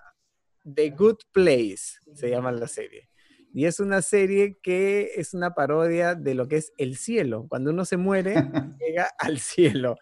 [0.64, 3.10] The Good Place, se llama la serie.
[3.58, 7.48] Y es una serie que es una parodia de lo que es el cielo.
[7.50, 8.36] Cuando uno se muere,
[8.80, 9.96] llega al cielo.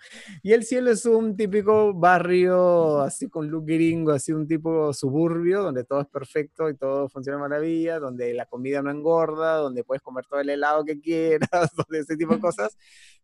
[0.43, 5.63] Y el cielo es un típico barrio así con look gringo, así un tipo suburbio,
[5.63, 10.01] donde todo es perfecto y todo funciona maravilla, donde la comida no engorda, donde puedes
[10.01, 12.77] comer todo el helado que quieras, donde ese tipo de cosas.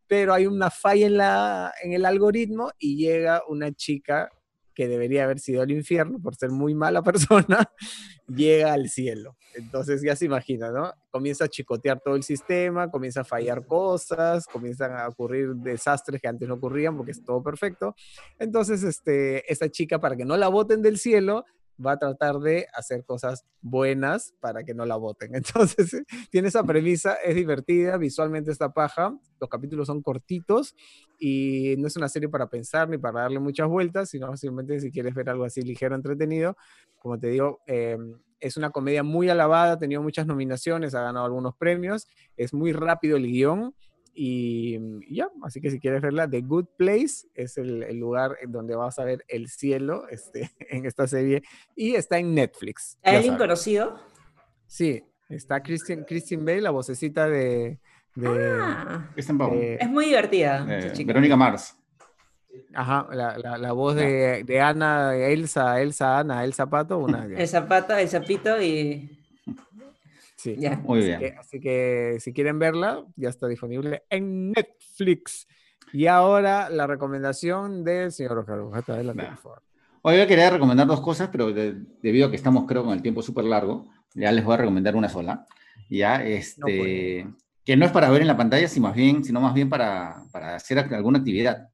[0.07, 4.31] Pero hay una falla en, la, en el algoritmo y llega una chica
[4.73, 7.71] que debería haber sido al infierno por ser muy mala persona,
[8.27, 9.35] llega al cielo.
[9.53, 10.93] Entonces ya se imagina, ¿no?
[11.09, 16.27] Comienza a chicotear todo el sistema, comienza a fallar cosas, comienzan a ocurrir desastres que
[16.27, 17.95] antes no ocurrían porque es todo perfecto.
[18.39, 21.45] Entonces, este, esta chica, para que no la voten del cielo,
[21.85, 25.35] va a tratar de hacer cosas buenas para que no la voten.
[25.35, 30.75] Entonces, tiene esa premisa, es divertida, visualmente está paja, los capítulos son cortitos
[31.19, 34.91] y no es una serie para pensar ni para darle muchas vueltas, sino simplemente si
[34.91, 36.55] quieres ver algo así ligero, entretenido,
[36.99, 41.25] como te digo, em, es una comedia muy alabada, ha tenido muchas nominaciones, ha ganado
[41.25, 43.75] algunos premios, es muy rápido el guion
[44.13, 44.77] y,
[45.09, 48.99] ya, así que si quieres verla, The Good Place es el, el, lugar donde vas
[48.99, 51.43] a ver el cielo este, en esta serie
[51.75, 52.97] y está en Netflix.
[53.03, 53.99] ¿Hay alguien conocido?
[54.67, 57.79] Sí, está Christian, Christian Bale, la vocecita de...
[58.15, 58.27] de,
[58.61, 60.65] ah, es muy divertida.
[61.05, 61.77] Verónica Mars.
[62.73, 67.25] Ajá, la, la, la voz de, de, Ana, Elsa, Elsa, Ana, El Zapato, una.
[67.37, 69.20] El Zapato, el Zapito y
[70.41, 71.35] Sí, muy bien.
[71.37, 75.47] así que si quieren verla, ya está disponible en Netflix.
[75.93, 78.93] Y ahora la recomendación del señor Oscar Bujata.
[78.93, 79.27] Adelante,
[80.01, 83.45] Hoy quería recomendar dos cosas, pero debido a que estamos, creo, con el tiempo súper
[83.45, 85.45] largo, ya les voy a recomendar una sola.
[85.91, 87.27] Ya, este,
[87.63, 90.23] que no es para ver en la pantalla, sino más bien, sino más bien para,
[90.31, 91.69] para hacer alguna actividad,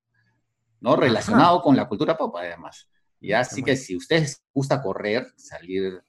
[0.81, 0.97] ¿no?
[0.97, 2.89] Relacionado con la cultura pop, además.
[3.21, 6.01] Ya, así que si ustedes gusta correr, salir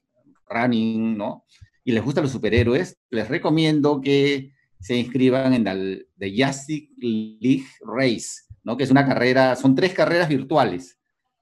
[0.49, 1.45] running, ¿no?
[1.89, 7.65] Y les gustan los superhéroes, les recomiendo que se inscriban en el The Justice League
[7.81, 8.77] Race, ¿no?
[8.77, 10.99] que es una carrera, son tres carreras virtuales,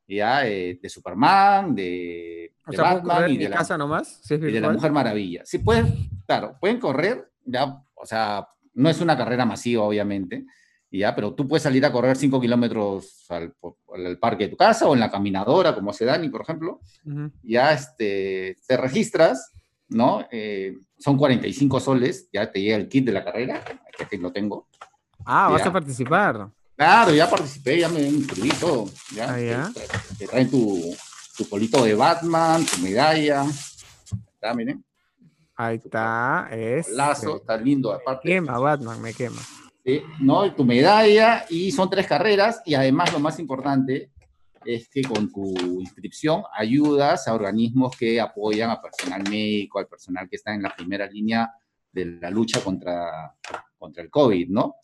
[0.07, 0.48] ¿ya?
[0.48, 5.41] Eh, de Superman, de, Batman y de, la, casa nomás, y de la Mujer Maravilla.
[5.44, 10.45] Sí, pueden, claro, pueden correr, ya, o sea, no es una carrera masiva, obviamente,
[10.90, 13.53] ya, pero tú puedes salir a correr 5 kilómetros al,
[14.18, 16.80] parque de tu casa o en la caminadora, como hace Dani, por ejemplo,
[17.44, 19.52] ya este, te registras
[19.89, 20.26] ¿no?
[20.31, 23.64] Eh, son 45 soles, ya te llega el kit de la carrera,
[24.09, 24.68] que lo tengo.
[25.26, 26.49] Ah, vas a participar.
[26.76, 28.85] Claro, ya participé, ya me inscribí todo.
[29.14, 29.72] Ya, ah,
[30.18, 30.95] Te, traen tu,
[31.35, 33.45] tu polito de Batman, tu medalla.
[34.34, 34.84] Está, miren.
[35.55, 36.89] Ahí está, es.
[36.89, 38.30] Lazo, está lindo aparte.
[38.30, 39.41] Me quema, Batman, me quema.
[39.84, 40.53] Sí, ¿no?
[40.53, 44.11] Tu medalla y son tres carreras y además lo más importante
[44.68, 50.27] es que con tu inscripción ayudas a organismos que apoyan a personal médico, al personal
[50.30, 51.49] que está en la primera línea
[51.91, 53.34] de la lucha contra,
[53.77, 54.76] contra el COVID, ¿no?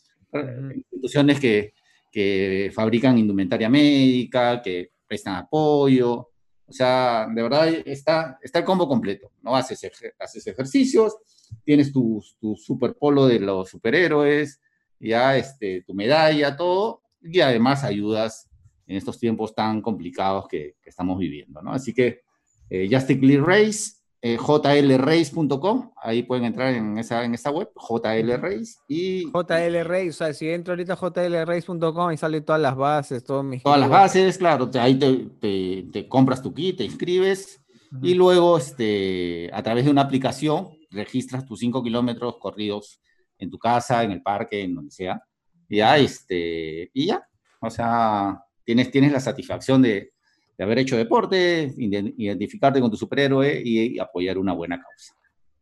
[0.73, 1.73] Instituciones que,
[2.09, 6.29] que fabrican indumentaria médica, que prestan apoyo,
[6.65, 9.53] o sea, de verdad está, está el combo completo, ¿no?
[9.55, 11.17] Haces, haces ejercicios,
[11.65, 14.61] tienes tu, tu super polo de los superhéroes,
[14.97, 18.49] ya este, tu medalla, todo, y además ayudas
[18.87, 21.71] en estos tiempos tan complicados que, estamos viviendo, ¿no?
[21.71, 22.21] Así que
[22.69, 29.25] eh, Clear Race, eh, jlrace.com, ahí pueden entrar en esa, en esa web, jlrace y...
[29.25, 33.63] JLRace, o sea, si entro ahorita a jlrace.com y salen todas las bases, todos mis...
[33.63, 37.61] Todas las bases, claro, ahí te, te, compras tu kit, te inscribes
[38.01, 43.01] y luego este, a través de una aplicación registras tus 5 kilómetros corridos
[43.37, 45.21] en tu casa, en el parque, en donde sea,
[45.67, 47.27] y ya, este, y ya,
[47.59, 50.11] o sea, tienes, tienes la satisfacción de,
[50.59, 55.13] haber hecho deporte, identificarte con tu superhéroe y, apoyar una buena causa.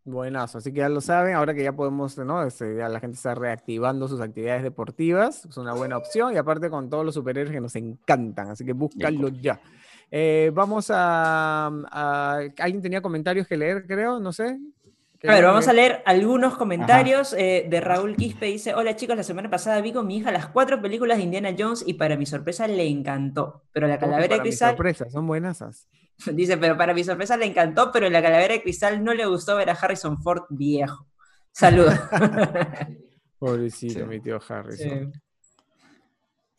[0.04, 2.44] Buenazo, así que ya lo saben, ahora que ya podemos, ¿no?
[2.44, 6.70] Este, ya la gente está reactivando sus actividades deportivas, es una buena opción y aparte
[6.72, 9.62] con todos los superhéroes que nos encantan, así que búscalo ya.
[10.10, 14.20] Eh, vamos a, a, ¿Alguien tenía comentarios que leer, creo?
[14.20, 14.60] No sé.
[15.28, 18.48] A ver, vamos a leer algunos comentarios eh, de Raúl Quispe.
[18.48, 21.54] Dice, hola chicos, la semana pasada vi con mi hija las cuatro películas de Indiana
[21.58, 23.64] Jones y para mi sorpresa le encantó.
[23.72, 24.72] Pero la calavera de cristal...
[24.72, 25.64] sorpresa, son buenas.
[26.34, 29.56] Dice, pero para mi sorpresa le encantó, pero la calavera de cristal no le gustó
[29.56, 31.06] ver a Harrison Ford viejo.
[31.52, 31.94] Saludos.
[33.38, 35.12] Pobrecito, mi tío Harrison.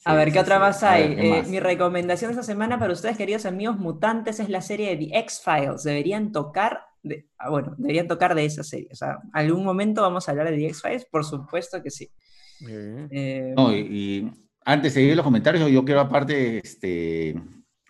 [0.05, 1.15] a ver, ¿qué otra más hay?
[1.19, 5.19] Eh, mi recomendación esta semana para ustedes, queridos amigos mutantes, es la serie de The
[5.19, 5.83] X-Files.
[5.83, 6.92] Deberían tocar
[7.39, 8.89] Ah, bueno, deberían tocar de esa serie.
[8.93, 12.11] O sea, algún momento vamos a hablar de The X-Files, por supuesto que sí.
[12.69, 14.31] Eh, no, y,
[14.65, 17.35] antes de seguir los comentarios, yo quiero aparte este,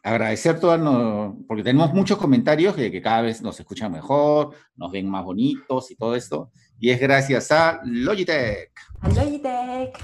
[0.03, 5.09] agradecer todo, porque tenemos muchos comentarios de que cada vez nos escuchan mejor, nos ven
[5.09, 6.51] más bonitos y todo esto.
[6.79, 8.73] Y es gracias a Logitech.
[9.01, 9.99] A Logitech.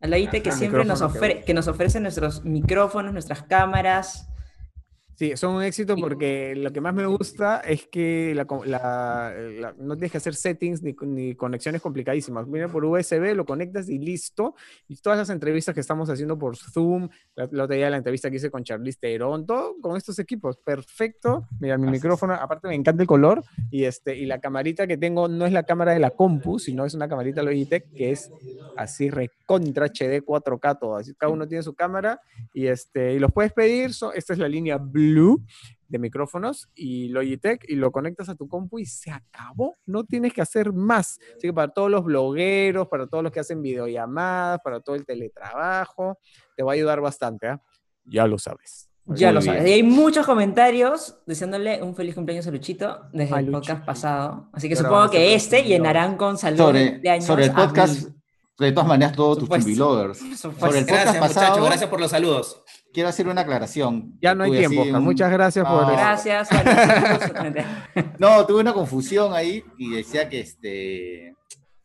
[0.00, 1.02] A Logitech que siempre nos,
[1.46, 4.28] que nos ofrece nuestros micrófonos, nuestras cámaras,
[5.22, 10.18] Sí, son un éxito porque lo que más me gusta es que no tienes que
[10.18, 12.50] hacer settings ni, conexiones complicadísimas.
[12.50, 14.56] Viene por USB, lo conectas y listo.
[14.88, 18.38] Y todas las entrevistas que estamos haciendo por Zoom, la, otra día la entrevista que
[18.38, 21.46] hice con Charlize Theron, todo con estos equipos, perfecto.
[21.60, 25.28] Mira, mi micrófono, aparte me encanta el color y, este, y la camarita que tengo
[25.28, 28.32] no es la cámara de la compu, sino es una camarita Logitech que es
[28.76, 30.96] así recontra HD 4K todo.
[30.96, 32.20] Así, cada uno tiene su cámara
[32.52, 33.92] y, este, y los puedes pedir.
[34.16, 35.11] esta es la línea Blue
[35.88, 39.76] de micrófonos y Logitech y lo conectas a tu compu y se acabó.
[39.86, 41.18] No tienes que hacer más.
[41.36, 45.04] Así que para todos los blogueros, para todos los que hacen videollamadas, para todo el
[45.04, 46.18] teletrabajo,
[46.56, 47.48] te va a ayudar bastante.
[47.48, 47.62] ¿ah?
[48.04, 48.88] Ya lo sabes.
[49.06, 49.68] Ya lo sabes.
[49.68, 54.48] Y hay muchos comentarios deseándole un feliz cumpleaños a Luchito desde el podcast pasado.
[54.52, 57.26] Así que supongo que este llenarán con saludos de años.
[57.26, 58.10] Sobre el podcast,
[58.58, 60.18] de todas maneras, todos tus lovers.
[60.38, 61.66] Sobre el podcast gracias, muchachos.
[61.66, 62.62] Gracias por los saludos
[62.92, 64.16] quiero hacer una aclaración.
[64.20, 65.90] Ya no hay tiempo, muchas gracias por...
[65.92, 66.48] Gracias.
[68.18, 71.34] no, tuve una confusión ahí y decía que este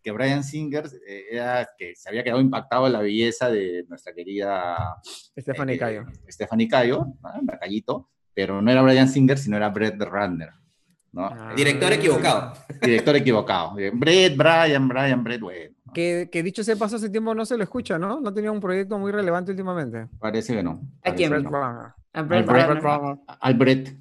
[0.04, 4.14] que Brian Singer eh, era, que se había quedado impactado en la belleza de nuestra
[4.14, 4.96] querida
[5.38, 6.06] Stephanie eh, Cayo.
[6.30, 8.10] Stephanie Cayo, ¿no?
[8.34, 10.52] pero no era Brian Singer, sino era Brett Runner.
[11.12, 11.26] ¿no?
[11.26, 11.54] Ah.
[11.56, 12.54] Director equivocado.
[12.82, 13.76] Director equivocado.
[13.94, 15.76] Brett, Brian, Brian, Brett, bueno.
[15.94, 18.20] Que, que, dicho sea paso, hace tiempo no se lo escucha, ¿no?
[18.20, 20.08] No tenía un proyecto muy relevante últimamente.
[20.20, 20.82] Parece que no.
[21.04, 21.34] ¿A quién?
[23.40, 23.98] Albrecht.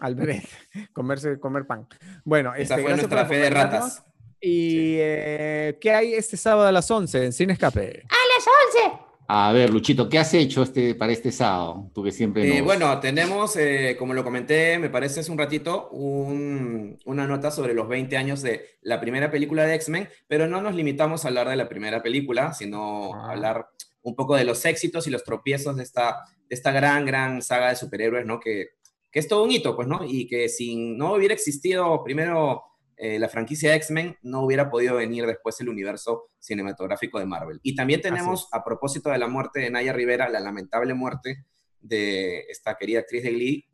[0.00, 0.48] Albrecht.
[0.92, 1.86] Comerse, comer pan.
[2.24, 4.04] Bueno, esa este, fue nuestra fe de ratas.
[4.40, 8.04] ¿Y eh, qué hay este sábado a las 11 en Cine Escape?
[8.08, 9.09] ¡A las 11!
[9.32, 11.88] A ver, Luchito, ¿qué has hecho este, para este sábado?
[11.94, 15.88] Tú que siempre eh, Bueno, tenemos, eh, como lo comenté, me parece hace un ratito,
[15.90, 20.74] una nota sobre los 20 años de la primera película de X-Men, pero no nos
[20.74, 23.30] limitamos a hablar de la primera película, sino a ah.
[23.30, 23.68] hablar
[24.02, 27.68] un poco de los éxitos y los tropiezos de esta, de esta gran, gran saga
[27.68, 28.40] de superhéroes, ¿no?
[28.40, 28.70] Que,
[29.12, 30.00] que es todo un hito, pues, ¿no?
[30.04, 32.64] Y que si no hubiera existido primero
[33.02, 37.58] eh, la franquicia X-Men, no hubiera podido venir después el universo cinematográfico de Marvel.
[37.62, 41.46] Y también tenemos, a propósito de la muerte de Naya Rivera, la lamentable muerte
[41.80, 43.66] de esta querida actriz de Glee,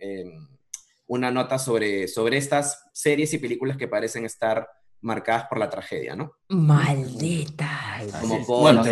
[1.09, 4.69] una nota sobre, sobre estas series y películas que parecen estar
[5.07, 6.33] marcadas por la tragedia, ¿no?
[6.49, 8.01] Maldita.
[8.21, 8.83] Como bueno,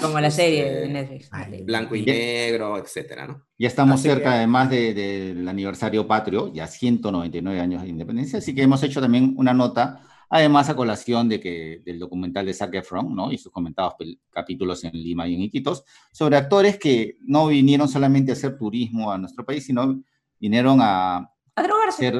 [0.00, 1.30] como la serie de Netflix.
[1.64, 3.42] Blanco y negro, etcétera, ¿no?
[3.58, 8.82] Ya estamos cerca, además del aniversario patrio, ya 199 años de independencia, así que hemos
[8.82, 13.32] hecho también una nota, además a colación de que, del documental de Zac Efron, ¿no?
[13.32, 13.94] Y sus comentados
[14.30, 19.10] capítulos en Lima y en Iquitos, sobre actores que no vinieron solamente a hacer turismo
[19.10, 20.02] a nuestro país, sino
[20.38, 21.30] vinieron a...
[21.56, 22.12] A drogarse.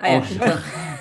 [0.00, 0.22] Ah,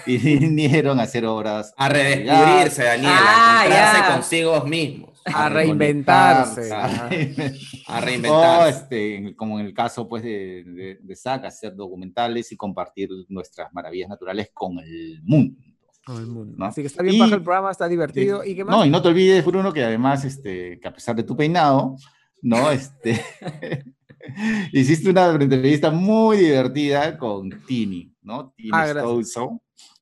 [0.05, 1.73] vinieron a hacer obras.
[1.77, 5.21] A redescubrirse, Daniel, a ah, encontrarse consigo mismos.
[5.25, 6.73] A, reinventarse.
[6.73, 8.69] A, reinventarse.
[8.69, 14.09] Este, como en el caso pues, de, de, de hacer documentales y compartir nuestras maravillas
[14.09, 15.59] naturales con el mundo.
[16.05, 16.65] Con el mundo.
[16.65, 18.43] Así que está bien bajo el programa, está divertido.
[18.43, 18.75] ¿Y qué más?
[18.75, 21.97] No, y no te olvides, Bruno, que además, este, que a pesar de tu peinado,
[22.41, 22.71] ¿no?
[22.71, 23.21] Este,
[24.71, 28.13] hiciste una entrevista muy divertida con Tini.
[28.27, 28.53] ¿No?
[28.55, 28.93] Tini ah,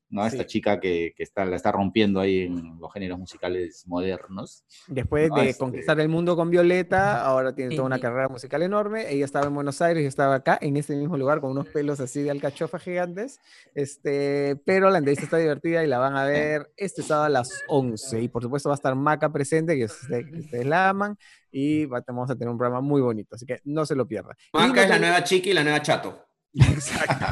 [0.08, 0.26] ¿no?
[0.26, 4.64] Esta chica que, que, está, la está rompiendo ahí en los géneros musicales modernos.
[4.86, 9.12] Después de este conquistar el mundo con Violeta, ahora tiene toda una carrera musical enorme.
[9.12, 11.98] Ella estaba en Buenos Aires y estaba acá, en este mismo lugar, con unos pelos
[12.00, 13.40] así de alcachofa gigantes.
[13.74, 17.64] Este, pero la entrevista está divertida y la van a ver este sábado a las
[17.68, 18.22] 11.
[18.22, 21.18] Y por supuesto va a estar Maca presente, que ustedes, la aman.
[21.50, 24.36] Y vamos a tener un programa muy bonito, así que no se lo pierdan.
[24.52, 26.25] Maca es la nueva Chiqui y la nueva Chato.
[26.58, 27.26] Exacto.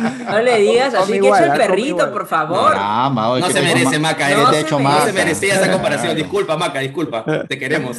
[0.30, 2.72] No le digas así que es el perrito, por favor.
[3.40, 4.28] No, se merece, Maca.
[4.30, 6.16] No, se, no se merecía esa comparación.
[6.16, 7.24] Disculpa, Maca, disculpa.
[7.48, 7.98] Te queremos.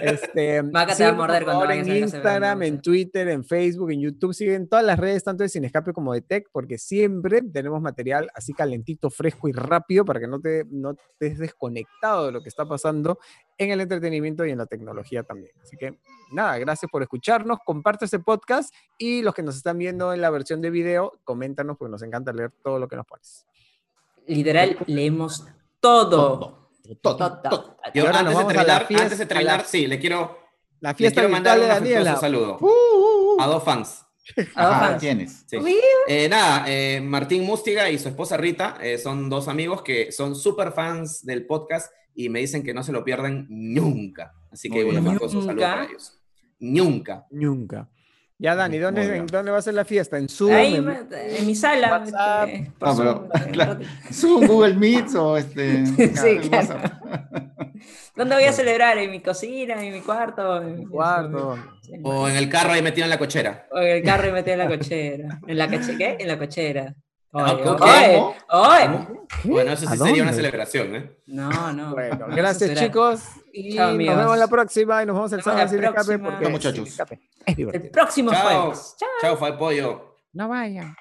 [0.00, 4.34] Este, Maca te va a morder cuando En Instagram, en Twitter, en Facebook, en YouTube,
[4.34, 8.30] siguen todas las redes, tanto de Sin Escape como de Tech, porque siempre tenemos material
[8.34, 12.42] así calentito, fresco y rápido para que no te, no te estés desconectado de lo
[12.42, 13.18] que está pasando
[13.58, 15.52] en el entretenimiento y en la tecnología también.
[15.62, 15.98] Así que
[16.32, 20.30] nada, gracias por escucharnos, comparte este podcast y los que nos están viendo en la
[20.30, 23.46] versión de video, coméntanos porque nos encanta leer todo lo que nos pones.
[24.26, 25.52] Literal, leemos todo.
[25.82, 26.61] Todo,
[27.00, 27.42] todo,
[27.94, 30.38] Yo, antes, de terminar, antes de terminar, sí, le quiero,
[30.80, 32.16] la fiesta le quiero mandar un Daniela.
[32.16, 33.42] saludo uh, uh, uh.
[33.42, 34.04] a dos fans.
[34.54, 35.02] ¿A dos.
[35.46, 35.58] Sí.
[36.06, 40.36] Eh, nada, eh, Martín Mústiga y su esposa Rita eh, son dos amigos que son
[40.36, 44.32] súper fans del podcast y me dicen que no se lo pierden nunca.
[44.52, 46.20] Así que bueno, un saludo para ellos.
[46.60, 47.26] Nunca.
[47.30, 47.90] Nunca.
[48.42, 50.18] Ya, Dani, ¿dónde, ¿dónde va a ser la fiesta?
[50.18, 50.52] ¿En Zoom?
[50.52, 51.92] Ahí, en, mi sala.
[51.92, 53.78] WhatsApp, este, no, pero, claro,
[54.12, 55.86] ¿Zoom, Google Meet o este?
[55.86, 56.80] sí, claro.
[58.16, 58.98] ¿Dónde voy a celebrar?
[58.98, 59.80] ¿En mi cocina?
[59.80, 60.60] ¿En mi cuarto?
[60.60, 61.56] En mi cuarto.
[62.02, 63.68] O en el carro ahí metido en la cochera.
[63.70, 65.40] O en el carro ahí metido en la cochera.
[65.46, 65.98] ¿En la cochera?
[65.98, 66.16] ¿Qué?
[66.18, 66.94] En la cochera.
[67.34, 69.08] Oye, oye, oye.
[69.44, 71.16] Bueno, eso sí sería una celebración, ¿eh?
[71.26, 71.92] No, no.
[71.92, 73.22] Bueno, gracias chicos.
[73.52, 76.98] Y nos vemos la próxima y nos vemos el sábado en Escape porque muchachos.
[77.46, 78.60] El próximo Chao.
[78.62, 78.96] jueves.
[78.98, 80.16] Chao, Chao, Pollo.
[80.34, 80.94] No vayan.